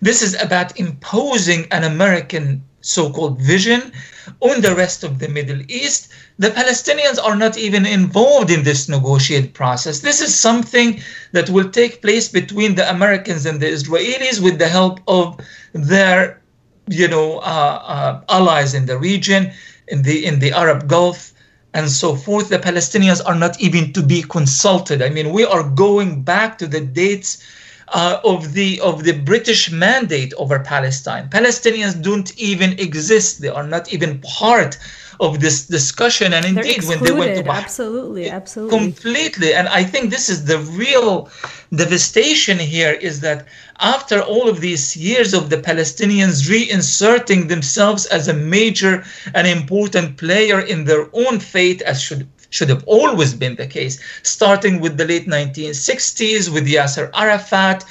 This 0.00 0.22
is 0.22 0.40
about 0.40 0.78
imposing 0.78 1.66
an 1.72 1.82
American 1.82 2.62
so 2.80 3.10
called 3.10 3.40
vision 3.40 3.92
on 4.40 4.60
the 4.60 4.74
rest 4.74 5.02
of 5.02 5.18
the 5.18 5.28
Middle 5.28 5.62
East. 5.68 6.12
The 6.38 6.50
Palestinians 6.50 7.18
are 7.20 7.34
not 7.34 7.58
even 7.58 7.86
involved 7.86 8.50
in 8.50 8.62
this 8.62 8.88
negotiated 8.88 9.52
process. 9.52 10.00
This 10.00 10.20
is 10.20 10.32
something 10.34 11.00
that 11.32 11.50
will 11.50 11.70
take 11.70 12.02
place 12.02 12.28
between 12.28 12.76
the 12.76 12.88
Americans 12.88 13.44
and 13.44 13.58
the 13.60 13.66
Israelis 13.66 14.40
with 14.40 14.58
the 14.58 14.68
help 14.68 15.00
of 15.08 15.40
their 15.72 16.40
you 16.88 17.08
know, 17.08 17.38
uh, 17.38 17.82
uh, 17.94 18.20
allies 18.28 18.74
in 18.74 18.86
the 18.86 18.98
region, 18.98 19.52
in 19.88 20.02
the 20.02 20.24
in 20.24 20.38
the 20.38 20.52
Arab 20.52 20.86
Gulf, 20.88 21.32
and 21.74 21.90
so 21.90 22.14
forth. 22.16 22.48
The 22.48 22.58
Palestinians 22.58 23.20
are 23.26 23.34
not 23.34 23.60
even 23.60 23.92
to 23.92 24.02
be 24.02 24.22
consulted. 24.22 25.02
I 25.02 25.10
mean, 25.10 25.32
we 25.32 25.44
are 25.44 25.68
going 25.68 26.22
back 26.22 26.56
to 26.58 26.66
the 26.66 26.80
dates 26.80 27.42
uh, 27.88 28.20
of 28.24 28.54
the 28.54 28.80
of 28.80 29.04
the 29.04 29.12
British 29.12 29.70
mandate 29.70 30.32
over 30.38 30.58
Palestine. 30.60 31.28
Palestinians 31.28 32.00
don't 32.00 32.36
even 32.38 32.78
exist. 32.78 33.42
They 33.42 33.48
are 33.48 33.66
not 33.66 33.92
even 33.92 34.20
part 34.20 34.78
of 35.20 35.40
this 35.40 35.66
discussion. 35.66 36.32
And 36.32 36.44
indeed, 36.44 36.84
when 36.84 37.02
they 37.02 37.12
went 37.12 37.36
to 37.36 37.42
Bahrain, 37.42 37.62
absolutely, 37.62 38.30
absolutely, 38.30 38.78
completely. 38.78 39.54
And 39.54 39.68
I 39.68 39.84
think 39.84 40.10
this 40.10 40.28
is 40.28 40.44
the 40.44 40.58
real 40.58 41.30
devastation 41.74 42.58
here 42.58 42.92
is 42.92 43.20
that 43.20 43.46
after 43.80 44.20
all 44.20 44.48
of 44.48 44.60
these 44.60 44.96
years 44.96 45.34
of 45.34 45.50
the 45.50 45.58
Palestinians 45.58 46.48
reinserting 46.48 47.48
themselves 47.48 48.06
as 48.06 48.28
a 48.28 48.34
major 48.34 49.04
and 49.34 49.46
important 49.46 50.16
player 50.16 50.60
in 50.60 50.84
their 50.84 51.08
own 51.12 51.40
fate, 51.40 51.82
as 51.82 52.00
should 52.00 52.28
should 52.50 52.68
have 52.68 52.84
always 52.86 53.34
been 53.34 53.56
the 53.56 53.66
case, 53.66 53.98
starting 54.22 54.80
with 54.80 54.96
the 54.96 55.04
late 55.04 55.26
1960s 55.26 56.48
with 56.54 56.68
Yasser 56.68 57.10
Arafat 57.12 57.84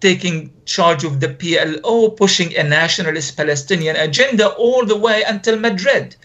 taking 0.00 0.52
charge 0.66 1.02
of 1.04 1.20
the 1.20 1.28
PLO, 1.28 2.14
pushing 2.14 2.54
a 2.56 2.62
nationalist 2.62 3.36
Palestinian 3.36 3.96
agenda 3.96 4.48
all 4.48 4.84
the 4.84 4.96
way 4.96 5.22
until 5.22 5.58
Madrid 5.58 6.16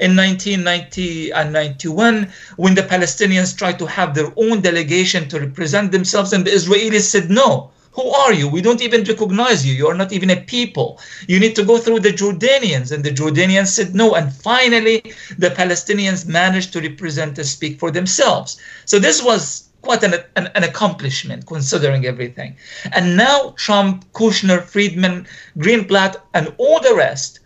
in 0.00 0.16
1990 0.16 1.32
and 1.32 1.52
91 1.52 2.32
when 2.56 2.74
the 2.74 2.82
Palestinians 2.82 3.56
tried 3.56 3.78
to 3.78 3.86
have 3.86 4.14
their 4.14 4.32
own 4.36 4.60
delegation 4.60 5.28
to 5.28 5.40
represent 5.40 5.92
themselves 5.92 6.32
and 6.32 6.44
the 6.44 6.50
Israelis 6.50 7.02
said 7.02 7.30
no 7.30 7.70
who 7.94 8.10
are 8.10 8.32
you? 8.32 8.48
We 8.48 8.60
don't 8.60 8.82
even 8.82 9.04
recognize 9.04 9.64
you. 9.64 9.72
You 9.72 9.86
are 9.86 9.94
not 9.94 10.12
even 10.12 10.30
a 10.30 10.40
people. 10.40 10.98
You 11.28 11.38
need 11.38 11.54
to 11.56 11.64
go 11.64 11.78
through 11.78 12.00
the 12.00 12.10
Jordanians. 12.10 12.90
And 12.90 13.04
the 13.04 13.12
Jordanians 13.12 13.68
said 13.68 13.94
no. 13.94 14.16
And 14.16 14.32
finally, 14.32 15.00
the 15.38 15.50
Palestinians 15.50 16.26
managed 16.26 16.72
to 16.72 16.80
represent 16.80 17.38
and 17.38 17.46
speak 17.46 17.78
for 17.78 17.92
themselves. 17.92 18.60
So 18.84 18.98
this 18.98 19.22
was 19.22 19.68
quite 19.82 20.02
an, 20.02 20.14
an, 20.34 20.50
an, 20.54 20.64
accomplishment 20.64 21.46
considering 21.46 22.04
everything. 22.06 22.56
And 22.92 23.16
now 23.16 23.54
Trump, 23.56 24.10
Kushner, 24.12 24.62
Friedman, 24.62 25.26
Greenblatt, 25.58 26.16
and 26.32 26.52
all 26.56 26.80
the 26.80 26.94
rest 26.94 27.40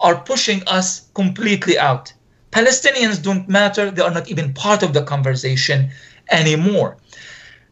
are 0.00 0.20
pushing 0.20 0.62
us 0.66 1.08
completely 1.14 1.78
out. 1.78 2.12
Palestinians 2.50 3.22
don't 3.22 3.48
matter. 3.48 3.90
They 3.90 4.02
are 4.02 4.10
not 4.10 4.28
even 4.28 4.54
part 4.54 4.82
of 4.82 4.92
the 4.94 5.02
conversation 5.02 5.90
anymore. 6.30 6.96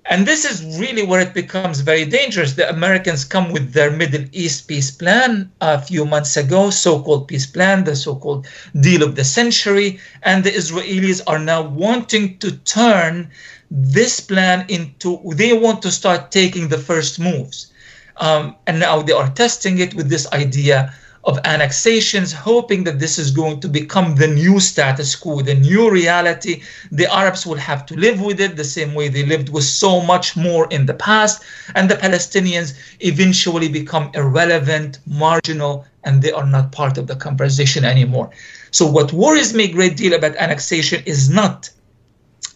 And 0.08 0.24
this 0.24 0.44
is 0.44 0.78
really 0.78 1.02
where 1.02 1.20
it 1.20 1.34
becomes 1.34 1.80
very 1.80 2.04
dangerous. 2.04 2.52
The 2.52 2.70
Americans 2.70 3.24
come 3.24 3.50
with 3.50 3.72
their 3.72 3.90
Middle 3.90 4.24
East 4.30 4.68
peace 4.68 4.90
plan 4.90 5.50
a 5.60 5.80
few 5.80 6.04
months 6.04 6.36
ago, 6.36 6.70
so 6.70 7.02
called 7.02 7.26
peace 7.26 7.46
plan, 7.46 7.82
the 7.82 7.96
so 7.96 8.14
called 8.14 8.46
deal 8.80 9.02
of 9.02 9.16
the 9.16 9.24
century. 9.24 9.98
And 10.22 10.44
the 10.44 10.52
Israelis 10.52 11.22
are 11.26 11.40
now 11.40 11.62
wanting 11.62 12.38
to 12.38 12.52
turn 12.58 13.30
this 13.68 14.20
plan 14.20 14.64
into, 14.68 15.20
they 15.34 15.52
want 15.52 15.82
to 15.82 15.90
start 15.90 16.30
taking 16.30 16.68
the 16.68 16.78
first 16.78 17.18
moves. 17.18 17.72
Um, 18.18 18.54
and 18.68 18.78
now 18.78 19.02
they 19.02 19.12
are 19.12 19.28
testing 19.30 19.80
it 19.80 19.94
with 19.94 20.08
this 20.08 20.30
idea 20.32 20.94
of 21.26 21.40
annexations, 21.44 22.32
hoping 22.32 22.84
that 22.84 23.00
this 23.00 23.18
is 23.18 23.32
going 23.32 23.58
to 23.60 23.68
become 23.68 24.14
the 24.14 24.28
new 24.28 24.60
status 24.60 25.16
quo, 25.16 25.42
the 25.42 25.54
new 25.54 25.90
reality. 25.90 26.62
The 26.92 27.12
Arabs 27.12 27.44
will 27.44 27.56
have 27.56 27.84
to 27.86 27.96
live 27.96 28.20
with 28.20 28.40
it 28.40 28.56
the 28.56 28.64
same 28.64 28.94
way 28.94 29.08
they 29.08 29.26
lived 29.26 29.48
with 29.48 29.64
so 29.64 30.00
much 30.00 30.36
more 30.36 30.68
in 30.70 30.86
the 30.86 30.94
past. 30.94 31.42
And 31.74 31.90
the 31.90 31.96
Palestinians 31.96 32.74
eventually 33.00 33.68
become 33.68 34.10
irrelevant, 34.14 35.00
marginal, 35.04 35.84
and 36.04 36.22
they 36.22 36.30
are 36.30 36.46
not 36.46 36.70
part 36.70 36.96
of 36.96 37.08
the 37.08 37.16
conversation 37.16 37.84
anymore. 37.84 38.30
So, 38.70 38.86
what 38.86 39.12
worries 39.12 39.52
me 39.52 39.64
a 39.64 39.72
great 39.72 39.96
deal 39.96 40.14
about 40.14 40.36
annexation 40.36 41.02
is 41.06 41.28
not 41.28 41.70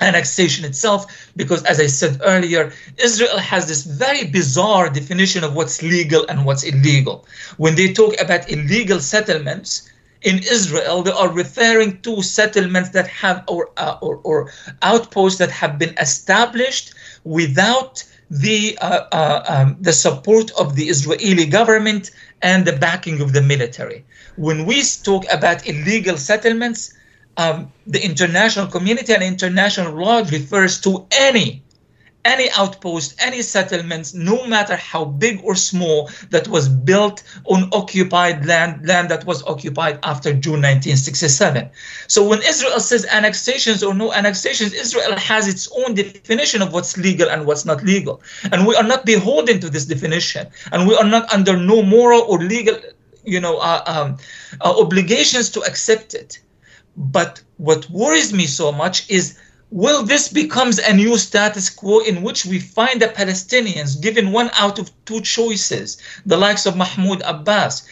annexation 0.01 0.64
itself 0.64 1.31
because 1.37 1.62
as 1.64 1.78
i 1.78 1.87
said 1.87 2.18
earlier 2.24 2.72
israel 2.99 3.39
has 3.39 3.68
this 3.68 3.83
very 3.85 4.24
bizarre 4.26 4.89
definition 4.89 5.45
of 5.45 5.55
what's 5.55 5.83
legal 5.83 6.26
and 6.28 6.45
what's 6.45 6.64
illegal. 6.64 7.26
When 7.59 7.74
they 7.74 7.93
talk 7.93 8.18
about 8.20 8.51
illegal 8.51 9.01
settlements 9.01 9.91
in 10.22 10.39
israel 10.39 11.03
they 11.03 11.11
are 11.11 11.31
referring 11.31 12.01
to 12.03 12.22
settlements 12.22 12.91
that 12.91 13.07
have 13.09 13.45
or 13.49 13.70
uh, 13.76 13.97
or, 14.01 14.16
or 14.24 14.51
outposts 14.83 15.39
that 15.39 15.51
have 15.51 15.78
been 15.78 15.95
established 15.99 16.95
without 17.24 18.05
the 18.31 18.78
uh, 18.81 19.05
uh, 19.12 19.43
um, 19.49 19.76
the 19.81 19.93
support 19.93 20.51
of 20.59 20.76
the 20.76 20.85
israeli 20.85 21.47
government 21.47 22.11
and 22.43 22.64
the 22.64 22.72
backing 22.72 23.20
of 23.20 23.33
the 23.33 23.43
military. 23.43 24.05
When 24.37 24.64
we 24.64 24.83
talk 24.83 25.24
about 25.31 25.66
illegal 25.66 26.16
settlements 26.16 26.95
um, 27.41 27.72
the 27.86 28.05
international 28.05 28.66
community 28.66 29.14
and 29.14 29.22
international 29.22 29.95
law 29.95 30.18
refers 30.30 30.80
to 30.82 31.07
any 31.11 31.62
any 32.22 32.51
outpost, 32.51 33.14
any 33.18 33.41
settlements, 33.41 34.12
no 34.12 34.47
matter 34.47 34.76
how 34.76 35.07
big 35.07 35.41
or 35.43 35.55
small, 35.55 36.11
that 36.28 36.47
was 36.49 36.68
built 36.68 37.22
on 37.47 37.70
occupied 37.72 38.45
land, 38.45 38.86
land 38.86 39.11
that 39.11 39.24
was 39.24 39.43
occupied 39.45 39.99
after 40.03 40.30
June 40.34 40.61
1967. 40.61 41.70
So 42.09 42.28
when 42.28 42.43
Israel 42.43 42.78
says 42.78 43.07
annexations 43.07 43.82
or 43.82 43.95
no 43.95 44.12
annexations, 44.12 44.74
Israel 44.74 45.16
has 45.16 45.49
its 45.49 45.66
own 45.78 45.95
definition 45.95 46.61
of 46.61 46.74
what's 46.74 46.99
legal 46.99 47.30
and 47.30 47.47
what's 47.47 47.64
not 47.64 47.82
legal. 47.84 48.20
And 48.53 48.66
we 48.66 48.76
are 48.76 48.86
not 48.93 49.07
beholden 49.07 49.59
to 49.61 49.70
this 49.70 49.86
definition. 49.86 50.47
And 50.72 50.86
we 50.86 50.95
are 50.97 51.09
not 51.09 51.32
under 51.32 51.57
no 51.57 51.80
moral 51.82 52.20
or 52.20 52.38
legal, 52.38 52.76
you 53.24 53.41
know, 53.41 53.57
uh, 53.57 53.82
um, 53.86 54.18
uh, 54.61 54.78
obligations 54.78 55.49
to 55.53 55.61
accept 55.62 56.12
it. 56.12 56.38
But 57.03 57.41
what 57.57 57.89
worries 57.89 58.31
me 58.31 58.47
so 58.47 58.71
much 58.73 59.09
is 59.09 59.39
will 59.71 60.03
this 60.03 60.29
becomes 60.29 60.79
a 60.79 60.93
new 60.93 61.17
status 61.17 61.71
quo 61.71 62.01
in 62.01 62.21
which 62.21 62.45
we 62.45 62.59
find 62.59 63.01
the 63.01 63.09
Palestinians 63.09 63.99
given 63.99 64.33
one 64.33 64.51
out 64.53 64.79
of 64.79 64.93
two 65.07 65.23
choices, 65.23 65.97
the 66.27 66.37
likes 66.37 66.67
of 66.67 66.77
Mahmoud 66.77 67.23
Abbas, 67.25 67.85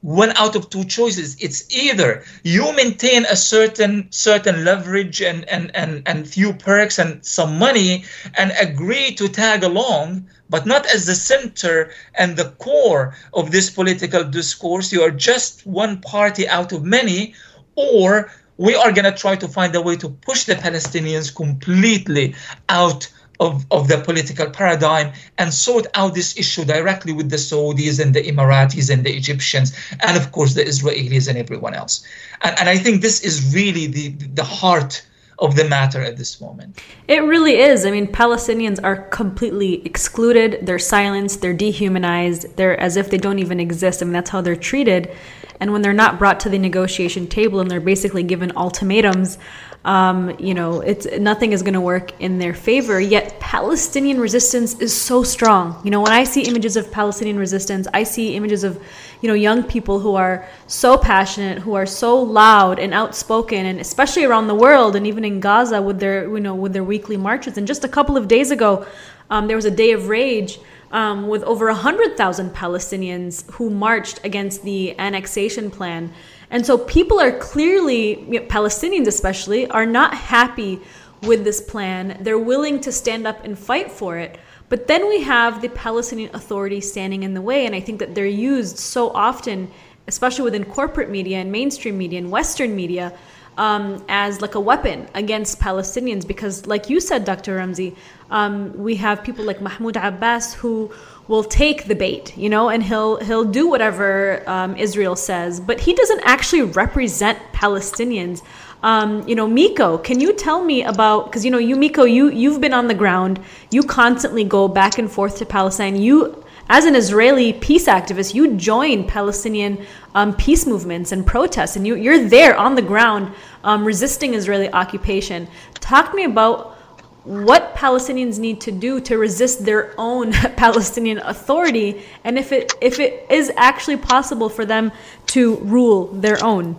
one 0.00 0.32
out 0.32 0.56
of 0.56 0.68
two 0.68 0.82
choices. 0.82 1.36
It's 1.38 1.64
either 1.70 2.24
you 2.42 2.72
maintain 2.72 3.24
a 3.26 3.36
certain 3.36 4.08
certain 4.10 4.64
leverage 4.64 5.22
and 5.22 5.48
and 5.48 5.70
and, 5.76 6.02
and 6.04 6.28
few 6.28 6.52
perks 6.52 6.98
and 6.98 7.24
some 7.24 7.58
money 7.60 8.04
and 8.34 8.52
agree 8.60 9.14
to 9.14 9.28
tag 9.28 9.62
along, 9.62 10.26
but 10.50 10.66
not 10.66 10.86
as 10.86 11.06
the 11.06 11.14
center 11.14 11.92
and 12.16 12.36
the 12.36 12.50
core 12.58 13.14
of 13.32 13.52
this 13.52 13.70
political 13.70 14.24
discourse. 14.24 14.92
You 14.92 15.02
are 15.02 15.12
just 15.12 15.64
one 15.66 16.00
party 16.00 16.48
out 16.48 16.72
of 16.72 16.82
many, 16.82 17.34
or 17.76 18.28
we 18.58 18.74
are 18.74 18.92
going 18.92 19.04
to 19.04 19.12
try 19.12 19.36
to 19.36 19.48
find 19.48 19.74
a 19.74 19.80
way 19.80 19.96
to 19.96 20.08
push 20.08 20.44
the 20.44 20.54
Palestinians 20.54 21.34
completely 21.34 22.34
out 22.68 23.08
of, 23.38 23.66
of 23.70 23.88
the 23.88 23.98
political 23.98 24.48
paradigm 24.50 25.12
and 25.38 25.52
sort 25.52 25.86
out 25.94 26.14
this 26.14 26.38
issue 26.38 26.64
directly 26.64 27.12
with 27.12 27.30
the 27.30 27.36
Saudis 27.36 28.00
and 28.00 28.14
the 28.14 28.22
Emiratis 28.22 28.90
and 28.90 29.04
the 29.04 29.14
Egyptians 29.14 29.76
and 30.00 30.16
of 30.16 30.32
course 30.32 30.54
the 30.54 30.62
Israelis 30.64 31.28
and 31.28 31.36
everyone 31.36 31.74
else. 31.74 32.04
And, 32.42 32.58
and 32.58 32.68
I 32.68 32.78
think 32.78 33.02
this 33.02 33.22
is 33.22 33.54
really 33.54 33.86
the, 33.86 34.08
the 34.08 34.44
heart 34.44 35.06
of 35.38 35.54
the 35.54 35.64
matter 35.64 36.00
at 36.00 36.16
this 36.16 36.40
moment. 36.40 36.80
It 37.08 37.22
really 37.22 37.58
is. 37.58 37.84
I 37.84 37.90
mean, 37.90 38.06
Palestinians 38.06 38.80
are 38.82 38.96
completely 39.08 39.84
excluded, 39.84 40.60
they're 40.62 40.78
silenced, 40.78 41.42
they're 41.42 41.52
dehumanized, 41.52 42.56
they're 42.56 42.78
as 42.80 42.96
if 42.96 43.10
they 43.10 43.18
don't 43.18 43.38
even 43.38 43.60
exist. 43.60 44.02
I 44.02 44.06
mean, 44.06 44.12
that's 44.12 44.30
how 44.30 44.40
they're 44.40 44.56
treated. 44.56 45.14
And 45.60 45.72
when 45.72 45.82
they're 45.82 45.92
not 45.92 46.18
brought 46.18 46.40
to 46.40 46.48
the 46.48 46.58
negotiation 46.58 47.26
table 47.26 47.60
and 47.60 47.70
they're 47.70 47.80
basically 47.80 48.22
given 48.22 48.52
ultimatums, 48.56 49.38
um, 49.86 50.34
you 50.40 50.52
know, 50.52 50.80
it's 50.80 51.06
nothing 51.18 51.52
is 51.52 51.62
going 51.62 51.74
to 51.74 51.80
work 51.80 52.20
in 52.20 52.40
their 52.40 52.52
favor. 52.52 53.00
Yet 53.00 53.38
Palestinian 53.38 54.18
resistance 54.18 54.76
is 54.80 54.92
so 54.92 55.22
strong. 55.22 55.80
You 55.84 55.92
know, 55.92 56.00
when 56.00 56.10
I 56.10 56.24
see 56.24 56.42
images 56.42 56.76
of 56.76 56.90
Palestinian 56.90 57.38
resistance, 57.38 57.86
I 57.94 58.02
see 58.02 58.34
images 58.34 58.64
of, 58.64 58.82
you 59.20 59.28
know, 59.28 59.34
young 59.34 59.62
people 59.62 60.00
who 60.00 60.16
are 60.16 60.44
so 60.66 60.98
passionate, 60.98 61.60
who 61.60 61.74
are 61.74 61.86
so 61.86 62.20
loud 62.20 62.80
and 62.80 62.92
outspoken, 62.92 63.64
and 63.64 63.78
especially 63.78 64.24
around 64.24 64.48
the 64.48 64.56
world, 64.56 64.96
and 64.96 65.06
even 65.06 65.24
in 65.24 65.38
Gaza 65.38 65.80
with 65.80 66.00
their, 66.00 66.24
you 66.24 66.40
know, 66.40 66.56
with 66.56 66.72
their 66.72 66.84
weekly 66.84 67.16
marches. 67.16 67.56
And 67.56 67.64
just 67.64 67.84
a 67.84 67.88
couple 67.88 68.16
of 68.16 68.26
days 68.26 68.50
ago, 68.50 68.84
um, 69.30 69.46
there 69.46 69.56
was 69.56 69.66
a 69.66 69.70
day 69.70 69.92
of 69.92 70.08
rage 70.08 70.58
um, 70.92 71.28
with 71.28 71.42
over 71.44 71.66
100,000 71.66 72.50
Palestinians 72.50 73.50
who 73.52 73.70
marched 73.70 74.20
against 74.24 74.62
the 74.62 74.98
annexation 74.98 75.70
plan. 75.70 76.12
And 76.50 76.64
so 76.64 76.78
people 76.78 77.20
are 77.20 77.32
clearly, 77.32 78.16
Palestinians 78.48 79.06
especially, 79.06 79.68
are 79.68 79.86
not 79.86 80.14
happy 80.14 80.80
with 81.22 81.44
this 81.44 81.60
plan. 81.60 82.18
They're 82.20 82.38
willing 82.38 82.80
to 82.80 82.92
stand 82.92 83.26
up 83.26 83.44
and 83.44 83.58
fight 83.58 83.90
for 83.90 84.16
it. 84.16 84.38
But 84.68 84.86
then 84.86 85.08
we 85.08 85.22
have 85.22 85.62
the 85.62 85.68
Palestinian 85.68 86.34
Authority 86.34 86.80
standing 86.80 87.22
in 87.22 87.34
the 87.34 87.42
way. 87.42 87.66
And 87.66 87.74
I 87.74 87.80
think 87.80 87.98
that 88.00 88.14
they're 88.14 88.26
used 88.26 88.78
so 88.78 89.10
often, 89.10 89.70
especially 90.08 90.44
within 90.44 90.64
corporate 90.64 91.10
media 91.10 91.38
and 91.38 91.52
mainstream 91.52 91.98
media 91.98 92.18
and 92.18 92.30
Western 92.30 92.74
media, 92.74 93.12
um, 93.56 94.04
as 94.08 94.40
like 94.40 94.54
a 94.54 94.60
weapon 94.60 95.08
against 95.14 95.60
Palestinians 95.60 96.26
because, 96.26 96.66
like 96.66 96.90
you 96.90 97.00
said, 97.00 97.24
Dr. 97.24 97.56
Ramzy, 97.56 97.94
um, 98.30 98.76
we 98.76 98.96
have 98.96 99.22
people 99.22 99.44
like 99.44 99.60
Mahmoud 99.60 99.96
Abbas 99.96 100.54
who 100.54 100.92
will 101.28 101.44
take 101.44 101.84
the 101.86 101.94
bait, 101.94 102.36
you 102.36 102.48
know, 102.48 102.68
and 102.68 102.82
he'll 102.82 103.16
he'll 103.24 103.44
do 103.44 103.68
whatever 103.68 104.42
um, 104.48 104.76
Israel 104.76 105.16
says, 105.16 105.60
but 105.60 105.80
he 105.80 105.94
doesn't 105.94 106.20
actually 106.24 106.62
represent 106.62 107.38
Palestinians. 107.52 108.42
Um, 108.82 109.26
you 109.26 109.34
know, 109.34 109.48
Miko, 109.48 109.98
can 109.98 110.20
you 110.20 110.32
tell 110.32 110.62
me 110.64 110.84
about 110.84 111.26
because 111.26 111.44
you 111.44 111.50
know 111.50 111.58
you 111.58 111.76
Miko, 111.76 112.04
you 112.04 112.30
you've 112.30 112.60
been 112.60 112.74
on 112.74 112.88
the 112.88 112.94
ground, 112.94 113.40
you 113.70 113.82
constantly 113.82 114.44
go 114.44 114.68
back 114.68 114.98
and 114.98 115.10
forth 115.10 115.38
to 115.38 115.46
Palestine. 115.46 115.96
You 115.96 116.44
as 116.68 116.84
an 116.84 116.96
Israeli 116.96 117.52
peace 117.52 117.86
activist, 117.86 118.34
you 118.34 118.54
join 118.54 119.06
Palestinian 119.06 119.84
um, 120.14 120.34
peace 120.34 120.66
movements 120.66 121.12
and 121.12 121.24
protests, 121.24 121.76
and 121.76 121.86
you, 121.86 121.94
you're 121.94 122.28
there 122.28 122.56
on 122.56 122.74
the 122.74 122.82
ground 122.82 123.32
um, 123.62 123.84
resisting 123.84 124.34
Israeli 124.34 124.70
occupation. 124.72 125.48
Talk 125.74 126.10
to 126.10 126.16
me 126.16 126.24
about 126.24 126.76
what 127.24 127.74
Palestinians 127.74 128.38
need 128.38 128.60
to 128.60 128.72
do 128.72 129.00
to 129.00 129.18
resist 129.18 129.64
their 129.64 129.94
own 129.98 130.32
Palestinian 130.56 131.18
authority, 131.18 132.02
and 132.24 132.38
if 132.38 132.52
it 132.52 132.72
if 132.80 133.00
it 133.00 133.26
is 133.30 133.52
actually 133.56 133.96
possible 133.96 134.48
for 134.48 134.64
them 134.64 134.92
to 135.26 135.56
rule 135.56 136.06
their 136.06 136.42
own. 136.44 136.76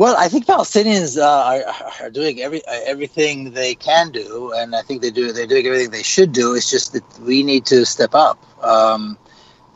Well, 0.00 0.16
I 0.16 0.28
think 0.28 0.46
Palestinians 0.46 1.20
uh, 1.20 1.26
are, 1.26 1.84
are 2.00 2.08
doing 2.08 2.40
every 2.40 2.64
uh, 2.64 2.80
everything 2.86 3.50
they 3.50 3.74
can 3.74 4.10
do, 4.10 4.50
and 4.56 4.74
I 4.74 4.80
think 4.80 5.02
they 5.02 5.10
do. 5.10 5.30
They're 5.30 5.46
doing 5.46 5.66
everything 5.66 5.90
they 5.90 6.02
should 6.02 6.32
do. 6.32 6.54
It's 6.54 6.70
just 6.70 6.94
that 6.94 7.04
we 7.18 7.42
need 7.42 7.66
to 7.66 7.84
step 7.84 8.14
up. 8.14 8.38
Um, 8.64 9.18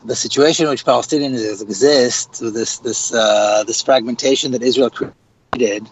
the 0.03 0.15
situation 0.15 0.65
in 0.65 0.71
which 0.71 0.83
Palestinians 0.83 1.61
exist, 1.61 2.39
this 2.41 2.79
this 2.79 3.13
uh, 3.13 3.65
this 3.67 3.83
fragmentation 3.83 4.51
that 4.53 4.63
Israel 4.63 4.89
created, 4.89 5.87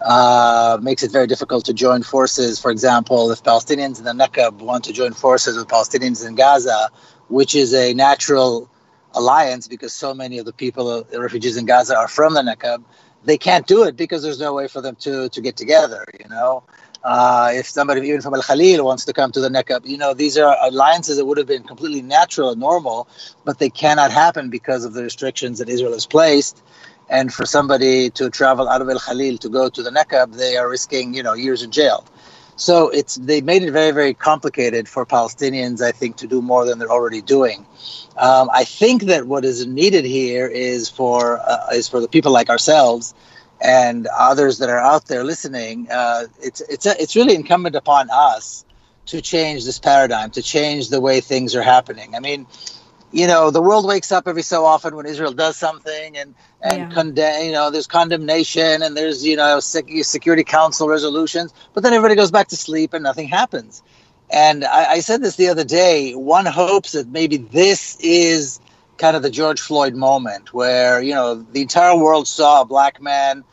uh, 0.00 0.78
makes 0.80 1.02
it 1.02 1.12
very 1.12 1.26
difficult 1.26 1.66
to 1.66 1.74
join 1.74 2.02
forces. 2.02 2.58
For 2.58 2.70
example, 2.70 3.30
if 3.30 3.42
Palestinians 3.42 3.98
in 3.98 4.06
the 4.06 4.12
Nakab 4.12 4.54
want 4.54 4.84
to 4.84 4.92
join 4.94 5.12
forces 5.12 5.54
with 5.54 5.68
Palestinians 5.68 6.26
in 6.26 6.34
Gaza, 6.34 6.88
which 7.28 7.54
is 7.54 7.74
a 7.74 7.92
natural 7.92 8.70
alliance 9.12 9.68
because 9.68 9.92
so 9.92 10.14
many 10.14 10.38
of 10.38 10.46
the 10.46 10.52
people, 10.54 11.04
the 11.04 11.20
refugees 11.20 11.58
in 11.58 11.66
Gaza, 11.66 11.94
are 11.94 12.08
from 12.08 12.32
the 12.32 12.40
Nakab 12.40 12.82
they 13.26 13.38
can't 13.38 13.66
do 13.66 13.84
it 13.84 13.96
because 13.96 14.22
there's 14.22 14.40
no 14.40 14.54
way 14.54 14.68
for 14.68 14.80
them 14.80 14.96
to 15.00 15.28
to 15.28 15.40
get 15.40 15.56
together. 15.56 16.04
You 16.20 16.28
know, 16.28 16.62
uh, 17.04 17.50
if 17.52 17.66
somebody 17.66 18.08
even 18.08 18.22
from 18.22 18.34
Al 18.34 18.42
Khalil 18.42 18.84
wants 18.84 19.04
to 19.04 19.12
come 19.12 19.30
to 19.32 19.40
the 19.40 19.48
Nakab, 19.48 19.86
you 19.86 19.98
know, 19.98 20.14
these 20.14 20.38
are 20.38 20.56
alliances 20.62 21.16
that 21.18 21.26
would 21.26 21.38
have 21.38 21.46
been 21.46 21.64
completely 21.64 22.02
natural 22.02 22.50
and 22.50 22.60
normal, 22.60 23.08
but 23.44 23.58
they 23.58 23.70
cannot 23.70 24.10
happen 24.10 24.50
because 24.50 24.84
of 24.84 24.94
the 24.94 25.02
restrictions 25.02 25.58
that 25.58 25.68
Israel 25.68 25.92
has 25.92 26.06
placed. 26.06 26.62
And 27.08 27.32
for 27.32 27.46
somebody 27.46 28.10
to 28.10 28.30
travel 28.30 28.68
out 28.68 28.82
of 28.82 28.88
Al 28.88 28.98
Khalil 28.98 29.38
to 29.38 29.48
go 29.48 29.68
to 29.68 29.82
the 29.82 29.90
Nakab, 29.90 30.34
they 30.36 30.56
are 30.56 30.68
risking, 30.68 31.14
you 31.14 31.22
know, 31.22 31.34
years 31.34 31.62
in 31.62 31.70
jail. 31.70 32.04
So 32.56 32.88
it's 32.88 33.16
they 33.16 33.40
made 33.40 33.62
it 33.62 33.70
very 33.70 33.92
very 33.92 34.14
complicated 34.14 34.88
for 34.88 35.06
Palestinians, 35.06 35.82
I 35.82 35.92
think, 35.92 36.16
to 36.16 36.26
do 36.26 36.42
more 36.42 36.64
than 36.64 36.78
they're 36.78 36.90
already 36.90 37.20
doing. 37.22 37.66
Um, 38.16 38.50
I 38.52 38.64
think 38.64 39.02
that 39.04 39.26
what 39.26 39.44
is 39.44 39.66
needed 39.66 40.04
here 40.04 40.46
is 40.46 40.88
for 40.88 41.38
uh, 41.38 41.68
is 41.72 41.88
for 41.88 42.00
the 42.00 42.08
people 42.08 42.32
like 42.32 42.48
ourselves 42.48 43.14
and 43.60 44.06
others 44.18 44.58
that 44.58 44.68
are 44.70 44.78
out 44.78 45.06
there 45.06 45.24
listening. 45.24 45.88
Uh, 45.90 46.24
it's 46.40 46.60
it's 46.62 46.86
a, 46.86 47.00
it's 47.00 47.14
really 47.14 47.34
incumbent 47.34 47.76
upon 47.76 48.08
us 48.10 48.64
to 49.06 49.20
change 49.20 49.64
this 49.64 49.78
paradigm, 49.78 50.30
to 50.30 50.42
change 50.42 50.88
the 50.88 51.00
way 51.00 51.20
things 51.20 51.54
are 51.54 51.62
happening. 51.62 52.14
I 52.14 52.20
mean, 52.20 52.46
you 53.16 53.26
know, 53.26 53.50
the 53.50 53.62
world 53.62 53.86
wakes 53.86 54.12
up 54.12 54.28
every 54.28 54.42
so 54.42 54.66
often 54.66 54.94
when 54.94 55.06
Israel 55.06 55.32
does 55.32 55.56
something, 55.56 56.18
and 56.18 56.34
and 56.60 56.78
yeah. 56.78 56.90
condemn. 56.90 57.46
You 57.46 57.52
know, 57.52 57.70
there's 57.70 57.86
condemnation 57.86 58.82
and 58.82 58.94
there's 58.94 59.24
you 59.24 59.36
know 59.36 59.58
Security 59.58 60.44
Council 60.44 60.86
resolutions, 60.86 61.54
but 61.72 61.82
then 61.82 61.94
everybody 61.94 62.14
goes 62.14 62.30
back 62.30 62.48
to 62.48 62.56
sleep 62.56 62.92
and 62.92 63.02
nothing 63.02 63.26
happens. 63.26 63.82
And 64.28 64.66
I, 64.66 64.92
I 64.92 65.00
said 65.00 65.22
this 65.22 65.36
the 65.36 65.48
other 65.48 65.64
day. 65.64 66.12
One 66.12 66.44
hopes 66.44 66.92
that 66.92 67.08
maybe 67.08 67.38
this 67.38 67.96
is 68.00 68.60
kind 68.98 69.16
of 69.16 69.22
the 69.22 69.30
George 69.30 69.62
Floyd 69.62 69.94
moment, 69.94 70.52
where 70.52 71.00
you 71.00 71.14
know 71.14 71.36
the 71.36 71.62
entire 71.62 71.96
world 71.96 72.28
saw 72.28 72.60
a 72.60 72.64
black 72.66 73.00
man 73.00 73.44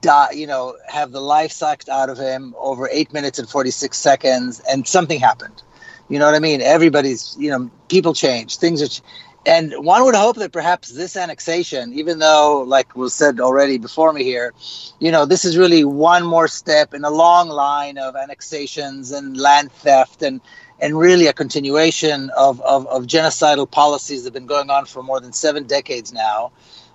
die, 0.00 0.32
you 0.32 0.48
know, 0.48 0.76
have 0.88 1.12
the 1.12 1.20
life 1.20 1.52
sucked 1.52 1.88
out 1.88 2.10
of 2.10 2.18
him 2.18 2.52
over 2.58 2.88
eight 2.90 3.12
minutes 3.12 3.38
and 3.38 3.48
forty 3.48 3.70
six 3.70 3.96
seconds, 3.96 4.58
and 4.68 4.88
something 4.88 5.20
happened. 5.20 5.62
You 6.08 6.18
know 6.18 6.26
what 6.26 6.34
I 6.34 6.40
mean? 6.40 6.60
Everybody's, 6.62 7.36
you 7.38 7.50
know, 7.50 7.70
people 7.88 8.14
change, 8.14 8.56
things 8.58 8.82
are. 8.82 8.88
Ch- 8.88 9.02
and 9.46 9.72
one 9.78 10.04
would 10.04 10.14
hope 10.14 10.36
that 10.36 10.52
perhaps 10.52 10.90
this 10.90 11.16
annexation, 11.16 11.94
even 11.94 12.18
though, 12.18 12.64
like 12.66 12.94
was 12.94 13.14
said 13.14 13.40
already 13.40 13.78
before 13.78 14.12
me 14.12 14.22
here, 14.22 14.52
you 14.98 15.10
know, 15.10 15.24
this 15.24 15.44
is 15.44 15.56
really 15.56 15.84
one 15.84 16.26
more 16.26 16.48
step 16.48 16.92
in 16.92 17.04
a 17.04 17.10
long 17.10 17.48
line 17.48 17.96
of 17.96 18.14
annexations 18.14 19.10
and 19.10 19.38
land 19.38 19.72
theft 19.72 20.22
and 20.22 20.40
and 20.80 20.98
really 20.98 21.26
a 21.26 21.32
continuation 21.32 22.30
of, 22.36 22.60
of, 22.60 22.86
of 22.88 23.04
genocidal 23.04 23.70
policies 23.70 24.22
that 24.22 24.28
have 24.28 24.34
been 24.34 24.46
going 24.46 24.70
on 24.70 24.86
for 24.86 25.02
more 25.02 25.20
than 25.20 25.32
seven 25.32 25.64
decades 25.64 26.12
now. 26.12 26.52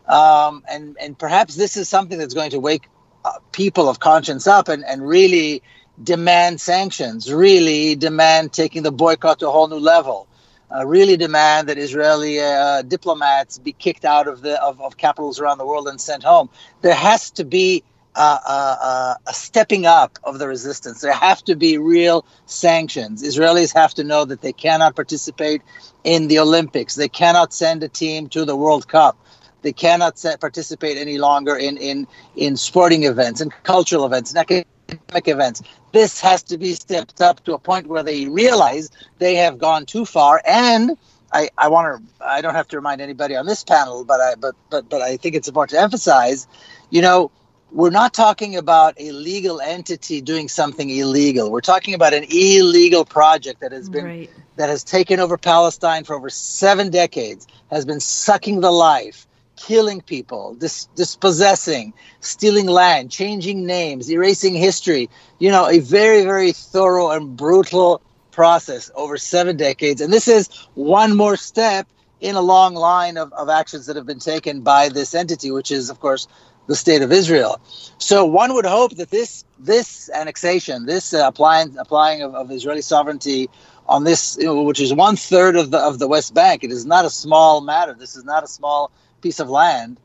Um, 0.08 0.64
and, 0.70 0.96
and 1.02 1.18
perhaps 1.18 1.56
this 1.56 1.76
is 1.76 1.90
something 1.90 2.18
that's 2.18 2.34
going 2.34 2.52
to 2.52 2.60
wake 2.60 2.88
uh, 3.26 3.32
people 3.52 3.90
of 3.90 4.00
conscience 4.00 4.48
up 4.48 4.68
and, 4.70 4.86
and 4.86 5.06
really 5.06 5.64
demand 6.02 6.62
sanctions, 6.62 7.32
really 7.32 7.96
demand 7.96 8.54
taking 8.54 8.84
the 8.84 8.92
boycott 8.92 9.40
to 9.40 9.48
a 9.48 9.52
whole 9.52 9.68
new 9.68 9.80
level 9.80 10.28
uh, 10.74 10.86
really 10.86 11.18
demand 11.18 11.70
that 11.70 11.78
Israeli 11.78 12.40
uh, 12.40 12.82
diplomats 12.82 13.60
be 13.60 13.74
kicked 13.74 14.06
out 14.06 14.28
of 14.28 14.42
the 14.42 14.62
of, 14.62 14.82
of, 14.82 14.98
capitals 14.98 15.40
around 15.40 15.58
the 15.58 15.66
world 15.66 15.88
and 15.88 16.00
sent 16.00 16.24
home. 16.24 16.50
There 16.82 16.96
has 16.96 17.32
to 17.32 17.46
be 17.46 17.84
uh, 18.16 18.40
uh, 18.46 18.76
uh, 18.82 19.16
a 19.28 19.34
stepping 19.34 19.86
up 19.86 20.20
of 20.24 20.40
the 20.40 20.48
resistance. 20.48 21.02
There 21.02 21.14
have 21.14 21.44
to 21.46 21.56
be 21.56 21.78
real 21.78 22.26
sanctions. 22.46 23.24
Israelis 23.24 23.74
have 23.74 23.94
to 23.96 24.04
know 24.04 24.26
that 24.26 24.42
they 24.42 24.54
cannot 24.54 24.96
participate 24.96 25.62
in 26.04 26.28
the 26.28 26.40
Olympics. 26.40 26.96
They 26.96 27.10
cannot 27.10 27.54
send 27.54 27.84
a 27.84 27.88
team 27.88 28.30
to 28.30 28.46
the 28.46 28.56
World 28.56 28.88
Cup. 28.88 29.18
They 29.64 29.74
cannot 29.74 30.20
set, 30.20 30.42
participate 30.42 30.98
any 30.98 31.18
longer 31.18 31.56
in, 31.56 31.78
in, 31.78 32.08
in 32.36 32.58
sporting 32.58 33.04
events 33.04 33.42
and 33.42 33.52
cultural 33.64 34.06
events 34.06 34.32
and 34.32 34.66
academic 34.90 35.28
events 35.28 35.62
this 35.92 36.20
has 36.20 36.44
to 36.44 36.58
be 36.58 36.74
stepped 36.74 37.22
up 37.22 37.44
to 37.44 37.54
a 37.54 37.60
point 37.60 37.88
where 37.88 38.04
they 38.04 38.28
realize 38.28 38.90
they 39.20 39.36
have 39.36 39.58
gone 39.58 39.86
too 39.86 40.06
far 40.06 40.42
and 40.46 40.98
I, 41.34 41.50
I 41.58 41.68
want 41.68 41.98
to 41.98 42.26
I 42.26 42.42
don't 42.42 42.54
have 42.54 42.68
to 42.70 42.78
remind 42.78 43.02
anybody 43.02 43.36
on 43.36 43.46
this 43.46 43.64
panel, 43.64 44.06
but 44.06 44.22
I 44.22 44.36
but 44.36 44.56
but 44.70 44.88
but 44.88 45.02
I 45.02 45.18
think 45.18 45.36
it's 45.36 45.48
important 45.48 45.72
to 45.78 45.82
emphasize, 45.82 46.48
you 46.92 47.02
know, 47.02 47.32
we're 47.72 47.90
not 47.90 48.14
talking 48.14 48.56
about 48.56 48.94
a 49.00 49.12
legal 49.12 49.60
entity 49.60 50.22
doing 50.22 50.48
something 50.48 50.90
illegal. 50.90 51.52
We're 51.52 51.62
talking 51.62 51.96
about 51.96 52.14
an 52.14 52.26
illegal 52.30 53.04
project 53.04 53.62
that 53.62 53.72
has 53.72 53.90
been 53.90 54.06
right. 54.06 54.30
that 54.58 54.70
has 54.70 54.84
taken 54.84 55.20
over 55.20 55.38
Palestine 55.38 56.04
for 56.04 56.16
over 56.16 56.30
seven 56.30 56.92
decades, 56.92 57.48
has 57.72 57.84
been 57.84 58.00
sucking 58.00 58.62
the 58.62 58.72
life 58.72 59.26
killing 59.56 60.02
people, 60.02 60.56
dis- 60.56 60.88
dispossessing, 60.96 61.94
stealing 62.20 62.68
land, 62.68 63.12
changing 63.12 63.66
names, 63.66 64.12
erasing 64.12 64.56
history. 64.56 65.10
You 65.40 65.52
know, 65.52 65.68
a 65.68 65.80
very, 65.80 66.24
very 66.24 66.52
thorough 66.52 67.12
and 67.12 67.36
brutal 67.36 68.02
process 68.32 68.90
over 68.96 69.18
seven 69.18 69.58
decades. 69.58 70.02
And 70.02 70.12
this 70.12 70.28
is 70.28 70.50
one 70.74 71.16
more 71.16 71.38
step 71.38 71.88
in 72.20 72.36
a 72.36 72.42
long 72.42 72.74
line 72.74 73.18
of, 73.18 73.32
of 73.34 73.50
actions 73.50 73.86
that 73.86 73.96
have 73.96 74.06
been 74.06 74.20
taken 74.20 74.62
by 74.62 74.90
this 74.90 75.14
entity, 75.14 75.52
which 75.52 75.72
is, 75.72 75.90
of 75.90 76.00
course, 76.00 76.28
the 76.68 76.76
state 76.76 77.02
of 77.02 77.12
Israel. 77.12 77.60
So 77.98 78.26
one 78.26 78.54
would 78.54 78.66
hope 78.66 78.96
that 78.96 79.10
this 79.10 79.44
this 79.60 80.10
annexation, 80.14 80.86
this 80.86 81.14
uh, 81.14 81.28
applying 81.28 81.78
applying 81.78 82.22
of, 82.22 82.36
of 82.36 82.52
Israeli 82.52 82.82
sovereignty 82.82 83.50
on 83.88 84.06
this, 84.06 84.38
you 84.40 84.46
know, 84.46 84.64
which 84.64 84.80
is 84.80 84.94
one 84.94 85.16
third 85.16 85.56
of 85.56 85.72
the 85.72 85.80
of 85.80 86.00
the 86.00 86.08
West 86.08 86.34
Bank, 86.34 86.64
it 86.64 86.72
is 86.72 86.86
not 86.86 87.06
a 87.06 87.10
small 87.10 87.62
matter. 87.62 87.94
This 87.94 88.16
is 88.16 88.24
not 88.24 88.44
a 88.44 88.48
small 88.48 88.92
piece 89.24 89.40
of 89.40 89.50
land, 89.50 90.00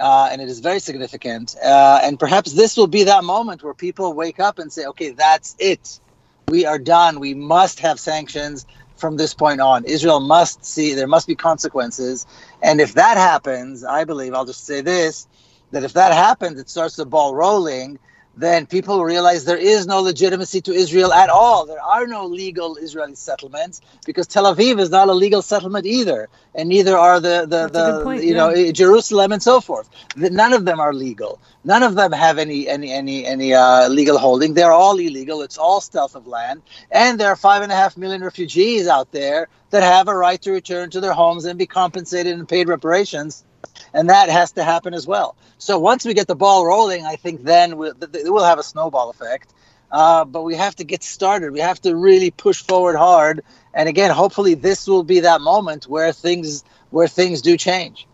uh, 0.00 0.28
and 0.32 0.42
it 0.42 0.48
is 0.48 0.60
very 0.60 0.80
significant. 0.80 1.56
Uh, 1.64 2.00
and 2.02 2.18
perhaps 2.18 2.52
this 2.54 2.76
will 2.76 2.88
be 2.88 3.04
that 3.04 3.24
moment 3.24 3.62
where 3.62 3.74
people 3.74 4.14
wake 4.14 4.40
up 4.40 4.58
and 4.58 4.72
say, 4.72 4.86
"Okay, 4.86 5.10
that's 5.10 5.54
it. 5.60 6.00
We 6.48 6.66
are 6.66 6.80
done. 6.80 7.20
We 7.20 7.34
must 7.34 7.80
have 7.80 8.00
sanctions." 8.00 8.66
From 8.96 9.16
this 9.18 9.34
point 9.34 9.60
on, 9.60 9.84
Israel 9.84 10.20
must 10.20 10.64
see 10.64 10.94
there 10.94 11.08
must 11.08 11.26
be 11.26 11.34
consequences, 11.34 12.26
and 12.62 12.80
if 12.80 12.94
that 12.94 13.16
happens, 13.18 13.84
I 13.84 14.04
believe 14.04 14.34
I'll 14.34 14.46
just 14.46 14.66
say 14.66 14.80
this: 14.82 15.26
that 15.72 15.84
if 15.84 15.94
that 15.94 16.12
happens, 16.14 16.60
it 16.60 16.70
starts 16.70 16.96
the 16.96 17.06
ball 17.06 17.34
rolling 17.34 17.98
then 18.36 18.66
people 18.66 19.04
realize 19.04 19.44
there 19.44 19.56
is 19.56 19.86
no 19.86 20.00
legitimacy 20.00 20.60
to 20.62 20.72
Israel 20.72 21.12
at 21.12 21.30
all. 21.30 21.66
There 21.66 21.80
are 21.80 22.06
no 22.06 22.26
legal 22.26 22.76
Israeli 22.76 23.14
settlements 23.14 23.80
because 24.04 24.26
Tel 24.26 24.52
Aviv 24.52 24.80
is 24.80 24.90
not 24.90 25.08
a 25.08 25.12
legal 25.12 25.42
settlement 25.42 25.86
either, 25.86 26.28
and 26.54 26.68
neither 26.68 26.96
are 26.96 27.20
the 27.20 27.46
the, 27.46 27.68
the 27.68 28.02
point, 28.02 28.24
you 28.24 28.34
yeah. 28.34 28.48
know 28.48 28.72
Jerusalem 28.72 29.32
and 29.32 29.42
so 29.42 29.60
forth. 29.60 29.88
None 30.16 30.52
of 30.52 30.64
them 30.64 30.80
are 30.80 30.92
legal. 30.92 31.40
None 31.64 31.82
of 31.82 31.94
them 31.94 32.12
have 32.12 32.38
any 32.38 32.68
any 32.68 32.92
any 32.92 33.24
any 33.24 33.54
uh, 33.54 33.88
legal 33.88 34.18
holding. 34.18 34.54
They're 34.54 34.72
all 34.72 34.98
illegal. 34.98 35.42
It's 35.42 35.58
all 35.58 35.80
stealth 35.80 36.16
of 36.16 36.26
land, 36.26 36.62
and 36.90 37.20
there 37.20 37.28
are 37.28 37.36
five 37.36 37.62
and 37.62 37.70
a 37.70 37.76
half 37.76 37.96
million 37.96 38.22
refugees 38.22 38.88
out 38.88 39.12
there 39.12 39.48
that 39.70 39.82
have 39.82 40.08
a 40.08 40.16
right 40.16 40.40
to 40.42 40.52
return 40.52 40.90
to 40.90 41.00
their 41.00 41.12
homes 41.12 41.44
and 41.44 41.58
be 41.58 41.66
compensated 41.66 42.36
and 42.38 42.48
paid 42.48 42.68
reparations 42.68 43.44
and 43.92 44.08
that 44.08 44.28
has 44.28 44.52
to 44.52 44.64
happen 44.64 44.94
as 44.94 45.06
well. 45.06 45.36
So 45.58 45.78
once 45.78 46.04
we 46.04 46.14
get 46.14 46.26
the 46.26 46.36
ball 46.36 46.66
rolling, 46.66 47.06
I 47.06 47.16
think 47.16 47.42
then 47.42 47.76
we'll, 47.76 47.94
it 48.02 48.32
will 48.32 48.44
have 48.44 48.58
a 48.58 48.62
snowball 48.62 49.10
effect. 49.10 49.52
Uh, 49.90 50.24
but 50.24 50.42
we 50.42 50.56
have 50.56 50.74
to 50.74 50.84
get 50.84 51.04
started. 51.04 51.52
We 51.52 51.60
have 51.60 51.80
to 51.82 51.94
really 51.94 52.32
push 52.32 52.62
forward 52.62 52.96
hard. 52.96 53.44
And 53.72 53.88
again, 53.88 54.10
hopefully, 54.10 54.54
this 54.54 54.88
will 54.88 55.04
be 55.04 55.20
that 55.20 55.40
moment 55.40 55.86
where 55.86 56.12
things 56.12 56.64
where 56.90 57.06
things 57.06 57.42
do 57.42 57.56
change. 57.56 58.06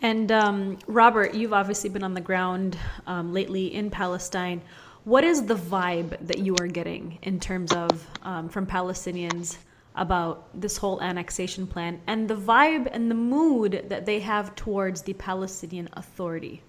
And 0.00 0.30
um, 0.30 0.78
Robert, 0.86 1.34
you've 1.34 1.52
obviously 1.52 1.90
been 1.90 2.04
on 2.04 2.14
the 2.14 2.20
ground 2.20 2.76
um, 3.06 3.32
lately 3.32 3.72
in 3.72 3.90
Palestine. 3.90 4.62
What 5.04 5.24
is 5.24 5.46
the 5.46 5.56
vibe 5.56 6.16
that 6.26 6.38
you 6.38 6.54
are 6.60 6.66
getting 6.66 7.18
in 7.22 7.40
terms 7.40 7.72
of 7.72 8.06
um, 8.22 8.48
from 8.48 8.66
Palestinians 8.66 9.56
about 9.94 10.48
this 10.58 10.76
whole 10.76 11.00
annexation 11.02 11.66
plan 11.66 12.00
and 12.06 12.28
the 12.28 12.36
vibe 12.36 12.88
and 12.92 13.10
the 13.10 13.14
mood 13.14 13.84
that 13.88 14.06
they 14.06 14.20
have 14.20 14.54
towards 14.54 15.02
the 15.02 15.12
Palestinian 15.14 15.88
Authority? 15.94 16.62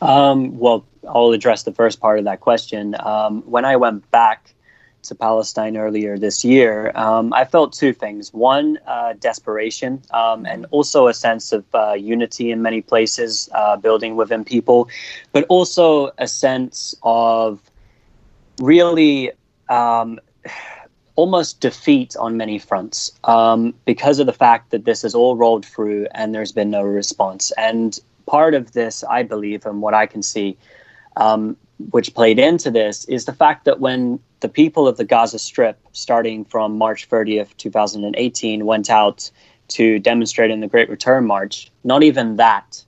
Um, 0.00 0.58
well, 0.58 0.84
I'll 1.08 1.32
address 1.32 1.62
the 1.62 1.72
first 1.72 2.00
part 2.00 2.18
of 2.18 2.24
that 2.26 2.40
question. 2.40 2.94
Um, 3.00 3.42
when 3.42 3.64
I 3.64 3.76
went 3.76 4.08
back 4.10 4.52
to 5.04 5.14
Palestine 5.14 5.76
earlier 5.76 6.18
this 6.18 6.44
year, 6.44 6.92
um, 6.94 7.32
I 7.32 7.44
felt 7.44 7.72
two 7.72 7.92
things. 7.92 8.34
One, 8.34 8.78
uh, 8.86 9.14
desperation, 9.14 10.02
um, 10.12 10.44
and 10.44 10.66
also 10.70 11.06
a 11.06 11.14
sense 11.14 11.52
of 11.52 11.64
uh, 11.74 11.92
unity 11.92 12.50
in 12.50 12.60
many 12.60 12.82
places, 12.82 13.48
uh, 13.54 13.76
building 13.76 14.16
within 14.16 14.44
people, 14.44 14.88
but 15.32 15.44
also 15.48 16.10
a 16.18 16.28
sense 16.28 16.94
of 17.02 17.60
really 18.60 19.32
um, 19.68 20.18
almost 21.16 21.60
defeat 21.60 22.14
on 22.18 22.36
many 22.36 22.58
fronts 22.58 23.10
um, 23.24 23.74
because 23.84 24.18
of 24.18 24.26
the 24.26 24.32
fact 24.32 24.70
that 24.70 24.84
this 24.84 25.02
has 25.02 25.14
all 25.14 25.36
rolled 25.36 25.64
through 25.64 26.06
and 26.12 26.34
there's 26.34 26.52
been 26.52 26.70
no 26.70 26.82
response. 26.82 27.52
And 27.56 27.98
part 28.26 28.54
of 28.54 28.72
this, 28.72 29.02
I 29.04 29.22
believe, 29.22 29.64
and 29.66 29.80
what 29.80 29.94
I 29.94 30.06
can 30.06 30.22
see, 30.22 30.56
um, 31.16 31.56
which 31.90 32.14
played 32.14 32.38
into 32.38 32.70
this, 32.70 33.04
is 33.06 33.24
the 33.24 33.32
fact 33.32 33.64
that 33.64 33.80
when 33.80 34.20
the 34.40 34.48
people 34.48 34.86
of 34.86 34.98
the 34.98 35.04
Gaza 35.04 35.38
Strip, 35.38 35.78
starting 35.92 36.44
from 36.44 36.76
March 36.76 37.08
30th, 37.08 37.56
2018, 37.56 38.66
went 38.66 38.90
out 38.90 39.30
to 39.68 39.98
demonstrate 39.98 40.50
in 40.50 40.60
the 40.60 40.68
Great 40.68 40.88
Return 40.88 41.26
March, 41.26 41.70
not 41.82 42.02
even 42.02 42.36
that 42.36 42.84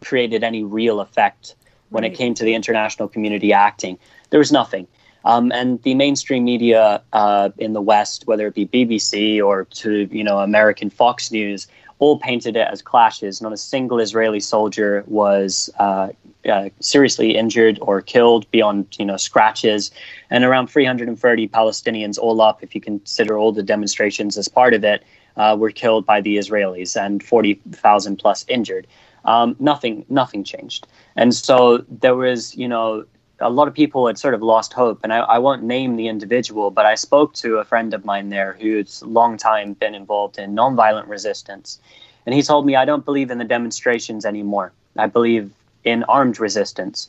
created 0.00 0.44
any 0.44 0.62
real 0.62 1.00
effect 1.00 1.54
when 1.90 2.02
right. 2.02 2.12
it 2.12 2.16
came 2.16 2.34
to 2.34 2.44
the 2.44 2.54
international 2.54 3.08
community 3.08 3.52
acting. 3.52 3.98
There 4.30 4.38
was 4.38 4.52
nothing. 4.52 4.86
Um, 5.24 5.52
and 5.52 5.82
the 5.82 5.94
mainstream 5.94 6.44
media 6.44 7.02
uh, 7.12 7.50
in 7.58 7.72
the 7.72 7.82
West, 7.82 8.26
whether 8.26 8.46
it 8.46 8.54
be 8.54 8.66
BBC 8.66 9.42
or 9.44 9.64
to 9.64 10.08
you 10.10 10.24
know 10.24 10.38
American 10.38 10.90
Fox 10.90 11.30
News, 11.30 11.66
all 11.98 12.18
painted 12.18 12.56
it 12.56 12.68
as 12.70 12.82
clashes. 12.82 13.42
Not 13.42 13.52
a 13.52 13.56
single 13.56 13.98
Israeli 13.98 14.40
soldier 14.40 15.04
was 15.06 15.70
uh, 15.78 16.08
uh, 16.48 16.68
seriously 16.80 17.36
injured 17.36 17.78
or 17.82 18.00
killed 18.00 18.50
beyond 18.50 18.96
you 18.98 19.04
know 19.04 19.16
scratches, 19.16 19.90
and 20.30 20.44
around 20.44 20.68
330 20.68 21.48
Palestinians, 21.48 22.18
all 22.18 22.40
up, 22.40 22.62
if 22.62 22.74
you 22.74 22.80
consider 22.80 23.36
all 23.36 23.52
the 23.52 23.62
demonstrations 23.62 24.38
as 24.38 24.48
part 24.48 24.74
of 24.74 24.84
it, 24.84 25.04
uh, 25.36 25.56
were 25.58 25.70
killed 25.70 26.06
by 26.06 26.20
the 26.20 26.36
Israelis, 26.36 27.00
and 27.00 27.22
40,000 27.22 28.16
plus 28.16 28.44
injured. 28.48 28.86
Um, 29.24 29.56
nothing, 29.58 30.06
nothing 30.08 30.44
changed, 30.44 30.86
and 31.16 31.34
so 31.34 31.84
there 31.90 32.14
was 32.14 32.56
you 32.56 32.68
know 32.68 33.04
a 33.40 33.50
lot 33.50 33.68
of 33.68 33.74
people 33.74 34.06
had 34.06 34.18
sort 34.18 34.34
of 34.34 34.42
lost 34.42 34.72
hope. 34.72 35.00
And 35.02 35.12
I, 35.12 35.18
I, 35.18 35.38
won't 35.38 35.62
name 35.62 35.96
the 35.96 36.08
individual, 36.08 36.70
but 36.70 36.86
I 36.86 36.94
spoke 36.94 37.34
to 37.34 37.58
a 37.58 37.64
friend 37.64 37.94
of 37.94 38.04
mine 38.04 38.30
there 38.30 38.56
who's 38.60 39.02
long 39.02 39.36
time 39.36 39.74
been 39.74 39.94
involved 39.94 40.38
in 40.38 40.54
nonviolent 40.54 41.08
resistance. 41.08 41.78
And 42.26 42.34
he 42.34 42.42
told 42.42 42.66
me, 42.66 42.76
I 42.76 42.84
don't 42.84 43.04
believe 43.04 43.30
in 43.30 43.38
the 43.38 43.44
demonstrations 43.44 44.26
anymore. 44.26 44.72
I 44.96 45.06
believe 45.06 45.50
in 45.84 46.02
armed 46.04 46.40
resistance 46.40 47.08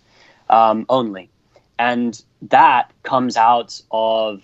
um, 0.49 0.85
only. 0.89 1.29
And 1.77 2.21
that 2.43 2.91
comes 3.03 3.35
out 3.35 3.81
of 3.91 4.43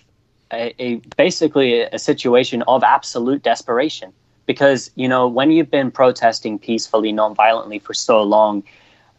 a, 0.52 0.74
a 0.82 0.96
basically 1.16 1.82
a 1.82 1.98
situation 1.98 2.62
of 2.62 2.82
absolute 2.82 3.42
desperation. 3.42 4.12
Because, 4.46 4.90
you 4.94 5.08
know, 5.08 5.26
when 5.26 5.50
you've 5.50 5.70
been 5.70 5.90
protesting 5.90 6.58
peacefully, 6.58 7.12
nonviolently 7.12 7.82
for 7.82 7.94
so 7.94 8.22
long, 8.22 8.62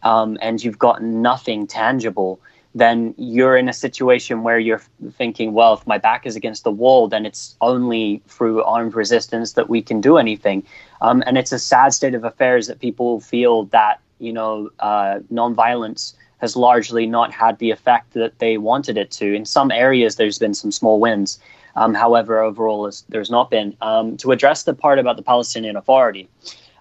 um, 0.02 0.38
and 0.40 0.62
you've 0.62 0.78
got 0.78 1.02
nothing 1.02 1.66
tangible, 1.66 2.40
then 2.78 3.14
you're 3.16 3.56
in 3.56 3.68
a 3.68 3.72
situation 3.72 4.42
where 4.42 4.58
you're 4.58 4.82
thinking, 5.12 5.52
well, 5.52 5.74
if 5.74 5.86
my 5.86 5.98
back 5.98 6.26
is 6.26 6.36
against 6.36 6.64
the 6.64 6.70
wall, 6.70 7.08
then 7.08 7.26
it's 7.26 7.56
only 7.60 8.22
through 8.26 8.62
armed 8.64 8.94
resistance 8.94 9.52
that 9.52 9.68
we 9.68 9.82
can 9.82 10.00
do 10.00 10.16
anything. 10.16 10.62
Um, 11.00 11.22
and 11.26 11.38
it's 11.38 11.52
a 11.52 11.58
sad 11.58 11.92
state 11.92 12.14
of 12.14 12.24
affairs 12.24 12.66
that 12.66 12.80
people 12.80 13.20
feel 13.20 13.64
that, 13.66 14.00
you 14.18 14.32
know, 14.32 14.70
uh, 14.80 15.20
nonviolence 15.32 16.14
has 16.38 16.56
largely 16.56 17.06
not 17.06 17.32
had 17.32 17.58
the 17.58 17.70
effect 17.70 18.12
that 18.12 18.38
they 18.38 18.58
wanted 18.58 18.96
it 18.96 19.10
to. 19.10 19.34
In 19.34 19.44
some 19.44 19.70
areas, 19.70 20.16
there's 20.16 20.38
been 20.38 20.54
some 20.54 20.72
small 20.72 21.00
wins. 21.00 21.38
Um, 21.76 21.94
however, 21.94 22.42
overall, 22.42 22.90
there's 23.08 23.30
not 23.30 23.50
been. 23.50 23.76
Um, 23.80 24.16
to 24.18 24.32
address 24.32 24.64
the 24.64 24.74
part 24.74 24.98
about 24.98 25.16
the 25.16 25.22
Palestinian 25.22 25.76
Authority, 25.76 26.28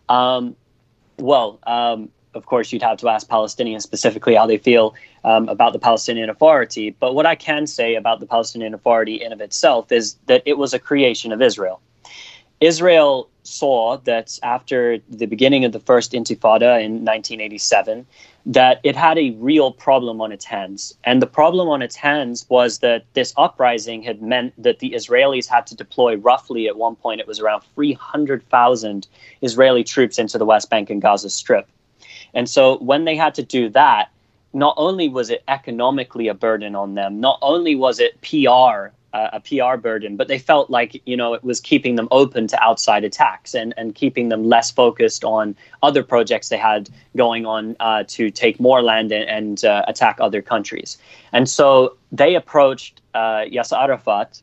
um, 0.09 0.55
well, 1.17 1.59
um, 1.63 2.09
of 2.33 2.45
course, 2.45 2.71
you'd 2.71 2.83
have 2.83 2.97
to 2.99 3.09
ask 3.09 3.27
Palestinians 3.27 3.81
specifically 3.81 4.35
how 4.35 4.47
they 4.47 4.57
feel 4.57 4.95
um, 5.28 5.49
about 5.49 5.73
the 5.73 5.80
Palestinian 5.80 6.30
Authority. 6.30 6.91
But 6.91 7.13
what 7.13 7.25
I 7.25 7.36
can 7.36 7.67
say 7.67 7.95
about 7.95 8.21
the 8.21 8.25
Palestinian 8.25 8.73
Authority 8.73 9.15
in 9.21 9.34
of 9.34 9.41
itself 9.41 9.91
is 9.91 10.15
that 10.28 10.41
it 10.45 10.57
was 10.57 10.73
a 10.73 10.80
creation 10.80 11.34
of 11.34 11.41
Israel. 11.41 11.82
Israel 12.61 13.30
saw 13.43 13.97
that 13.97 14.39
after 14.41 14.99
the 15.09 15.25
beginning 15.25 15.65
of 15.65 15.73
the 15.73 15.82
first 15.82 16.13
Intifada 16.13 16.82
in 16.82 17.03
1987, 17.03 18.05
that 18.45 18.80
it 18.84 18.95
had 18.95 19.17
a 19.17 19.32
real 19.32 19.71
problem 19.71 20.21
on 20.21 20.32
its 20.32 20.45
hands. 20.45 20.97
And 21.03 21.21
the 21.21 21.28
problem 21.28 21.67
on 21.67 21.82
its 21.82 21.97
hands 21.97 22.45
was 22.47 22.80
that 22.80 23.03
this 23.13 23.34
uprising 23.36 24.03
had 24.03 24.21
meant 24.21 24.53
that 24.57 24.80
the 24.80 24.91
Israelis 24.91 25.45
had 25.45 25.67
to 25.67 25.75
deploy 25.75 26.15
roughly, 26.15 26.67
at 26.69 26.78
one 26.78 26.95
point, 26.95 27.19
it 27.19 27.28
was 27.28 27.41
around 27.41 27.63
300,000 27.75 29.07
Israeli 29.41 29.84
troops 29.84 30.17
into 30.17 30.38
the 30.38 30.45
West 30.45 30.69
Bank 30.69 30.89
and 30.89 31.01
Gaza 31.01 31.30
Strip. 31.30 31.67
And 32.34 32.49
so 32.49 32.78
when 32.78 33.03
they 33.03 33.17
had 33.17 33.36
to 33.36 33.43
do 33.43 33.69
that, 33.69 34.09
not 34.53 34.73
only 34.77 35.09
was 35.09 35.29
it 35.29 35.43
economically 35.47 36.27
a 36.27 36.33
burden 36.33 36.75
on 36.75 36.95
them, 36.95 37.19
not 37.19 37.39
only 37.41 37.75
was 37.75 37.99
it 37.99 38.19
PR 38.21 38.93
uh, 39.13 39.29
a 39.33 39.39
PR 39.39 39.77
burden, 39.77 40.15
but 40.15 40.27
they 40.27 40.37
felt 40.37 40.69
like 40.69 41.01
you 41.05 41.17
know 41.17 41.33
it 41.33 41.43
was 41.43 41.59
keeping 41.59 41.95
them 41.95 42.07
open 42.11 42.47
to 42.47 42.61
outside 42.61 43.03
attacks 43.03 43.55
and 43.55 43.73
and 43.77 43.95
keeping 43.95 44.29
them 44.29 44.43
less 44.43 44.69
focused 44.69 45.23
on 45.23 45.55
other 45.81 46.03
projects 46.03 46.49
they 46.49 46.57
had 46.57 46.89
going 47.15 47.45
on 47.45 47.75
uh, 47.79 48.03
to 48.07 48.29
take 48.29 48.59
more 48.59 48.81
land 48.81 49.11
and, 49.11 49.29
and 49.29 49.65
uh, 49.65 49.83
attack 49.87 50.17
other 50.19 50.41
countries. 50.41 50.97
And 51.31 51.49
so 51.49 51.97
they 52.11 52.35
approached 52.35 53.01
uh, 53.13 53.45
Yasser 53.45 53.81
Arafat. 53.81 54.41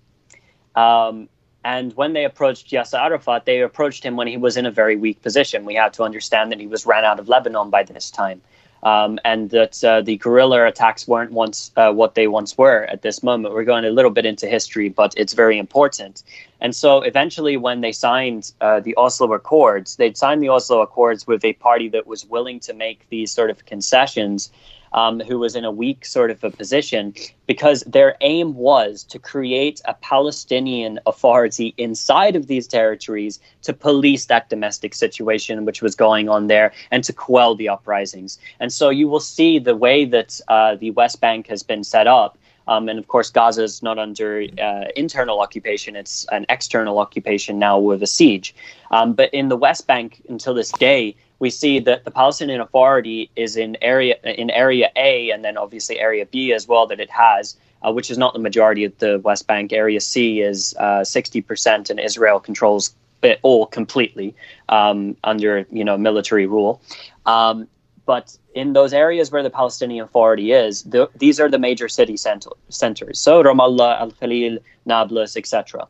Um, 0.75 1.29
and 1.67 1.95
when 1.95 2.13
they 2.13 2.25
approached 2.25 2.71
Yasser 2.71 3.01
Arafat, 3.01 3.47
they 3.47 3.61
approached 3.61 4.05
him 4.05 4.17
when 4.17 4.27
he 4.27 4.37
was 4.37 4.57
in 4.57 4.67
a 4.67 4.71
very 4.71 4.97
weak 4.97 5.23
position. 5.23 5.65
We 5.65 5.75
have 5.77 5.93
to 5.93 6.03
understand 6.03 6.53
that 6.53 6.61
he 6.61 6.67
was 6.67 6.85
ran 6.85 7.05
out 7.05 7.19
of 7.19 7.29
Lebanon 7.29 7.71
by 7.71 7.85
this 7.85 8.11
time 8.11 8.43
um, 8.85 9.19
and 9.25 9.51
that 9.51 9.83
uh, 9.83 10.03
the 10.03 10.17
guerrilla 10.19 10.67
attacks 10.67 11.09
weren't 11.09 11.33
once 11.33 11.73
uh, 11.77 11.93
what 11.93 12.15
they 12.15 12.27
once 12.27 12.57
were 12.57 12.85
at 12.85 13.03
this 13.03 13.23
moment. 13.23 13.55
We're 13.55 13.65
going 13.65 13.85
a 13.85 13.91
little 13.91 14.11
bit 14.11 14.27
into 14.27 14.47
history, 14.47 14.91
but 14.91 15.15
it's 15.17 15.33
very 15.33 15.59
important. 15.59 16.23
And 16.61 16.77
so 16.77 17.01
eventually, 17.03 17.57
when 17.57 17.81
they 17.81 17.93
signed 17.93 18.53
uh, 18.61 18.81
the 18.81 18.95
Oslo 18.97 19.33
Accords, 19.33 19.97
they'd 19.97 20.17
signed 20.17 20.43
the 20.43 20.51
Oslo 20.51 20.83
Accords 20.83 21.27
with 21.27 21.45
a 21.45 21.55
party 21.55 21.89
that 21.89 22.07
was 22.07 22.27
willing 22.27 22.61
to 22.61 22.75
make 22.75 23.09
these 23.09 23.31
sort 23.31 23.51
of 23.51 23.65
concessions 23.65 24.51
um, 24.95 25.21
who 25.21 25.39
was 25.39 25.55
in 25.55 25.65
a 25.65 25.71
weak 25.71 26.07
sort 26.07 26.31
of 26.31 26.43
a 26.43 26.51
position 26.51 27.13
because 27.47 27.83
their 27.83 28.17
aim 28.21 28.55
was 28.55 29.05
to 29.05 29.19
create 29.19 29.83
a 29.85 29.95
Palestinian 29.95 30.99
authority 31.05 31.75
inside 31.77 32.37
of 32.37 32.47
these 32.47 32.67
territories 32.67 33.39
to 33.63 33.73
police 33.73 34.27
that 34.27 34.49
domestic 34.49 34.95
situation 34.95 35.65
which 35.65 35.83
was 35.83 35.95
going 35.95 36.29
on 36.29 36.47
there 36.47 36.73
and 36.91 37.05
to 37.05 37.13
quell 37.13 37.55
the 37.55 37.69
uprisings. 37.69 38.39
And 38.61 38.73
so 38.73 38.89
you 38.89 39.09
will 39.09 39.21
see 39.21 39.59
the 39.59 39.77
way 39.77 40.05
that 40.07 40.41
uh, 40.49 40.77
the 40.77 40.93
West 40.93 41.21
Bank 41.21 41.49
has 41.49 41.63
been 41.63 41.85
set 41.85 42.07
up. 42.07 42.39
Um, 42.67 42.89
and 42.89 42.99
of 42.99 43.09
course, 43.09 43.31
Gaza 43.31 43.63
is 43.63 43.83
not 43.83 43.99
under 43.99 44.47
uh, 44.59 44.85
internal 44.97 45.41
occupation, 45.41 45.97
it's 45.97 46.25
an 46.33 46.47
external 46.49 46.99
occupation 46.99 47.59
now 47.59 47.79
with 47.79 48.03
a 48.03 48.07
siege. 48.07 48.55
Um, 48.91 49.13
but 49.13 49.29
in 49.35 49.49
the 49.49 49.57
West 49.57 49.87
Bank, 49.87 50.23
until 50.31 50.55
this 50.55 50.73
day, 50.73 51.15
we 51.39 51.51
see 51.51 51.79
that 51.81 52.05
the 52.05 52.11
Palestinian 52.11 52.61
Authority 52.61 53.31
is 53.37 53.57
in 53.57 53.77
area 53.83 54.17
in 54.25 54.51
area 54.51 54.91
A 54.97 55.31
and 55.31 55.45
then 55.45 55.57
obviously 55.57 55.99
area 55.99 56.27
B 56.27 56.53
as 56.53 56.69
well 56.69 56.87
that 56.87 57.01
it 57.01 57.11
has, 57.11 57.57
uh, 57.83 57.93
which 57.93 58.11
is 58.11 58.19
not 58.19 58.33
the 58.33 58.39
majority 58.39 58.85
of 58.85 58.97
the 58.99 59.19
West 59.21 59.47
Bank. 59.47 59.73
Area 59.73 60.01
C 60.01 60.41
is 60.41 60.75
uh, 60.79 61.05
sixty 61.05 61.41
uh, 61.41 61.49
percent, 61.49 61.91
and 61.91 61.99
Israel 61.99 62.41
controls 62.41 62.95
it 63.23 63.41
all 63.43 63.67
completely 63.67 64.35
um, 64.69 65.17
under 65.25 65.67
you 65.71 65.85
know 65.85 65.97
military 65.97 66.47
rule. 66.47 66.81
Um, 67.27 67.69
but 68.07 68.37
in 68.55 68.75
those 68.75 68.93
areas 68.93 69.31
where 69.31 69.43
the 69.43 69.51
Palestinian 69.51 70.05
Authority 70.05 70.53
is, 70.53 70.83
the, 70.83 71.09
these 71.17 71.41
are 71.41 71.49
the 71.49 71.59
major 71.59 71.89
city 71.89 72.17
cent- 72.17 72.47
centers. 72.69 73.19
So 73.19 73.43
Ramallah, 73.43 73.99
Al 74.01 74.11
Khalil, 74.13 74.59
Nablus, 74.85 75.37
etc. 75.37 75.89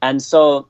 And 0.00 0.22
so 0.22 0.66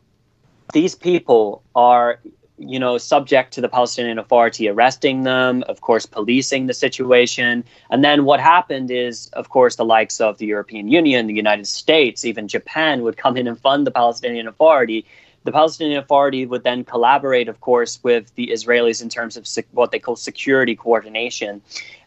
these 0.73 0.95
people 0.95 1.63
are 1.75 2.19
you 2.61 2.79
know, 2.79 2.99
subject 2.99 3.55
to 3.55 3.61
the 3.63 3.69
Palestinian 3.69 4.19
Authority 4.19 4.69
arresting 4.69 5.23
them, 5.23 5.65
of 5.67 5.81
course, 5.81 6.05
policing 6.05 6.67
the 6.67 6.75
situation. 6.75 7.65
And 7.91 8.05
then 8.05 8.25
what 8.27 8.39
happened 8.39 8.91
is, 8.91 9.29
of 9.29 9.49
course, 9.49 9.77
the 9.77 9.85
likes 9.85 10.21
of 10.21 10.37
the 10.37 10.47
European 10.47 10.89
Union, 10.89 11.27
the 11.27 11.35
United 11.35 11.67
States, 11.67 12.25
even 12.25 12.49
Japan 12.49 13.03
would 13.03 13.17
come 13.17 13.39
in 13.39 13.49
and 13.49 13.59
fund 13.59 13.87
the 13.87 13.91
Palestinian 13.91 14.47
Authority. 14.47 15.07
The 15.45 15.53
Palestinian 15.53 15.99
Authority 15.99 16.45
would 16.45 16.63
then 16.63 16.85
collaborate, 16.85 17.49
of 17.49 17.61
course, 17.63 17.99
with 18.03 18.35
the 18.35 18.49
Israelis 18.49 19.03
in 19.03 19.09
terms 19.09 19.39
of 19.39 19.47
sec- 19.47 19.67
what 19.73 19.91
they 19.91 19.99
call 19.99 20.17
security 20.17 20.77
coordination. 20.77 21.63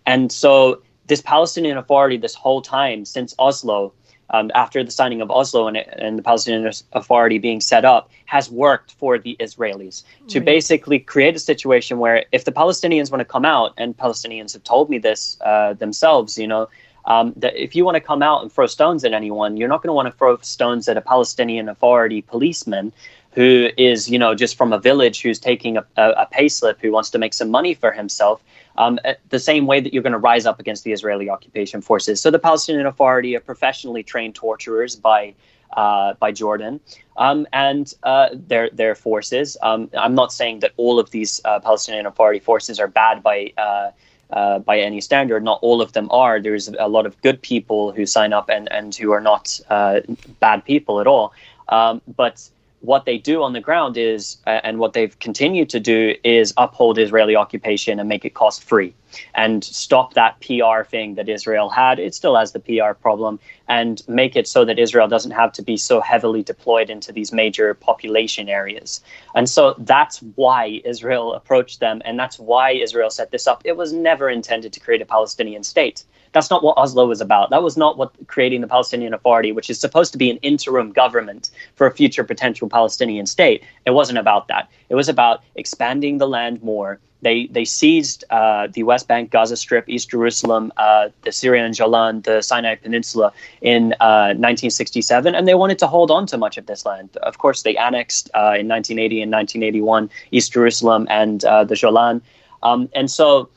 And 0.05 0.31
so, 0.31 0.83
this 1.07 1.21
Palestinian 1.21 1.77
Authority, 1.77 2.17
this 2.17 2.35
whole 2.35 2.61
time 2.61 3.05
since 3.05 3.33
Oslo, 3.39 3.91
um, 4.33 4.51
after 4.55 4.83
the 4.83 4.91
signing 4.91 5.21
of 5.21 5.31
Oslo 5.31 5.67
and, 5.67 5.77
and, 5.77 6.17
the 6.17 6.23
Palestinian 6.23 6.69
Authority 6.91 7.37
being 7.37 7.61
set 7.61 7.85
up, 7.85 8.09
has 8.25 8.49
worked 8.49 8.91
for 8.93 9.17
the 9.19 9.37
Israelis 9.39 10.03
to 10.27 10.39
right. 10.39 10.45
basically 10.45 10.99
create 10.99 11.35
a 11.35 11.39
situation 11.39 11.99
where 11.99 12.25
if 12.31 12.43
the 12.43 12.51
Palestinians 12.51 13.11
want 13.11 13.21
to 13.21 13.25
come 13.25 13.45
out, 13.45 13.73
and 13.77 13.95
Palestinians 13.95 14.51
have 14.53 14.63
told 14.63 14.89
me 14.89 14.97
this 14.97 15.37
uh, 15.41 15.73
themselves, 15.73 16.37
you 16.37 16.47
know, 16.47 16.67
um, 17.05 17.33
that 17.37 17.55
if 17.55 17.75
you 17.75 17.85
want 17.85 17.95
to 17.95 18.01
come 18.01 18.23
out 18.23 18.41
and 18.41 18.51
throw 18.51 18.65
stones 18.65 19.05
at 19.05 19.13
anyone, 19.13 19.55
you're 19.55 19.69
not 19.69 19.83
going 19.83 19.89
to 19.89 19.93
want 19.93 20.07
to 20.07 20.17
throw 20.17 20.37
stones 20.37 20.89
at 20.89 20.97
a 20.97 21.01
Palestinian 21.01 21.69
Authority 21.69 22.21
policeman 22.21 22.91
who 23.33 23.69
is, 23.77 24.09
you 24.09 24.17
know, 24.17 24.33
just 24.35 24.55
from 24.55 24.73
a 24.73 24.79
village 24.79 25.21
who's 25.21 25.39
taking 25.39 25.77
a, 25.77 25.85
a, 25.97 26.09
a 26.11 26.27
pay 26.31 26.47
slip 26.47 26.79
who 26.81 26.91
wants 26.91 27.09
to 27.09 27.17
make 27.17 27.33
some 27.33 27.49
money 27.49 27.73
for 27.73 27.91
himself 27.91 28.41
um, 28.77 28.99
the 29.29 29.39
same 29.39 29.65
way 29.67 29.79
that 29.79 29.93
you're 29.93 30.03
going 30.03 30.13
to 30.13 30.19
rise 30.19 30.45
up 30.45 30.59
against 30.59 30.83
the 30.83 30.91
Israeli 30.91 31.29
occupation 31.29 31.81
forces. 31.81 32.21
So 32.21 32.31
the 32.31 32.39
Palestinian 32.39 32.85
Authority 32.85 33.35
are 33.35 33.39
professionally 33.39 34.03
trained 34.03 34.35
torturers 34.35 34.95
by 34.95 35.33
uh, 35.73 36.13
by 36.19 36.31
Jordan 36.31 36.79
um, 37.17 37.47
and 37.53 37.93
uh, 38.03 38.29
their 38.31 38.69
their 38.71 38.95
forces. 38.95 39.57
Um, 39.61 39.89
I'm 39.97 40.15
not 40.15 40.31
saying 40.31 40.59
that 40.59 40.71
all 40.77 40.99
of 40.99 41.11
these 41.11 41.41
uh, 41.45 41.59
Palestinian 41.59 42.05
Authority 42.05 42.39
forces 42.39 42.79
are 42.79 42.87
bad 42.87 43.23
by 43.23 43.53
uh, 43.57 43.91
uh, 44.31 44.59
by 44.59 44.79
any 44.79 45.01
standard. 45.01 45.43
Not 45.43 45.59
all 45.61 45.81
of 45.81 45.93
them 45.93 46.07
are. 46.11 46.39
There's 46.39 46.67
a 46.67 46.87
lot 46.87 47.05
of 47.05 47.19
good 47.21 47.41
people 47.41 47.91
who 47.91 48.05
sign 48.05 48.33
up 48.33 48.49
and 48.49 48.71
and 48.71 48.95
who 48.95 49.11
are 49.11 49.21
not 49.21 49.59
uh, 49.69 50.01
bad 50.39 50.65
people 50.65 50.99
at 50.99 51.07
all. 51.07 51.33
Um, 51.69 52.01
but 52.15 52.49
what 52.83 53.05
they 53.05 53.17
do 53.17 53.41
on 53.43 53.53
the 53.53 53.61
ground 53.61 53.95
is, 53.95 54.37
uh, 54.45 54.59
and 54.61 54.77
what 54.77 54.91
they've 54.91 55.17
continued 55.19 55.69
to 55.69 55.79
do, 55.79 56.15
is 56.25 56.53
uphold 56.57 56.99
Israeli 56.99 57.33
occupation 57.33 57.97
and 57.97 58.09
make 58.09 58.25
it 58.25 58.33
cost 58.33 58.61
free 58.61 58.93
and 59.35 59.63
stop 59.63 60.15
that 60.15 60.37
PR 60.41 60.83
thing 60.83 61.15
that 61.15 61.29
Israel 61.29 61.69
had. 61.69 61.97
It 61.97 62.13
still 62.13 62.35
has 62.35 62.51
the 62.51 62.59
PR 62.59 62.93
problem 62.93 63.39
and 63.69 64.03
make 64.09 64.35
it 64.35 64.49
so 64.49 64.65
that 64.65 64.79
Israel 64.79 65.07
doesn't 65.07 65.31
have 65.31 65.53
to 65.53 65.61
be 65.61 65.77
so 65.77 66.01
heavily 66.01 66.43
deployed 66.43 66.89
into 66.89 67.13
these 67.13 67.31
major 67.31 67.73
population 67.73 68.49
areas. 68.49 68.99
And 69.33 69.49
so 69.49 69.75
that's 69.77 70.21
why 70.35 70.81
Israel 70.83 71.33
approached 71.35 71.79
them 71.79 72.01
and 72.03 72.19
that's 72.19 72.37
why 72.37 72.71
Israel 72.71 73.09
set 73.09 73.31
this 73.31 73.47
up. 73.47 73.61
It 73.63 73.77
was 73.77 73.93
never 73.93 74.29
intended 74.29 74.73
to 74.73 74.81
create 74.81 75.01
a 75.01 75.05
Palestinian 75.05 75.63
state. 75.63 76.03
That's 76.33 76.49
not 76.49 76.63
what 76.63 76.77
Oslo 76.77 77.07
was 77.07 77.21
about. 77.21 77.49
That 77.51 77.63
was 77.63 77.77
not 77.77 77.97
what 77.97 78.11
creating 78.27 78.61
the 78.61 78.67
Palestinian 78.67 79.13
Authority, 79.13 79.51
which 79.51 79.69
is 79.69 79.79
supposed 79.79 80.11
to 80.11 80.17
be 80.17 80.29
an 80.29 80.37
interim 80.37 80.91
government 80.91 81.51
for 81.75 81.87
a 81.87 81.91
future 81.91 82.23
potential 82.23 82.67
Palestinian 82.67 83.25
state. 83.25 83.63
It 83.85 83.91
wasn't 83.91 84.17
about 84.17 84.47
that. 84.47 84.69
It 84.89 84.95
was 84.95 85.07
about 85.07 85.43
expanding 85.55 86.17
the 86.17 86.27
land 86.27 86.61
more. 86.61 86.99
They 87.21 87.47
they 87.47 87.63
seized 87.63 88.25
uh, 88.29 88.67
the 88.73 88.83
West 88.83 89.07
Bank, 89.07 89.31
Gaza 89.31 89.55
Strip, 89.55 89.87
East 89.87 90.09
Jerusalem, 90.09 90.73
uh, 90.75 91.09
the 91.21 91.31
Syrian 91.31 91.71
Golan, 91.71 92.21
the 92.21 92.41
Sinai 92.41 92.75
Peninsula 92.75 93.31
in 93.61 93.93
uh, 94.01 94.35
1967, 94.35 95.33
and 95.33 95.47
they 95.47 95.55
wanted 95.55 95.79
to 95.79 95.87
hold 95.87 96.11
on 96.11 96.25
to 96.27 96.37
much 96.37 96.57
of 96.57 96.65
this 96.65 96.85
land. 96.85 97.15
Of 97.23 97.37
course, 97.37 97.63
they 97.63 97.77
annexed 97.77 98.29
uh, 98.33 98.59
in 98.59 98.67
1980 98.67 99.21
and 99.21 99.31
1981 99.31 100.09
East 100.31 100.51
Jerusalem 100.51 101.07
and 101.09 101.45
uh, 101.45 101.63
the 101.63 101.77
Golan, 101.77 102.21
um, 102.61 102.89
and 102.93 103.09
so 103.09 103.49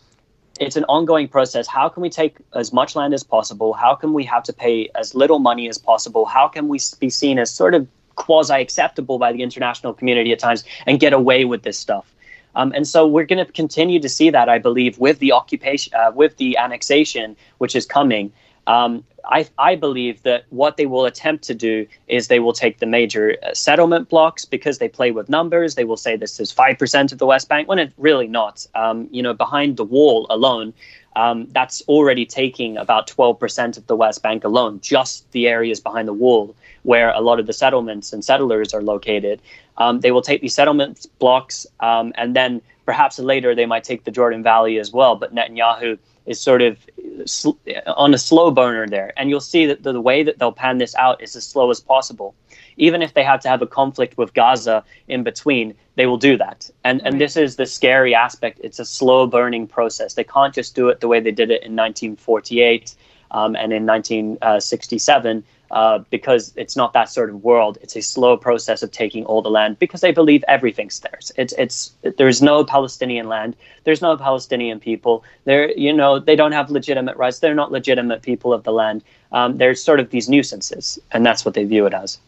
it's 0.61 0.77
an 0.77 0.85
ongoing 0.85 1.29
process. 1.29 1.67
How 1.67 1.89
can 1.89 2.03
we 2.03 2.11
take 2.11 2.37
as 2.55 2.73
much 2.73 2.97
land 2.97 3.15
as 3.15 3.23
possible? 3.23 3.73
How 3.73 3.95
can 3.95 4.13
we 4.13 4.25
have 4.25 4.43
to 4.45 4.53
pay 4.53 4.89
as 4.95 5.15
little 5.15 5.39
money 5.39 5.69
as 5.69 5.79
possible? 5.79 6.25
How 6.25 6.49
can 6.49 6.69
we 6.69 6.79
be 6.99 7.11
seen 7.11 7.39
as 7.39 7.51
sort 7.51 7.75
of 7.75 7.87
quasi 8.15 8.55
acceptable 8.55 9.19
by 9.19 9.33
the 9.33 9.43
international 9.43 9.93
community 9.93 10.33
at 10.33 10.39
times 10.39 10.65
and 10.87 10.99
get 10.99 11.13
away 11.13 11.45
with 11.45 11.63
this 11.63 11.79
stuff? 11.79 12.13
Um, 12.55 12.73
and 12.75 12.89
so 12.89 13.07
we're 13.07 13.27
going 13.27 13.45
to 13.45 13.53
continue 13.53 14.01
to 14.01 14.09
see 14.09 14.31
that, 14.31 14.49
I 14.49 14.59
believe, 14.59 14.99
with 14.99 15.19
the 15.19 15.33
occupation, 15.33 15.93
uh, 15.95 16.11
with 16.15 16.39
the 16.39 16.57
annexation, 16.57 17.37
which 17.59 17.77
is 17.77 17.85
coming. 17.85 18.33
Um, 18.67 19.05
I, 19.29 19.49
I, 19.59 19.75
believe 19.75 20.23
that 20.23 20.45
what 20.51 20.77
they 20.77 20.87
will 20.87 21.05
attempt 21.05 21.45
to 21.45 21.55
do 21.55 21.87
is 22.09 22.29
they 22.29 22.39
will 22.39 22.53
take 22.53 22.79
the 22.79 22.87
major 22.87 23.37
uh, 23.43 23.55
settlement 23.55 24.09
blocks 24.09 24.45
because 24.45 24.79
they 24.79 24.89
play 24.89 25.11
with 25.11 25.29
numbers. 25.29 25.75
They 25.75 25.85
will 25.85 25.97
say 25.97 26.17
this 26.17 26.39
is 26.39 26.53
5% 26.53 27.13
of 27.13 27.19
the 27.19 27.27
West 27.27 27.49
Bank 27.49 27.69
when 27.69 27.79
it's 27.79 27.93
really 27.97 28.29
not. 28.29 28.67
Um, 28.75 29.09
you 29.11 29.23
know, 29.23 29.35
behind 29.35 29.77
the 29.77 29.85
wall 29.85 30.27
alone, 30.31 30.73
um, 31.17 31.49
that's 31.53 31.83
already 31.89 32.27
taking 32.27 32.77
about 32.77 33.09
12% 33.09 33.79
of 33.79 33.87
the 33.87 33.97
West 33.97 34.23
Bank 34.23 34.45
alone, 34.45 34.81
just 34.81 35.31
the 35.33 35.49
areas 35.49 35.81
behind 35.81 36.07
the 36.07 36.13
wall 36.13 36.55
where 36.83 37.11
a 37.11 37.21
lot 37.21 37.41
of 37.41 37.47
the 37.47 37.53
settlements 37.53 38.13
and 38.13 38.25
settlers 38.25 38.73
are 38.73 38.83
located. 38.83 39.41
Um, 39.79 40.01
they 40.01 40.13
will 40.13 40.23
take 40.23 40.41
these 40.41 40.55
settlement 40.55 41.07
blocks 41.19 41.67
um, 41.81 42.13
and 42.17 42.37
then 42.37 42.63
perhaps 42.87 43.19
later 43.19 43.55
they 43.55 43.67
might 43.67 43.85
take 43.85 44.05
the 44.05 44.11
Jordan 44.11 44.43
Valley 44.43 44.79
as 44.79 44.93
well. 44.93 45.17
But 45.17 45.35
Netanyahu 45.35 45.99
is 46.25 46.41
sort 46.41 46.63
of 46.63 46.79
sl- 47.27 47.59
on 47.87 48.15
a 48.15 48.19
slow 48.19 48.51
burner 48.51 48.87
there. 48.87 49.13
And 49.17 49.29
you'll 49.29 49.41
see 49.41 49.67
that 49.67 49.83
the, 49.83 49.93
the, 49.93 50.01
way 50.01 50.23
that 50.23 50.39
they'll 50.39 50.53
pan 50.53 50.79
this 50.79 50.95
out 50.95 51.23
is 51.23 51.37
as 51.37 51.47
slow 51.47 51.71
as 51.71 51.81
possible. 51.81 52.35
Even 52.77 53.03
if 53.03 53.15
they 53.15 53.25
have 53.25 53.41
to 53.41 53.49
have 53.49 53.63
a 53.63 53.67
conflict 53.67 54.17
with 54.17 54.35
Gaza 54.35 54.85
in 55.09 55.23
between, 55.23 55.75
they 55.97 56.07
will 56.07 56.17
do 56.17 56.37
that. 56.37 56.71
And 56.85 57.01
right. 57.01 57.13
and 57.13 57.21
this 57.21 57.37
is 57.37 57.57
the 57.57 57.67
scary 57.67 58.15
aspect. 58.15 58.61
It's 58.63 58.79
a 58.79 58.85
slow 58.85 59.27
burning 59.27 59.67
process. 59.67 60.15
They 60.15 60.25
can't 60.25 60.55
just 60.55 60.75
do 60.75 60.89
it 60.89 61.01
the 61.01 61.09
way 61.09 61.21
they 61.21 61.33
did 61.33 61.51
it 61.51 61.63
in 61.63 61.75
1948 61.75 62.95
um, 63.31 63.57
and 63.57 63.73
in 63.73 63.87
1967 63.87 65.45
uh, 65.71 65.99
because 66.11 66.53
it's 66.57 66.77
not 66.77 66.93
that 66.93 67.09
sort 67.09 67.31
of 67.31 67.43
world. 67.43 67.79
It's 67.81 67.97
a 67.97 68.03
slow 68.03 68.37
process 68.37 68.83
of 68.83 68.91
taking 68.91 69.25
all 69.25 69.43
the 69.43 69.51
land 69.51 69.79
because 69.79 70.01
they 70.01 70.13
believe 70.13 70.45
everything's 70.47 71.01
theirs. 71.01 71.33
It's 71.37 71.53
it's 71.59 71.93
there's 72.19 72.41
no 72.41 72.65
Palestinian 72.65 73.29
land. 73.29 73.57
There's 73.85 74.03
no 74.03 74.17
Palestinian 74.17 74.81
people. 74.81 75.25
They're 75.45 75.73
you 75.73 75.93
know 75.93 76.19
they 76.19 76.37
don't 76.37 76.53
have 76.53 76.71
legitimate 76.71 77.17
rights. 77.17 77.41
They're 77.41 77.55
not 77.55 77.73
legitimate 77.73 78.23
people 78.23 78.53
of 78.53 78.63
the 78.65 78.73
land. 78.73 79.03
Um, 79.33 79.59
they're 79.59 79.75
sort 79.75 80.01
of 80.01 80.11
these 80.11 80.29
nuisances, 80.29 80.99
and 81.11 81.27
that's 81.27 81.45
what 81.45 81.55
they 81.55 81.65
view 81.65 81.87
it 81.87 81.95
as. 81.95 82.19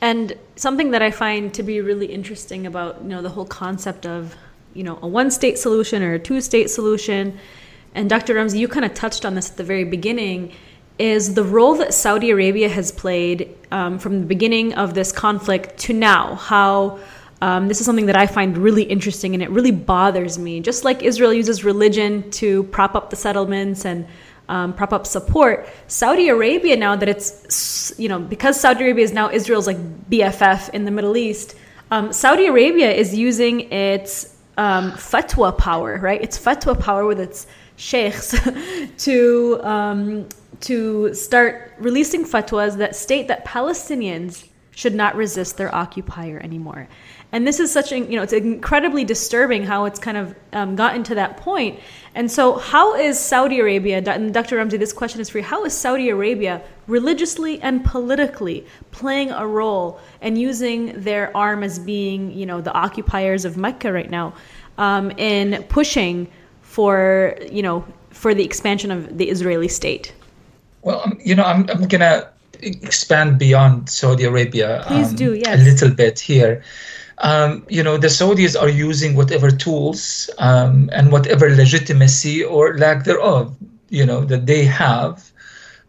And 0.00 0.34
something 0.56 0.90
that 0.90 1.02
I 1.02 1.10
find 1.10 1.52
to 1.54 1.62
be 1.62 1.80
really 1.80 2.06
interesting 2.06 2.66
about 2.66 3.02
you 3.02 3.08
know 3.08 3.22
the 3.22 3.30
whole 3.30 3.46
concept 3.46 4.06
of 4.06 4.36
you 4.72 4.84
know 4.84 4.98
a 5.02 5.08
one 5.08 5.30
state 5.30 5.58
solution 5.58 6.02
or 6.02 6.14
a 6.14 6.18
two 6.18 6.40
state 6.40 6.70
solution, 6.70 7.38
and 7.94 8.08
Dr. 8.08 8.34
Ramzy, 8.34 8.60
you 8.60 8.68
kind 8.68 8.84
of 8.84 8.94
touched 8.94 9.24
on 9.24 9.34
this 9.34 9.50
at 9.50 9.56
the 9.56 9.64
very 9.64 9.84
beginning 9.84 10.52
is 11.00 11.34
the 11.34 11.42
role 11.42 11.74
that 11.76 11.94
Saudi 11.94 12.30
Arabia 12.30 12.68
has 12.68 12.92
played 12.92 13.56
um, 13.70 13.98
from 13.98 14.20
the 14.20 14.26
beginning 14.26 14.74
of 14.74 14.94
this 14.94 15.12
conflict 15.12 15.78
to 15.78 15.92
now. 15.92 16.34
How 16.34 17.00
um, 17.40 17.68
this 17.68 17.80
is 17.80 17.86
something 17.86 18.06
that 18.06 18.16
I 18.16 18.26
find 18.26 18.58
really 18.58 18.82
interesting 18.82 19.32
and 19.32 19.42
it 19.42 19.50
really 19.50 19.70
bothers 19.70 20.38
me. 20.38 20.60
Just 20.60 20.84
like 20.84 21.02
Israel 21.02 21.32
uses 21.32 21.64
religion 21.64 22.30
to 22.32 22.64
prop 22.64 22.94
up 22.94 23.08
the 23.08 23.16
settlements 23.16 23.86
and 23.86 24.06
um, 24.50 24.74
prop 24.74 24.92
up 24.92 25.06
support, 25.06 25.68
Saudi 25.86 26.28
Arabia 26.28 26.76
now 26.76 26.96
that 26.96 27.08
it's 27.08 27.94
you 27.98 28.08
know 28.08 28.18
because 28.18 28.60
Saudi 28.60 28.84
Arabia 28.84 29.04
is 29.04 29.12
now 29.12 29.30
Israel's 29.30 29.66
like 29.66 29.78
BFF 30.10 30.70
in 30.70 30.84
the 30.84 30.90
Middle 30.90 31.16
East. 31.16 31.54
Um, 31.92 32.12
Saudi 32.12 32.46
Arabia 32.46 32.90
is 32.90 33.14
using 33.14 33.72
its 33.72 34.36
um, 34.58 34.92
fatwa 34.92 35.56
power, 35.56 35.98
right? 35.98 36.20
Its 36.20 36.38
fatwa 36.38 36.78
power 36.78 37.06
with 37.06 37.20
its 37.20 37.46
sheikhs 37.76 38.38
to 38.98 39.60
um, 39.62 40.28
to 40.60 41.14
start 41.14 41.74
releasing 41.78 42.24
fatwas 42.24 42.76
that 42.78 42.94
state 42.94 43.28
that 43.28 43.44
Palestinians 43.44 44.46
should 44.72 44.94
not 44.94 45.16
resist 45.16 45.56
their 45.56 45.74
occupier 45.74 46.38
anymore. 46.42 46.88
And 47.32 47.46
this 47.46 47.60
is 47.60 47.70
such 47.70 47.92
a, 47.92 47.98
you 47.98 48.16
know, 48.16 48.22
it's 48.22 48.32
incredibly 48.32 49.04
disturbing 49.04 49.64
how 49.64 49.84
it's 49.84 50.00
kind 50.00 50.16
of 50.16 50.34
um, 50.52 50.74
gotten 50.74 51.02
to 51.04 51.14
that 51.14 51.36
point. 51.36 51.78
And 52.14 52.30
so, 52.30 52.58
how 52.58 52.94
is 52.96 53.18
Saudi 53.18 53.60
Arabia, 53.60 54.00
Dr. 54.00 54.56
Ramzy, 54.56 54.78
this 54.78 54.92
question 54.92 55.20
is 55.20 55.28
for 55.28 55.38
you, 55.38 55.44
how 55.44 55.64
is 55.64 55.72
Saudi 55.72 56.08
Arabia 56.08 56.60
religiously 56.88 57.60
and 57.62 57.84
politically 57.84 58.66
playing 58.90 59.30
a 59.30 59.46
role 59.46 60.00
and 60.20 60.36
using 60.36 61.00
their 61.00 61.34
arm 61.36 61.62
as 61.62 61.78
being, 61.78 62.32
you 62.32 62.46
know, 62.46 62.60
the 62.60 62.72
occupiers 62.72 63.44
of 63.44 63.56
Mecca 63.56 63.92
right 63.92 64.10
now 64.10 64.34
um, 64.78 65.12
in 65.12 65.62
pushing 65.64 66.26
for, 66.62 67.36
you 67.52 67.62
know, 67.62 67.84
for 68.10 68.34
the 68.34 68.44
expansion 68.44 68.90
of 68.90 69.18
the 69.18 69.30
Israeli 69.30 69.68
state? 69.68 70.12
Well, 70.82 71.12
you 71.22 71.34
know, 71.34 71.44
I'm, 71.44 71.68
I'm 71.70 71.86
going 71.88 72.00
to 72.00 72.28
expand 72.62 73.38
beyond 73.38 73.88
Saudi 73.88 74.24
Arabia 74.24 74.84
Please 74.86 75.10
um, 75.10 75.16
do, 75.16 75.34
yes. 75.34 75.60
a 75.60 75.64
little 75.64 75.90
bit 75.90 76.18
here. 76.18 76.62
Um, 77.18 77.66
you 77.68 77.82
know, 77.82 77.98
the 77.98 78.08
Saudis 78.08 78.60
are 78.60 78.68
using 78.68 79.14
whatever 79.14 79.50
tools 79.50 80.30
um, 80.38 80.88
and 80.92 81.12
whatever 81.12 81.50
legitimacy 81.50 82.42
or 82.42 82.78
lack 82.78 83.04
thereof, 83.04 83.54
you 83.90 84.06
know, 84.06 84.24
that 84.24 84.46
they 84.46 84.64
have 84.64 85.30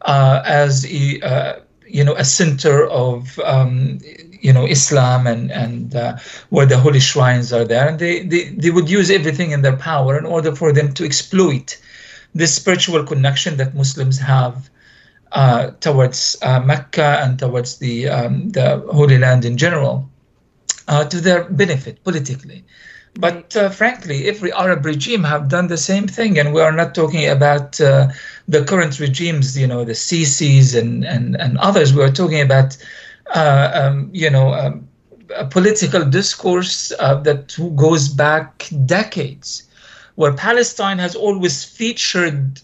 uh, 0.01 0.41
as 0.45 0.85
a, 0.85 1.21
uh, 1.21 1.59
you 1.87 2.03
know, 2.03 2.15
a 2.15 2.25
center 2.25 2.87
of, 2.87 3.39
um, 3.39 3.99
you 4.41 4.51
know 4.51 4.65
Islam 4.65 5.27
and 5.27 5.51
and 5.51 5.95
uh, 5.95 6.17
where 6.49 6.65
the 6.65 6.77
holy 6.77 6.99
shrines 6.99 7.53
are 7.53 7.63
there, 7.63 7.87
and 7.87 7.99
they, 7.99 8.23
they 8.23 8.45
they 8.49 8.71
would 8.71 8.89
use 8.89 9.09
everything 9.09 9.51
in 9.51 9.61
their 9.61 9.77
power 9.77 10.17
in 10.17 10.25
order 10.25 10.55
for 10.55 10.73
them 10.73 10.93
to 10.93 11.05
exploit 11.05 11.79
this 12.33 12.55
spiritual 12.55 13.03
connection 13.03 13.57
that 13.57 13.75
Muslims 13.75 14.17
have 14.17 14.69
uh, 15.32 15.71
towards 15.79 16.38
uh, 16.41 16.59
Mecca 16.59 17.19
and 17.23 17.39
towards 17.39 17.77
the 17.77 18.07
um, 18.09 18.49
the 18.49 18.79
Holy 18.91 19.17
Land 19.17 19.45
in 19.45 19.57
general 19.57 20.09
uh, 20.88 21.03
to 21.05 21.19
their 21.21 21.43
benefit 21.45 22.03
politically. 22.03 22.63
But 23.15 23.55
uh, 23.55 23.69
frankly, 23.69 24.27
every 24.27 24.51
Arab 24.53 24.86
regime 24.86 25.23
have 25.23 25.49
done 25.49 25.67
the 25.67 25.77
same 25.77 26.07
thing, 26.07 26.39
and 26.39 26.53
we 26.53 26.61
are 26.61 26.71
not 26.71 26.95
talking 26.95 27.27
about 27.27 27.79
uh, 27.82 28.07
the 28.47 28.63
current 28.63 28.99
regimes, 28.99 29.57
you 29.57 29.67
know, 29.67 29.84
the 29.84 29.93
Sisi's 29.93 30.75
and 30.75 31.03
and 31.05 31.36
and 31.39 31.57
others. 31.57 31.93
We 31.93 32.03
are 32.03 32.11
talking 32.11 32.41
about, 32.41 32.77
uh, 33.36 33.71
um, 33.73 34.09
you 34.13 34.29
know, 34.29 34.53
um, 34.53 34.88
a 35.36 35.45
political 35.45 36.05
discourse 36.05 36.91
uh, 36.99 37.15
that 37.21 37.57
goes 37.75 38.07
back 38.09 38.69
decades, 38.86 39.63
where 40.15 40.34
Palestine 40.34 40.99
has 40.99 41.15
always 41.15 41.63
featured 41.65 42.61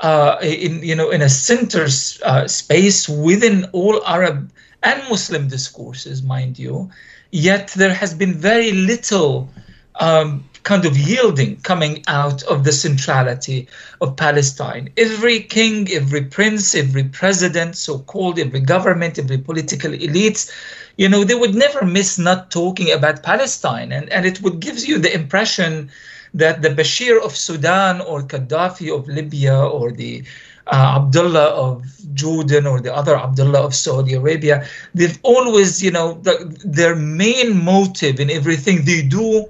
uh, 0.00 0.36
in 0.42 0.82
you 0.82 0.94
know 0.94 1.10
in 1.10 1.22
a 1.22 1.28
center 1.28 1.86
uh, 2.24 2.46
space 2.48 3.08
within 3.08 3.66
all 3.72 4.04
Arab 4.06 4.50
and 4.82 5.02
Muslim 5.08 5.48
discourses, 5.48 6.22
mind 6.22 6.58
you. 6.58 6.90
Yet 7.30 7.68
there 7.68 7.94
has 7.94 8.14
been 8.14 8.34
very 8.34 8.72
little 8.72 9.48
um, 9.96 10.44
kind 10.64 10.86
of 10.86 10.96
yielding 10.96 11.56
coming 11.60 12.02
out 12.08 12.42
of 12.44 12.64
the 12.64 12.72
centrality 12.72 13.68
of 14.00 14.16
Palestine. 14.16 14.90
Every 14.96 15.40
king, 15.40 15.90
every 15.90 16.22
prince, 16.22 16.74
every 16.74 17.04
president, 17.04 17.76
so 17.76 17.98
called, 18.00 18.38
every 18.38 18.60
government, 18.60 19.18
every 19.18 19.38
political 19.38 19.92
elite, 19.92 20.50
you 20.96 21.08
know, 21.08 21.22
they 21.24 21.34
would 21.34 21.54
never 21.54 21.84
miss 21.84 22.18
not 22.18 22.50
talking 22.50 22.90
about 22.92 23.22
Palestine. 23.22 23.92
And, 23.92 24.08
and 24.10 24.24
it 24.26 24.40
would 24.42 24.60
give 24.60 24.84
you 24.84 24.98
the 24.98 25.14
impression 25.14 25.90
that 26.34 26.62
the 26.62 26.68
Bashir 26.70 27.22
of 27.22 27.36
Sudan 27.36 28.00
or 28.00 28.22
Gaddafi 28.22 28.94
of 28.94 29.08
Libya 29.08 29.56
or 29.56 29.92
the 29.92 30.24
uh, 30.66 30.98
Abdullah 31.00 31.48
of 31.48 31.84
Jordan 32.14 32.66
or 32.66 32.80
the 32.80 32.94
other 32.94 33.16
Abdullah 33.16 33.62
of 33.62 33.74
Saudi 33.74 34.14
Arabia, 34.14 34.66
they've 34.94 35.18
always, 35.22 35.82
you 35.82 35.90
know, 35.90 36.14
the, 36.22 36.34
their 36.64 36.96
main 36.96 37.64
motive 37.64 38.18
in 38.18 38.30
everything 38.30 38.84
they 38.84 39.02
do 39.02 39.46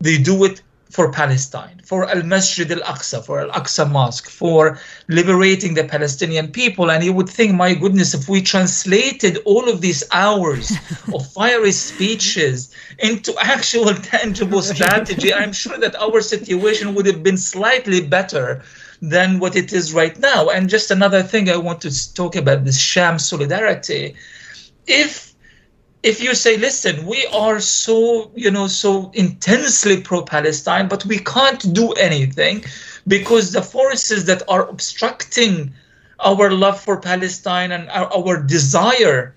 they 0.00 0.16
do 0.16 0.44
it 0.44 0.62
for 0.90 1.10
Palestine, 1.12 1.80
for 1.84 2.08
Al 2.08 2.22
Masjid 2.24 2.70
Al 2.72 2.80
Aqsa, 2.80 3.24
for 3.24 3.40
Al 3.40 3.50
Aqsa 3.50 3.88
Mosque, 3.90 4.28
for 4.28 4.78
liberating 5.08 5.74
the 5.74 5.84
Palestinian 5.84 6.48
people. 6.48 6.90
And 6.90 7.04
you 7.04 7.12
would 7.12 7.28
think, 7.28 7.54
my 7.54 7.74
goodness, 7.74 8.12
if 8.12 8.28
we 8.28 8.42
translated 8.42 9.38
all 9.44 9.68
of 9.68 9.80
these 9.80 10.02
hours 10.12 10.72
of 11.14 11.26
fiery 11.32 11.72
speeches 11.72 12.74
into 12.98 13.34
actual 13.40 13.94
tangible 13.94 14.62
strategy, 14.62 15.32
I'm 15.32 15.52
sure 15.52 15.78
that 15.78 15.94
our 15.96 16.20
situation 16.20 16.94
would 16.94 17.06
have 17.06 17.22
been 17.22 17.38
slightly 17.38 18.00
better 18.00 18.62
than 19.00 19.38
what 19.38 19.56
it 19.56 19.72
is 19.72 19.94
right 19.94 20.18
now. 20.18 20.48
And 20.48 20.68
just 20.68 20.90
another 20.90 21.22
thing 21.22 21.48
I 21.48 21.56
want 21.56 21.80
to 21.82 22.14
talk 22.14 22.36
about 22.36 22.64
this 22.64 22.78
sham 22.78 23.18
solidarity. 23.18 24.16
If 24.86 25.29
if 26.02 26.22
you 26.22 26.34
say, 26.34 26.56
listen, 26.56 27.04
we 27.04 27.26
are 27.26 27.60
so, 27.60 28.30
you 28.34 28.50
know, 28.50 28.66
so 28.66 29.10
intensely 29.14 30.00
pro-Palestine, 30.00 30.88
but 30.88 31.04
we 31.04 31.18
can't 31.18 31.74
do 31.74 31.92
anything 31.92 32.64
because 33.06 33.52
the 33.52 33.62
forces 33.62 34.24
that 34.24 34.42
are 34.48 34.66
obstructing 34.68 35.72
our 36.20 36.50
love 36.50 36.80
for 36.80 36.98
Palestine 36.98 37.72
and 37.72 37.88
our, 37.90 38.10
our 38.14 38.42
desire 38.42 39.34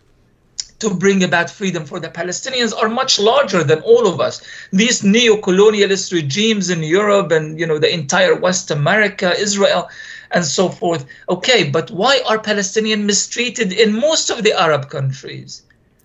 to 0.79 0.93
bring 0.93 1.23
about 1.23 1.49
freedom 1.49 1.85
for 1.85 1.99
the 1.99 2.09
Palestinians 2.09 2.73
are 2.75 2.89
much 2.89 3.19
larger 3.19 3.63
than 3.63 3.79
all 3.81 4.07
of 4.07 4.19
us. 4.19 4.41
These 4.71 5.03
neo-colonialist 5.03 6.11
regimes 6.11 6.69
in 6.69 6.83
Europe 6.83 7.31
and 7.31 7.57
you 7.57 7.65
know 7.65 7.79
the 7.79 7.93
entire 7.93 8.35
West 8.35 8.69
America, 8.69 9.33
Israel, 9.37 9.89
and 10.31 10.45
so 10.45 10.67
forth. 10.67 11.05
Okay, 11.29 11.69
but 11.69 11.89
why 11.91 12.21
are 12.27 12.37
Palestinians 12.37 13.03
mistreated 13.03 13.71
in 13.71 13.97
most 13.97 14.29
of 14.29 14.43
the 14.43 14.53
Arab 14.59 14.89
countries? 14.89 15.63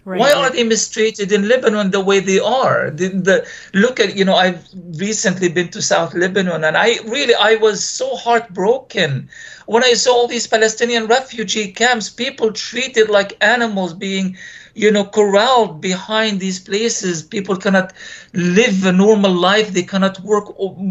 Right. 0.09 0.21
Why 0.21 0.33
are 0.33 0.49
they 0.49 0.65
mistreated 0.65 1.33
in 1.33 1.49
Lebanon 1.49 1.91
the 1.91 2.01
way 2.01 2.21
they 2.21 2.39
are? 2.39 2.91
The, 2.91 3.09
the, 3.09 3.47
look 3.75 4.01
at 4.01 4.17
you 4.17 4.25
know 4.25 4.37
I've 4.37 4.67
recently 4.97 5.51
been 5.51 5.69
to 5.69 5.83
South 5.83 6.15
Lebanon 6.15 6.65
and 6.65 6.79
I 6.79 6.99
really 7.05 7.35
I 7.35 7.57
was 7.57 7.85
so 7.85 8.17
heartbroken 8.17 9.29
when 9.69 9.85
I 9.85 9.93
saw 9.93 10.15
all 10.15 10.27
these 10.27 10.47
Palestinian 10.47 11.09
refugee 11.09 11.73
camps, 11.73 12.09
people 12.09 12.53
treated 12.53 13.11
like 13.11 13.37
animals, 13.43 13.93
being 13.93 14.39
you 14.75 14.91
know 14.91 15.05
corralled 15.05 15.83
behind 15.83 16.41
these 16.41 16.59
places. 16.59 17.23
People 17.23 17.55
cannot 17.55 17.93
live 18.33 18.87
a 18.87 18.93
normal 18.93 19.31
life. 19.31 19.69
They 19.69 19.83
cannot 19.83 20.21
work 20.21 20.47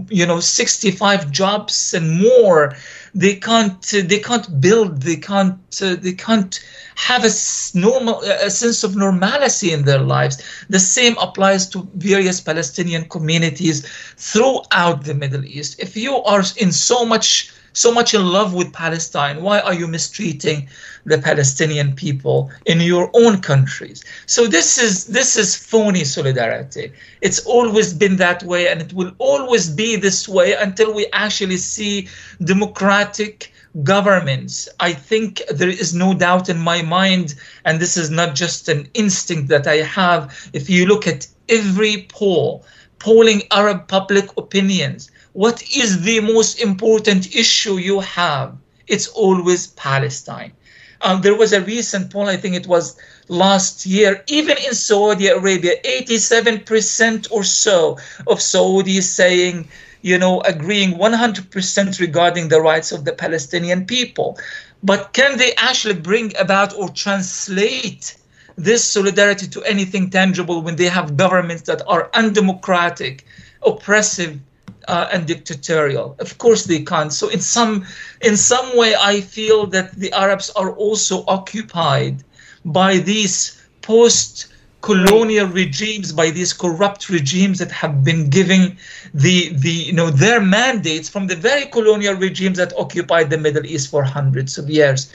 you 0.09 0.27
know 0.27 0.39
65 0.39 1.31
jobs 1.31 1.95
and 1.95 2.21
more. 2.21 2.75
They 3.17 3.35
can't 3.35 3.83
uh, 3.93 4.03
they 4.05 4.19
can't 4.19 4.61
build. 4.61 5.01
They 5.01 5.15
can't 5.15 5.57
uh, 5.81 5.95
they 5.95 6.13
can't 6.13 6.53
have 6.95 7.25
a 7.25 7.31
normal 7.73 8.21
a 8.21 8.51
sense 8.51 8.83
of 8.83 8.95
normalcy 8.95 9.71
in 9.73 9.85
their 9.85 10.03
lives. 10.15 10.35
The 10.69 10.79
same 10.79 11.15
applies 11.17 11.67
to 11.69 11.87
various 11.95 12.39
Palestinian 12.39 13.09
communities 13.09 13.87
throughout 14.17 15.03
the 15.03 15.15
Middle 15.15 15.43
East. 15.45 15.79
If 15.79 15.97
you 15.97 16.17
are 16.17 16.43
in 16.57 16.71
so 16.71 17.05
much 17.05 17.51
so 17.77 17.93
much 17.93 18.13
in 18.13 18.25
love 18.25 18.53
with 18.53 18.73
Palestine, 18.73 19.43
why 19.43 19.59
are 19.59 19.73
you 19.73 19.87
mistreating 19.87 20.67
the 21.05 21.19
Palestinian 21.19 21.93
people 21.95 22.49
in 22.65 22.81
your 22.81 23.11
own 23.13 23.39
countries? 23.39 24.03
So 24.25 24.47
this 24.47 24.77
is 24.77 25.05
this 25.05 25.37
is 25.37 25.55
phony 25.55 26.03
solidarity. 26.03 26.91
It's 27.21 27.39
always 27.45 27.93
been 27.93 28.15
that 28.17 28.41
way 28.43 28.67
and 28.67 28.81
it 28.81 28.93
will 28.93 29.11
always 29.19 29.69
be 29.69 29.95
this 29.95 30.27
way 30.27 30.53
until 30.53 30.93
we 30.93 31.05
actually 31.13 31.57
see 31.57 32.07
democratic 32.43 33.51
governments, 33.83 34.67
I 34.79 34.93
think 34.93 35.41
there 35.49 35.69
is 35.69 35.93
no 35.93 36.13
doubt 36.13 36.49
in 36.49 36.57
my 36.57 36.81
mind, 36.81 37.35
and 37.63 37.79
this 37.79 37.95
is 37.95 38.09
not 38.09 38.33
just 38.33 38.69
an 38.69 38.87
instinct 38.95 39.49
that 39.49 39.67
I 39.67 39.77
have. 39.77 40.35
If 40.53 40.69
you 40.69 40.87
look 40.87 41.07
at 41.07 41.27
every 41.47 42.07
poll, 42.09 42.65
polling 42.99 43.43
Arab 43.51 43.87
public 43.87 44.25
opinions, 44.37 45.11
what 45.33 45.63
is 45.75 46.01
the 46.01 46.19
most 46.19 46.59
important 46.59 47.35
issue 47.35 47.77
you 47.77 47.99
have? 47.99 48.55
It's 48.87 49.07
always 49.07 49.67
Palestine. 49.67 50.53
Um, 51.01 51.21
there 51.21 51.35
was 51.35 51.53
a 51.53 51.61
recent 51.61 52.11
poll, 52.11 52.27
I 52.27 52.37
think 52.37 52.55
it 52.55 52.65
was 52.65 52.97
last 53.27 53.85
year, 53.85 54.23
even 54.27 54.57
in 54.57 54.73
Saudi 54.73 55.27
Arabia, 55.27 55.73
87% 55.85 57.31
or 57.31 57.43
so 57.43 57.99
of 58.25 58.39
Saudis 58.39 59.03
saying 59.03 59.67
you 60.01 60.17
know, 60.17 60.41
agreeing 60.41 60.93
100% 60.93 61.99
regarding 61.99 62.47
the 62.47 62.61
rights 62.61 62.91
of 62.91 63.05
the 63.05 63.13
Palestinian 63.13 63.85
people. 63.85 64.37
But 64.83 65.13
can 65.13 65.37
they 65.37 65.53
actually 65.55 65.95
bring 65.95 66.37
about 66.37 66.73
or 66.75 66.89
translate 66.89 68.15
this 68.57 68.83
solidarity 68.83 69.47
to 69.47 69.63
anything 69.63 70.09
tangible 70.09 70.61
when 70.61 70.75
they 70.75 70.89
have 70.89 71.15
governments 71.15 71.63
that 71.63 71.81
are 71.87 72.09
undemocratic, 72.13 73.25
oppressive, 73.65 74.39
uh, 74.87 75.07
and 75.13 75.27
dictatorial? 75.27 76.15
Of 76.19 76.37
course 76.37 76.65
they 76.65 76.81
can't. 76.81 77.13
So 77.13 77.29
in 77.29 77.39
some 77.39 77.85
in 78.21 78.35
some 78.35 78.75
way, 78.77 78.95
I 78.95 79.21
feel 79.21 79.67
that 79.67 79.93
the 79.93 80.11
Arabs 80.11 80.49
are 80.51 80.71
also 80.71 81.23
occupied 81.27 82.23
by 82.65 82.97
these 82.97 83.61
post 83.81 84.47
colonial 84.81 85.47
regimes 85.47 86.13
by 86.13 86.29
these 86.29 86.53
corrupt 86.53 87.09
regimes 87.09 87.59
that 87.59 87.71
have 87.71 88.03
been 88.03 88.29
giving 88.29 88.77
the 89.13 89.49
the 89.53 89.71
you 89.71 89.93
know 89.93 90.09
their 90.09 90.39
mandates 90.39 91.09
from 91.09 91.27
the 91.27 91.35
very 91.35 91.65
colonial 91.65 92.15
regimes 92.15 92.57
that 92.57 92.71
occupied 92.77 93.29
the 93.29 93.37
Middle 93.37 93.65
East 93.65 93.89
for 93.89 94.03
hundreds 94.03 94.57
of 94.57 94.69
years. 94.69 95.11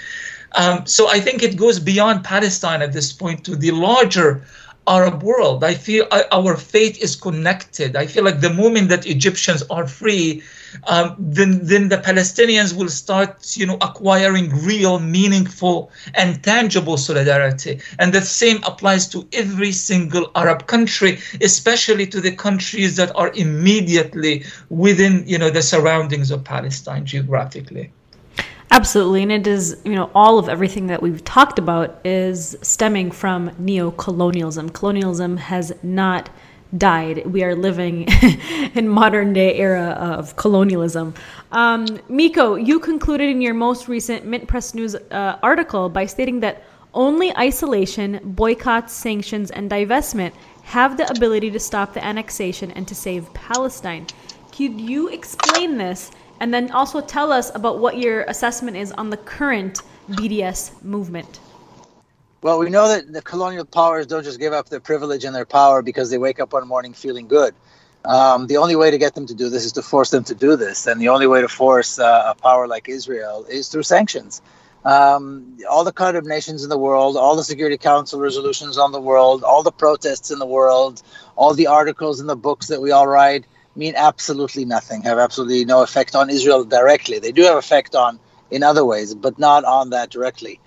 Um, 0.55 0.87
so 0.87 1.09
I 1.09 1.21
think 1.21 1.43
it 1.43 1.57
goes 1.57 1.79
beyond 1.79 2.25
Palestine 2.25 2.83
at 2.83 2.93
this 2.93 3.13
point 3.13 3.45
to 3.45 3.57
the 3.57 3.71
larger 3.71 4.45
Arab 4.87 5.23
world. 5.23 5.63
I 5.63 5.75
feel 5.75 6.07
uh, 6.11 6.25
our 6.33 6.57
fate 6.57 6.99
is 6.99 7.15
connected. 7.15 7.95
I 7.95 8.07
feel 8.07 8.25
like 8.25 8.41
the 8.41 8.53
moment 8.53 8.89
that 8.89 9.07
Egyptians 9.07 9.63
are 9.71 9.87
free, 9.87 10.43
um, 10.89 11.15
then 11.19 11.61
then 11.63 11.89
the 11.89 11.99
Palestinians 11.99 12.77
will 12.77 12.89
start, 12.89 13.57
you 13.57 13.67
know, 13.67 13.79
acquiring 13.81 14.51
real, 14.65 14.99
meaningful, 14.99 15.93
and 16.15 16.43
tangible 16.43 16.97
solidarity. 16.97 17.81
And 18.01 18.13
the 18.13 18.23
same 18.23 18.61
applies 18.65 19.07
to 19.11 19.29
every 19.33 19.71
single 19.73 20.33
Arab 20.35 20.67
country, 20.67 21.21
especially 21.41 22.07
to 22.09 22.21
the 22.21 22.35
countries 22.35 22.97
that 22.97 23.15
are 23.15 23.31
immediately 23.35 24.45
within, 24.69 25.23
you 25.27 25.39
know, 25.39 25.51
the 25.51 25.63
surroundings 25.63 26.33
of 26.33 26.43
Palestine 26.43 27.07
geographically. 27.07 27.93
Absolutely. 28.73 29.23
And 29.23 29.31
it 29.31 29.47
is, 29.47 29.83
you 29.85 29.93
know, 29.93 30.11
all 30.15 30.39
of 30.39 30.49
everything 30.49 30.87
that 30.87 31.03
we've 31.03 31.23
talked 31.25 31.59
about 31.59 32.01
is 32.07 32.57
stemming 32.63 33.11
from 33.11 33.51
neo-colonialism. 33.59 34.71
Colonialism 34.71 35.37
has 35.37 35.75
not 35.83 36.31
died. 36.79 37.27
We 37.27 37.45
are 37.45 37.55
living 37.55 38.09
in 38.75 38.89
modern 38.89 39.35
day 39.35 39.57
era 39.59 39.91
of 40.01 40.37
colonialism. 40.37 41.13
Um, 41.51 42.01
Miko, 42.09 42.55
you 42.55 42.81
concluded 42.81 43.29
in 43.29 43.43
your 43.43 43.53
most 43.53 43.89
recent 43.89 44.25
Mint 44.25 44.49
Press 44.49 44.73
News 44.73 44.95
uh, 44.95 45.39
article 45.43 45.91
by 45.91 46.07
stating 46.07 46.41
that 46.41 46.65
Only 46.95 47.35
isolation, 47.37 48.21
boycotts, 48.23 48.93
sanctions, 48.93 49.51
and 49.51 49.71
divestment 49.71 50.33
have 50.63 50.97
the 50.97 51.11
ability 51.11 51.51
to 51.51 51.59
stop 51.59 51.95
the 51.95 52.05
annexation 52.05 52.71
and 52.71 52.87
to 52.89 52.95
save 52.95 53.33
Palestine. 53.33 54.07
Could 54.51 54.79
you 54.81 55.09
explain 55.09 55.79
this 55.79 56.11
and 56.43 56.53
then 56.53 56.73
also 56.73 57.01
tell 57.01 57.31
us 57.33 57.55
about 57.55 57.79
what 57.79 57.99
your 57.99 58.23
assessment 58.23 58.77
is 58.77 58.91
on 58.93 59.11
the 59.11 59.17
current 59.17 59.79
BDS 60.11 60.83
movement? 60.83 61.39
Well, 62.43 62.59
we 62.59 62.69
know 62.69 62.89
that 62.89 63.13
the 63.13 63.23
colonial 63.23 63.65
powers 63.65 64.09
don't 64.09 64.25
just 64.25 64.41
give 64.41 64.53
up 64.53 64.69
their 64.69 64.81
privilege 64.81 65.25
and 65.25 65.33
their 65.37 65.45
power 65.45 65.83
because 65.83 66.11
they 66.11 66.19
wake 66.19 66.41
up 66.41 66.53
one 66.53 66.67
morning 66.67 66.95
feeling 66.95 67.29
good. 67.29 67.55
Um, 68.05 68.49
the 68.49 68.57
only 68.57 68.75
way 68.75 68.91
to 68.91 68.99
get 68.99 69.15
them 69.15 69.25
to 69.27 69.35
do 69.35 69.49
this 69.49 69.65
is 69.65 69.71
to 69.75 69.83
force 69.83 70.11
them 70.11 70.25
to 70.25 70.35
do 70.35 70.57
this. 70.57 70.89
And 70.89 71.01
the 71.01 71.11
only 71.11 71.29
way 71.29 71.41
to 71.41 71.49
force 71.49 72.01
uh, 72.01 72.25
a 72.27 72.35
power 72.35 72.67
like 72.67 72.89
Israel 72.89 73.47
is 73.49 73.69
through 73.69 73.85
sanctions. 73.85 74.43
Um, 74.85 75.59
all 75.71 75.85
the 75.85 75.93
condemnations 75.93 76.65
in 76.65 76.71
the 76.71 76.79
world, 76.79 77.17
all 77.17 77.37
the 77.37 77.45
Security 77.45 77.79
Council 77.79 78.19
resolutions 78.19 78.77
on 78.79 78.91
the 78.91 79.01
world, 79.01 79.45
all 79.45 79.63
the 79.63 79.71
protests 79.71 80.33
in 80.33 80.41
the 80.41 80.47
world, 80.47 81.05
all 81.37 81.55
the 81.55 81.69
articles 81.69 82.19
in 82.19 82.27
the 82.27 82.35
books 82.35 82.67
that 82.67 82.83
we 82.83 82.91
all 82.91 83.07
write 83.07 83.45
mean 83.77 83.95
absolutely 83.97 84.65
nothing, 84.65 85.03
have 85.03 85.19
absolutely 85.19 85.65
no 85.65 85.83
effect 85.83 86.15
on 86.15 86.31
Israel 86.31 86.65
directly. 86.65 87.19
They 87.19 87.33
do 87.33 87.43
have 87.43 87.57
effect 87.57 87.95
on 87.95 88.19
in 88.51 88.63
other 88.63 88.85
ways, 88.85 89.15
but 89.15 89.39
not 89.39 89.65
on 89.65 89.91
that 89.91 90.11
directly. 90.11 90.61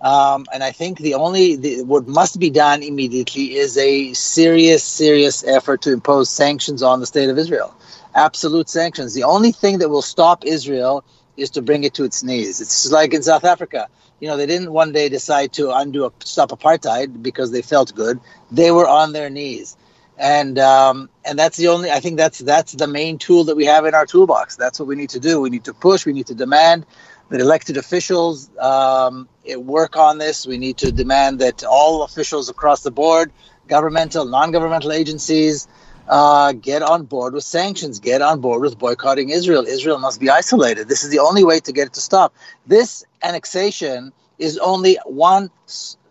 Um, 0.00 0.46
and 0.52 0.64
I 0.64 0.72
think 0.72 0.98
the 0.98 1.14
only 1.14 1.56
the, 1.56 1.82
what 1.82 2.08
must 2.08 2.40
be 2.40 2.50
done 2.50 2.82
immediately 2.82 3.56
is 3.56 3.78
a 3.78 4.12
serious, 4.14 4.82
serious 4.82 5.44
effort 5.46 5.82
to 5.82 5.92
impose 5.92 6.28
sanctions 6.28 6.82
on 6.82 6.98
the 7.00 7.06
state 7.06 7.30
of 7.30 7.38
Israel. 7.38 7.74
Absolute 8.14 8.68
sanctions. 8.68 9.14
The 9.14 9.22
only 9.22 9.52
thing 9.52 9.78
that 9.78 9.88
will 9.88 10.02
stop 10.02 10.44
Israel 10.44 11.04
is 11.36 11.50
to 11.50 11.62
bring 11.62 11.84
it 11.84 11.94
to 11.94 12.04
its 12.04 12.22
knees. 12.22 12.60
It's 12.60 12.90
like 12.90 13.14
in 13.14 13.22
South 13.22 13.44
Africa. 13.44 13.88
You 14.20 14.28
know, 14.28 14.36
they 14.36 14.46
didn't 14.46 14.72
one 14.72 14.92
day 14.92 15.08
decide 15.08 15.52
to 15.54 15.72
undo 15.72 16.04
a, 16.04 16.12
stop 16.24 16.50
apartheid 16.50 17.22
because 17.22 17.50
they 17.50 17.62
felt 17.62 17.94
good. 17.94 18.20
They 18.50 18.70
were 18.70 18.86
on 18.86 19.12
their 19.12 19.30
knees, 19.30 19.76
and 20.22 20.56
um, 20.60 21.08
and 21.24 21.36
that's 21.36 21.56
the 21.56 21.66
only. 21.66 21.90
I 21.90 21.98
think 21.98 22.16
that's 22.16 22.38
that's 22.38 22.72
the 22.72 22.86
main 22.86 23.18
tool 23.18 23.42
that 23.44 23.56
we 23.56 23.66
have 23.66 23.84
in 23.86 23.94
our 23.94 24.06
toolbox. 24.06 24.54
That's 24.54 24.78
what 24.78 24.86
we 24.86 24.94
need 24.94 25.10
to 25.10 25.20
do. 25.20 25.40
We 25.40 25.50
need 25.50 25.64
to 25.64 25.74
push. 25.74 26.06
We 26.06 26.12
need 26.12 26.28
to 26.28 26.34
demand 26.34 26.86
that 27.30 27.40
elected 27.40 27.76
officials 27.76 28.48
um, 28.58 29.28
work 29.56 29.96
on 29.96 30.18
this. 30.18 30.46
We 30.46 30.58
need 30.58 30.76
to 30.78 30.92
demand 30.92 31.40
that 31.40 31.64
all 31.64 32.04
officials 32.04 32.48
across 32.48 32.82
the 32.82 32.92
board, 32.92 33.32
governmental, 33.66 34.24
non-governmental 34.24 34.92
agencies, 34.92 35.66
uh, 36.08 36.52
get 36.52 36.82
on 36.82 37.04
board 37.04 37.34
with 37.34 37.42
sanctions, 37.42 37.98
get 37.98 38.22
on 38.22 38.40
board 38.40 38.62
with 38.62 38.78
boycotting 38.78 39.30
Israel. 39.30 39.66
Israel 39.66 39.98
must 39.98 40.20
be 40.20 40.30
isolated. 40.30 40.86
This 40.86 41.02
is 41.02 41.10
the 41.10 41.18
only 41.18 41.42
way 41.42 41.58
to 41.58 41.72
get 41.72 41.88
it 41.88 41.94
to 41.94 42.00
stop. 42.00 42.32
This 42.68 43.04
annexation 43.24 44.12
is 44.38 44.56
only 44.58 44.98
one, 45.04 45.50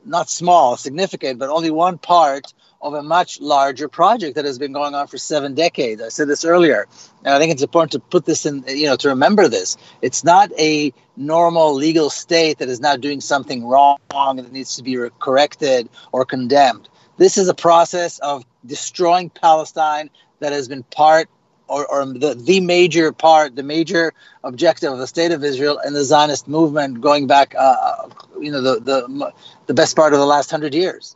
not 0.05 0.29
small, 0.29 0.75
significant, 0.75 1.39
but 1.39 1.49
only 1.49 1.71
one 1.71 1.97
part 1.97 2.53
of 2.81 2.93
a 2.93 3.03
much 3.03 3.39
larger 3.39 3.87
project 3.87 4.35
that 4.35 4.45
has 4.45 4.57
been 4.57 4.71
going 4.71 4.95
on 4.95 5.07
for 5.07 5.17
seven 5.17 5.53
decades. 5.53 6.01
I 6.01 6.09
said 6.09 6.27
this 6.27 6.43
earlier, 6.43 6.87
and 7.23 7.33
I 7.33 7.39
think 7.39 7.51
it's 7.51 7.61
important 7.61 7.91
to 7.91 7.99
put 7.99 8.25
this 8.25 8.45
in, 8.45 8.63
you 8.67 8.87
know, 8.87 8.95
to 8.97 9.09
remember 9.09 9.47
this. 9.47 9.77
It's 10.01 10.23
not 10.23 10.51
a 10.59 10.93
normal 11.15 11.73
legal 11.75 12.09
state 12.09 12.57
that 12.57 12.69
is 12.69 12.79
now 12.79 12.95
doing 12.95 13.21
something 13.21 13.65
wrong 13.65 13.97
that 14.09 14.51
needs 14.51 14.75
to 14.77 14.83
be 14.83 14.97
corrected 15.19 15.89
or 16.11 16.25
condemned. 16.25 16.89
This 17.17 17.37
is 17.37 17.47
a 17.47 17.53
process 17.53 18.17
of 18.19 18.43
destroying 18.65 19.29
Palestine 19.29 20.09
that 20.39 20.51
has 20.51 20.67
been 20.67 20.83
part 20.83 21.29
or, 21.67 21.85
or 21.87 22.05
the, 22.05 22.33
the 22.33 22.59
major 22.59 23.11
part, 23.13 23.55
the 23.55 23.63
major 23.63 24.13
objective 24.43 24.91
of 24.91 24.99
the 24.99 25.07
state 25.07 25.31
of 25.31 25.43
Israel 25.43 25.79
and 25.79 25.95
the 25.95 26.03
Zionist 26.03 26.47
movement 26.47 26.99
going 26.99 27.27
back, 27.27 27.55
uh, 27.55 27.59
uh 27.59 28.09
you 28.39 28.51
know, 28.51 28.61
the, 28.61 28.79
the, 28.81 29.33
the 29.67 29.73
best 29.73 29.95
part 29.95 30.13
of 30.13 30.19
the 30.19 30.25
last 30.25 30.51
hundred 30.51 30.73
years. 30.73 31.15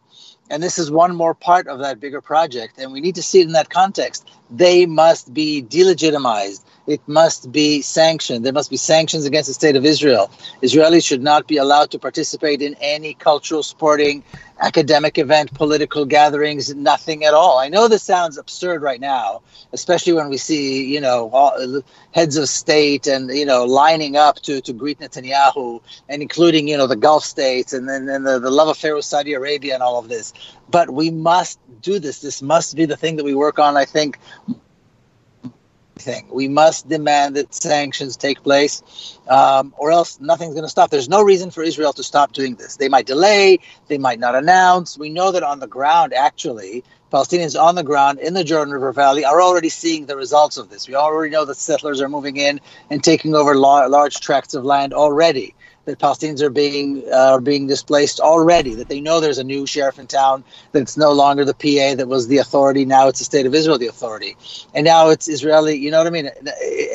And 0.50 0.62
this 0.64 0.78
is 0.78 0.91
one 0.91 1.16
more 1.16 1.34
part 1.34 1.68
of 1.68 1.80
that 1.80 2.00
bigger 2.00 2.22
project. 2.22 2.78
And 2.78 2.93
we 2.93 3.02
need 3.02 3.16
to 3.16 3.24
see 3.24 3.41
it 3.41 3.48
in 3.48 3.54
that 3.54 3.70
context. 3.70 4.30
They 4.52 4.86
must 4.86 5.34
be 5.34 5.64
delegitimized. 5.64 6.64
It 6.88 7.01
must 7.07 7.51
be 7.51 7.81
sanctioned. 7.81 8.45
There 8.45 8.53
must 8.53 8.69
be 8.69 8.77
sanctions 8.77 9.25
against 9.25 9.47
the 9.47 9.53
state 9.53 9.75
of 9.75 9.86
Israel. 9.86 10.29
Israelis 10.61 11.05
should 11.05 11.23
not 11.23 11.47
be 11.47 11.57
allowed 11.57 11.89
to 11.91 11.99
participate 11.99 12.61
in 12.61 12.75
any 12.79 13.15
cultural, 13.15 13.63
sporting, 13.63 14.23
academic 14.59 15.17
event, 15.17 15.53
political 15.53 16.05
gatherings, 16.05 16.73
nothing 16.75 17.25
at 17.25 17.33
all. 17.33 17.57
I 17.57 17.69
know 17.69 17.88
this 17.88 18.03
sounds 18.03 18.38
absurd 18.38 18.81
right 18.81 19.01
now, 19.01 19.41
especially 19.73 20.13
when 20.13 20.29
we 20.29 20.38
see, 20.38 20.86
you 20.86 21.01
know, 21.01 21.29
all, 21.33 21.81
heads 22.11 22.38
of 22.38 22.47
state 22.47 23.07
and, 23.07 23.29
you 23.31 23.45
know, 23.45 23.65
lining 23.65 24.15
up 24.15 24.38
to, 24.41 24.61
to 24.61 24.71
greet 24.71 24.99
Netanyahu 24.99 25.81
and 26.07 26.21
including, 26.21 26.67
you 26.67 26.77
know, 26.77 26.88
the 26.88 26.95
Gulf 26.95 27.25
states 27.25 27.73
and 27.73 27.89
then 27.89 28.07
and 28.07 28.25
the, 28.25 28.39
the 28.39 28.51
love 28.51 28.69
affair 28.69 28.95
with 28.95 29.05
Saudi 29.05 29.33
Arabia 29.33 29.73
and 29.73 29.83
all 29.83 29.99
of 29.99 30.07
this. 30.07 30.33
But 30.69 30.91
we 30.91 31.09
must 31.11 31.59
do 31.81 31.99
this. 31.99 32.19
This 32.19 32.41
must 32.41 32.75
be 32.75 32.86
the 32.86 32.97
thing 32.97 33.17
that 33.17 33.25
we 33.25 33.36
work 33.36 33.59
on, 33.59 33.75
I 33.75 33.86
think, 33.86 34.19
thing. 35.98 36.28
We 36.32 36.48
must 36.48 36.88
demand 36.88 37.36
that 37.36 37.54
sanctions 37.54 38.18
take 38.18 38.43
place, 38.43 39.18
um, 39.28 39.74
or 39.78 39.91
else 39.91 40.20
nothing's 40.20 40.54
going 40.54 40.66
to 40.66 40.70
stop. 40.70 40.89
There's 40.89 41.10
no 41.10 41.24
reason 41.24 41.52
for 41.52 41.64
Israel 41.64 41.93
to 41.93 42.04
stop 42.04 42.34
doing 42.34 42.56
this. 42.56 42.78
They 42.78 42.89
might 42.89 43.06
delay, 43.06 43.60
they 43.88 43.98
might 43.98 44.20
not 44.20 44.36
announce. 44.36 44.98
We 44.98 45.10
know 45.10 45.32
that 45.32 45.43
on 45.43 45.60
the 45.60 45.68
ground, 45.68 46.14
actually, 46.14 46.84
Palestinians 47.12 47.60
on 47.60 47.76
the 47.76 47.84
ground 47.84 48.20
in 48.20 48.34
the 48.34 48.43
Jordan 48.43 48.74
River 48.74 48.91
Valley 48.91 49.24
are 49.24 49.41
already 49.41 49.70
seeing 49.70 50.06
the 50.06 50.18
results 50.18 50.58
of 50.58 50.70
this. 50.70 50.88
We 50.88 50.96
already 50.96 51.32
know 51.32 51.46
that 51.46 51.56
settlers 51.56 52.02
are 52.02 52.10
moving 52.10 52.38
in 52.38 52.60
and 52.89 53.04
taking 53.04 53.36
over 53.36 53.56
large 53.56 54.20
tracts 54.20 54.54
of 54.54 54.66
land 54.66 54.93
already 54.93 55.56
that 55.86 55.99
Palestinians 55.99 56.41
are 56.41 56.49
being 56.49 57.03
uh, 57.11 57.39
being 57.39 57.67
displaced 57.67 58.19
already. 58.19 58.75
That 58.75 58.89
they 58.89 58.99
know 58.99 59.19
there's 59.19 59.38
a 59.38 59.43
new 59.43 59.65
sheriff 59.65 59.99
in 59.99 60.07
town. 60.07 60.43
That 60.71 60.81
it's 60.81 60.97
no 60.97 61.11
longer 61.11 61.45
the 61.45 61.53
PA 61.53 61.95
that 61.95 62.07
was 62.07 62.27
the 62.27 62.38
authority. 62.38 62.86
Now 62.86 63.07
it's 63.07 63.19
the 63.19 63.25
state 63.25 63.45
of 63.45 63.55
Israel 63.55 63.77
the 63.77 63.88
authority, 63.88 64.36
and 64.73 64.86
now 64.86 65.09
it's 65.09 65.27
Israeli. 65.27 65.75
You 65.77 65.91
know 65.91 65.99
what 65.99 66.07
I 66.07 66.11
mean? 66.11 66.29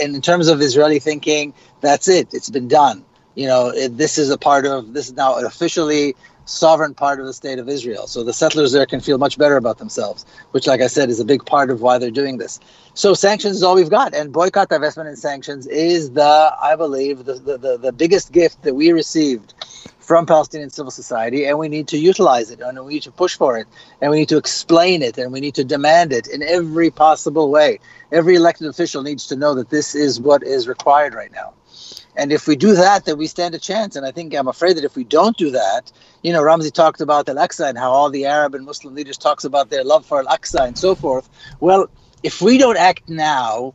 And 0.00 0.14
in 0.14 0.22
terms 0.22 0.48
of 0.48 0.60
Israeli 0.60 0.98
thinking, 0.98 1.54
that's 1.80 2.08
it. 2.08 2.34
It's 2.34 2.50
been 2.50 2.68
done. 2.68 3.04
You 3.34 3.46
know, 3.46 3.68
it, 3.68 3.96
this 3.96 4.18
is 4.18 4.30
a 4.30 4.38
part 4.38 4.66
of 4.66 4.92
this 4.92 5.08
is 5.08 5.14
now 5.14 5.38
officially 5.38 6.14
sovereign 6.50 6.94
part 6.94 7.20
of 7.20 7.26
the 7.26 7.32
state 7.32 7.58
of 7.58 7.68
Israel. 7.68 8.06
So 8.06 8.24
the 8.24 8.32
settlers 8.32 8.72
there 8.72 8.86
can 8.86 9.00
feel 9.00 9.18
much 9.18 9.38
better 9.38 9.56
about 9.56 9.78
themselves, 9.78 10.26
which, 10.50 10.66
like 10.66 10.80
I 10.80 10.88
said, 10.88 11.08
is 11.08 11.20
a 11.20 11.24
big 11.24 11.44
part 11.46 11.70
of 11.70 11.80
why 11.80 11.98
they're 11.98 12.10
doing 12.10 12.38
this. 12.38 12.58
So 12.94 13.14
sanctions 13.14 13.56
is 13.56 13.62
all 13.62 13.76
we've 13.76 13.90
got, 13.90 14.14
and 14.14 14.32
boycott, 14.32 14.68
divestment, 14.68 15.06
and 15.06 15.18
sanctions 15.18 15.66
is 15.68 16.10
the, 16.10 16.54
I 16.60 16.74
believe, 16.76 17.24
the, 17.24 17.34
the, 17.34 17.56
the, 17.56 17.78
the 17.78 17.92
biggest 17.92 18.32
gift 18.32 18.62
that 18.62 18.74
we 18.74 18.90
received 18.90 19.54
from 20.00 20.26
Palestinian 20.26 20.70
civil 20.70 20.90
society, 20.90 21.46
and 21.46 21.56
we 21.56 21.68
need 21.68 21.86
to 21.86 21.96
utilize 21.96 22.50
it, 22.50 22.60
and 22.60 22.84
we 22.84 22.94
need 22.94 23.02
to 23.04 23.12
push 23.12 23.36
for 23.36 23.56
it, 23.56 23.68
and 24.00 24.10
we 24.10 24.18
need 24.18 24.28
to 24.30 24.36
explain 24.36 25.02
it, 25.02 25.16
and 25.18 25.32
we 25.32 25.38
need 25.38 25.54
to 25.54 25.62
demand 25.62 26.12
it 26.12 26.26
in 26.26 26.42
every 26.42 26.90
possible 26.90 27.48
way. 27.48 27.78
Every 28.10 28.34
elected 28.34 28.66
official 28.66 29.02
needs 29.04 29.28
to 29.28 29.36
know 29.36 29.54
that 29.54 29.70
this 29.70 29.94
is 29.94 30.20
what 30.20 30.42
is 30.42 30.66
required 30.66 31.14
right 31.14 31.30
now. 31.30 31.52
And 32.16 32.32
if 32.32 32.46
we 32.46 32.56
do 32.56 32.74
that, 32.74 33.04
then 33.04 33.18
we 33.18 33.26
stand 33.26 33.54
a 33.54 33.58
chance. 33.58 33.96
And 33.96 34.04
I 34.04 34.10
think 34.10 34.34
I'm 34.34 34.48
afraid 34.48 34.76
that 34.76 34.84
if 34.84 34.96
we 34.96 35.04
don't 35.04 35.36
do 35.36 35.50
that, 35.50 35.92
you 36.22 36.32
know, 36.32 36.42
Ramzi 36.42 36.72
talked 36.72 37.00
about 37.00 37.28
Al 37.28 37.36
Aqsa 37.36 37.68
and 37.68 37.78
how 37.78 37.90
all 37.90 38.10
the 38.10 38.26
Arab 38.26 38.54
and 38.54 38.64
Muslim 38.64 38.94
leaders 38.94 39.16
talks 39.16 39.44
about 39.44 39.70
their 39.70 39.84
love 39.84 40.04
for 40.04 40.18
Al 40.18 40.26
Aqsa 40.26 40.66
and 40.66 40.76
so 40.76 40.94
forth. 40.94 41.28
Well, 41.60 41.88
if 42.22 42.42
we 42.42 42.58
don't 42.58 42.76
act 42.76 43.08
now, 43.08 43.74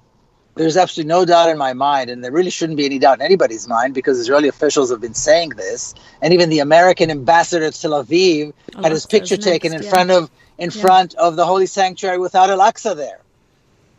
there's 0.56 0.78
absolutely 0.78 1.10
no 1.10 1.26
doubt 1.26 1.50
in 1.50 1.58
my 1.58 1.74
mind, 1.74 2.10
and 2.10 2.24
there 2.24 2.32
really 2.32 2.50
shouldn't 2.50 2.78
be 2.78 2.86
any 2.86 2.98
doubt 2.98 3.20
in 3.20 3.26
anybody's 3.26 3.68
mind 3.68 3.94
because 3.94 4.20
Israeli 4.20 4.48
officials 4.48 4.90
have 4.90 5.02
been 5.02 5.14
saying 5.14 5.50
this, 5.50 5.94
and 6.22 6.34
even 6.34 6.50
the 6.50 6.60
American 6.60 7.12
ambassador 7.12 7.70
to 7.70 7.82
Tel 7.82 8.04
Aviv 8.04 8.54
had 8.82 8.92
his 8.92 9.06
picture 9.06 9.38
taken 9.38 9.74
in 9.74 9.84
yeah. 9.84 9.90
front 9.90 10.12
of 10.12 10.32
in 10.58 10.72
yeah. 10.72 10.82
front 10.82 11.14
of 11.16 11.36
the 11.36 11.46
holy 11.46 11.66
sanctuary 11.66 12.18
without 12.18 12.50
Al 12.50 12.60
Aqsa 12.60 12.96
there. 12.96 13.20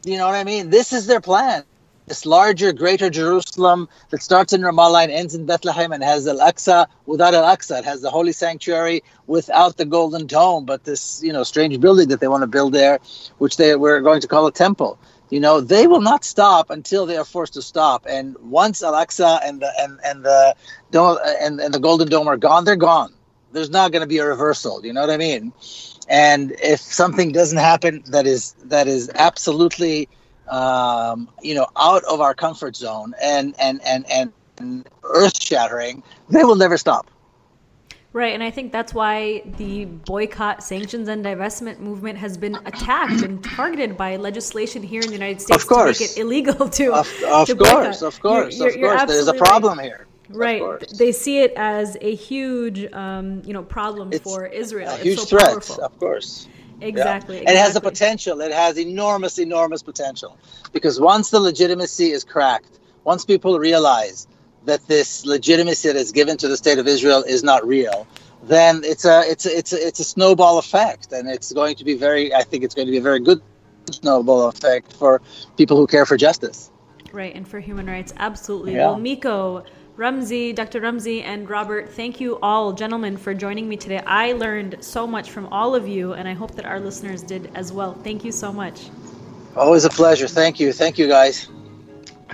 You 0.04 0.16
know 0.16 0.26
what 0.26 0.34
I 0.34 0.44
mean? 0.44 0.70
This 0.70 0.92
is 0.94 1.06
their 1.06 1.20
plan 1.20 1.64
this 2.06 2.24
larger, 2.24 2.72
greater 2.72 3.10
Jerusalem 3.10 3.88
that 4.10 4.22
starts 4.22 4.52
in 4.52 4.62
Ramallah 4.62 5.04
and 5.04 5.12
ends 5.12 5.34
in 5.34 5.46
Bethlehem 5.46 5.92
and 5.92 6.02
has 6.02 6.26
Al 6.26 6.38
Aqsa 6.38 6.86
without 7.06 7.34
Al 7.34 7.44
Aqsa. 7.44 7.80
It 7.80 7.84
has 7.84 8.00
the 8.00 8.10
holy 8.10 8.32
sanctuary 8.32 9.02
without 9.26 9.76
the 9.76 9.84
golden 9.84 10.26
dome, 10.26 10.64
but 10.64 10.84
this 10.84 11.22
you 11.22 11.32
know 11.32 11.42
strange 11.42 11.80
building 11.80 12.08
that 12.08 12.20
they 12.20 12.28
want 12.28 12.42
to 12.42 12.46
build 12.46 12.72
there, 12.72 13.00
which 13.38 13.56
they 13.56 13.74
were 13.76 14.00
going 14.00 14.20
to 14.20 14.28
call 14.28 14.46
a 14.46 14.52
temple. 14.52 14.98
You 15.30 15.40
know, 15.40 15.60
they 15.60 15.88
will 15.88 16.00
not 16.00 16.24
stop 16.24 16.70
until 16.70 17.04
they 17.04 17.16
are 17.16 17.24
forced 17.24 17.54
to 17.54 17.62
stop. 17.62 18.06
And 18.08 18.36
once 18.38 18.82
Al 18.82 18.92
Aqsa 18.92 19.40
and 19.44 19.60
the 19.60 19.72
and 19.78 19.98
and 20.04 20.24
the 20.24 20.54
dome 20.92 21.18
and, 21.40 21.60
and 21.60 21.74
the 21.74 21.80
golden 21.80 22.08
dome 22.08 22.28
are 22.28 22.36
gone, 22.36 22.64
they're 22.64 22.76
gone. 22.76 23.12
There's 23.52 23.70
not 23.70 23.90
going 23.90 24.02
to 24.02 24.06
be 24.06 24.18
a 24.18 24.26
reversal. 24.26 24.84
You 24.84 24.92
know 24.92 25.00
what 25.00 25.10
I 25.10 25.16
mean? 25.16 25.52
And 26.08 26.54
if 26.62 26.80
something 26.80 27.32
doesn't 27.32 27.58
happen 27.58 28.04
that 28.08 28.26
is 28.26 28.54
that 28.64 28.86
is 28.86 29.10
absolutely 29.14 30.08
um, 30.48 31.28
you 31.42 31.54
know, 31.54 31.66
out 31.76 32.04
of 32.04 32.20
our 32.20 32.34
comfort 32.34 32.76
zone 32.76 33.14
and 33.22 33.54
and 33.58 33.80
and 33.84 34.06
and 34.58 34.88
earth 35.04 35.42
shattering, 35.42 36.02
they 36.28 36.44
will 36.44 36.56
never 36.56 36.76
stop. 36.78 37.10
Right, 38.12 38.32
and 38.32 38.42
I 38.42 38.50
think 38.50 38.72
that's 38.72 38.94
why 38.94 39.42
the 39.58 39.84
boycott, 39.84 40.62
sanctions, 40.62 41.08
and 41.08 41.22
divestment 41.22 41.80
movement 41.80 42.16
has 42.16 42.38
been 42.38 42.54
attacked 42.64 43.20
and 43.20 43.44
targeted 43.44 43.98
by 43.98 44.16
legislation 44.16 44.82
here 44.82 45.02
in 45.02 45.08
the 45.08 45.12
United 45.12 45.42
States 45.42 45.64
of 45.64 45.68
course. 45.68 45.98
to 45.98 46.04
make 46.04 46.10
it 46.12 46.20
illegal 46.20 46.66
to. 46.70 46.94
Of, 46.94 47.22
of 47.24 47.46
to 47.46 47.54
course, 47.54 48.00
of 48.00 48.18
course, 48.20 48.58
you're, 48.58 48.70
you're, 48.70 48.92
of 48.94 49.00
course. 49.00 49.10
There's 49.10 49.28
a 49.28 49.34
problem 49.34 49.78
right. 49.78 49.84
here. 49.84 50.06
Right. 50.30 50.88
They 50.96 51.12
see 51.12 51.40
it 51.40 51.52
as 51.56 51.96
a 52.00 52.14
huge, 52.14 52.90
um, 52.92 53.42
you 53.44 53.52
know, 53.52 53.62
problem 53.62 54.10
it's 54.12 54.22
for 54.22 54.46
Israel. 54.46 54.94
A 54.94 54.96
huge 54.96 55.18
so 55.18 55.24
threat, 55.26 55.50
powerful. 55.50 55.84
of 55.84 55.98
course. 55.98 56.48
Exactly, 56.80 57.42
yeah. 57.42 57.50
It 57.50 57.56
has 57.56 57.74
the 57.74 57.80
potential. 57.80 58.40
It 58.40 58.52
has 58.52 58.78
enormous, 58.78 59.38
enormous 59.38 59.82
potential. 59.82 60.38
Because 60.72 61.00
once 61.00 61.30
the 61.30 61.40
legitimacy 61.40 62.10
is 62.10 62.24
cracked, 62.24 62.78
once 63.04 63.24
people 63.24 63.58
realize 63.58 64.26
that 64.64 64.86
this 64.86 65.24
legitimacy 65.24 65.88
that 65.88 65.96
is 65.96 66.12
given 66.12 66.36
to 66.38 66.48
the 66.48 66.56
state 66.56 66.78
of 66.78 66.86
Israel 66.86 67.22
is 67.22 67.42
not 67.42 67.66
real, 67.66 68.06
then 68.42 68.82
it's 68.84 69.04
a 69.04 69.22
it's 69.26 69.46
a, 69.46 69.58
it's 69.58 69.72
a, 69.72 69.86
it's 69.86 70.00
a 70.00 70.04
snowball 70.04 70.58
effect, 70.58 71.12
and 71.12 71.28
it's 71.28 71.52
going 71.52 71.76
to 71.76 71.84
be 71.84 71.94
very. 71.94 72.34
I 72.34 72.42
think 72.42 72.64
it's 72.64 72.74
going 72.74 72.86
to 72.86 72.92
be 72.92 72.98
a 72.98 73.02
very 73.02 73.20
good 73.20 73.40
snowball 73.90 74.48
effect 74.48 74.92
for 74.92 75.22
people 75.56 75.76
who 75.76 75.86
care 75.86 76.04
for 76.04 76.16
justice. 76.16 76.70
Right, 77.12 77.34
and 77.34 77.48
for 77.48 77.60
human 77.60 77.86
rights, 77.86 78.12
absolutely. 78.18 78.74
Yeah. 78.74 78.88
Well, 78.88 78.98
Miko, 78.98 79.64
Ramzi, 79.96 80.54
Dr. 80.54 80.82
Ramzi, 80.82 81.22
and 81.22 81.48
Robert, 81.48 81.88
thank 81.88 82.20
you 82.20 82.38
all, 82.42 82.74
gentlemen, 82.74 83.16
for 83.16 83.32
joining 83.32 83.66
me 83.66 83.78
today. 83.78 84.02
I 84.06 84.32
learned 84.32 84.76
so 84.80 85.06
much 85.06 85.30
from 85.30 85.46
all 85.46 85.74
of 85.74 85.88
you, 85.88 86.12
and 86.12 86.28
I 86.28 86.34
hope 86.34 86.54
that 86.56 86.66
our 86.66 86.78
listeners 86.78 87.22
did 87.22 87.50
as 87.54 87.72
well. 87.72 87.94
Thank 88.04 88.22
you 88.22 88.30
so 88.30 88.52
much. 88.52 88.90
Always 89.56 89.86
a 89.86 89.88
pleasure. 89.88 90.28
Thank 90.28 90.60
you. 90.60 90.70
Thank 90.74 90.98
you, 90.98 91.08
guys. 91.08 91.48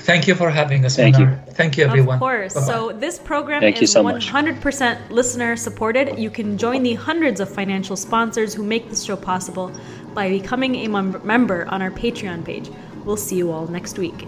Thank 0.00 0.26
you 0.26 0.34
for 0.34 0.50
having 0.50 0.84
us. 0.84 0.96
Thank 0.96 1.18
you. 1.18 1.38
Thank 1.50 1.76
you, 1.76 1.84
everyone. 1.84 2.16
Of 2.16 2.20
course. 2.20 2.54
Bye-bye. 2.54 2.66
So 2.66 2.92
this 2.92 3.20
program 3.20 3.60
Thank 3.60 3.80
is 3.80 3.92
so 3.92 4.02
100% 4.02 5.10
listener 5.10 5.54
supported. 5.54 6.18
You 6.18 6.30
can 6.30 6.58
join 6.58 6.82
the 6.82 6.94
hundreds 6.94 7.38
of 7.38 7.48
financial 7.48 7.94
sponsors 7.94 8.54
who 8.54 8.64
make 8.64 8.88
this 8.90 9.04
show 9.04 9.14
possible 9.14 9.70
by 10.14 10.28
becoming 10.28 10.74
a 10.76 10.88
mem- 10.88 11.24
member 11.24 11.66
on 11.68 11.80
our 11.80 11.92
Patreon 11.92 12.44
page. 12.44 12.70
We'll 13.04 13.16
see 13.16 13.36
you 13.36 13.52
all 13.52 13.68
next 13.68 13.98
week. 13.98 14.26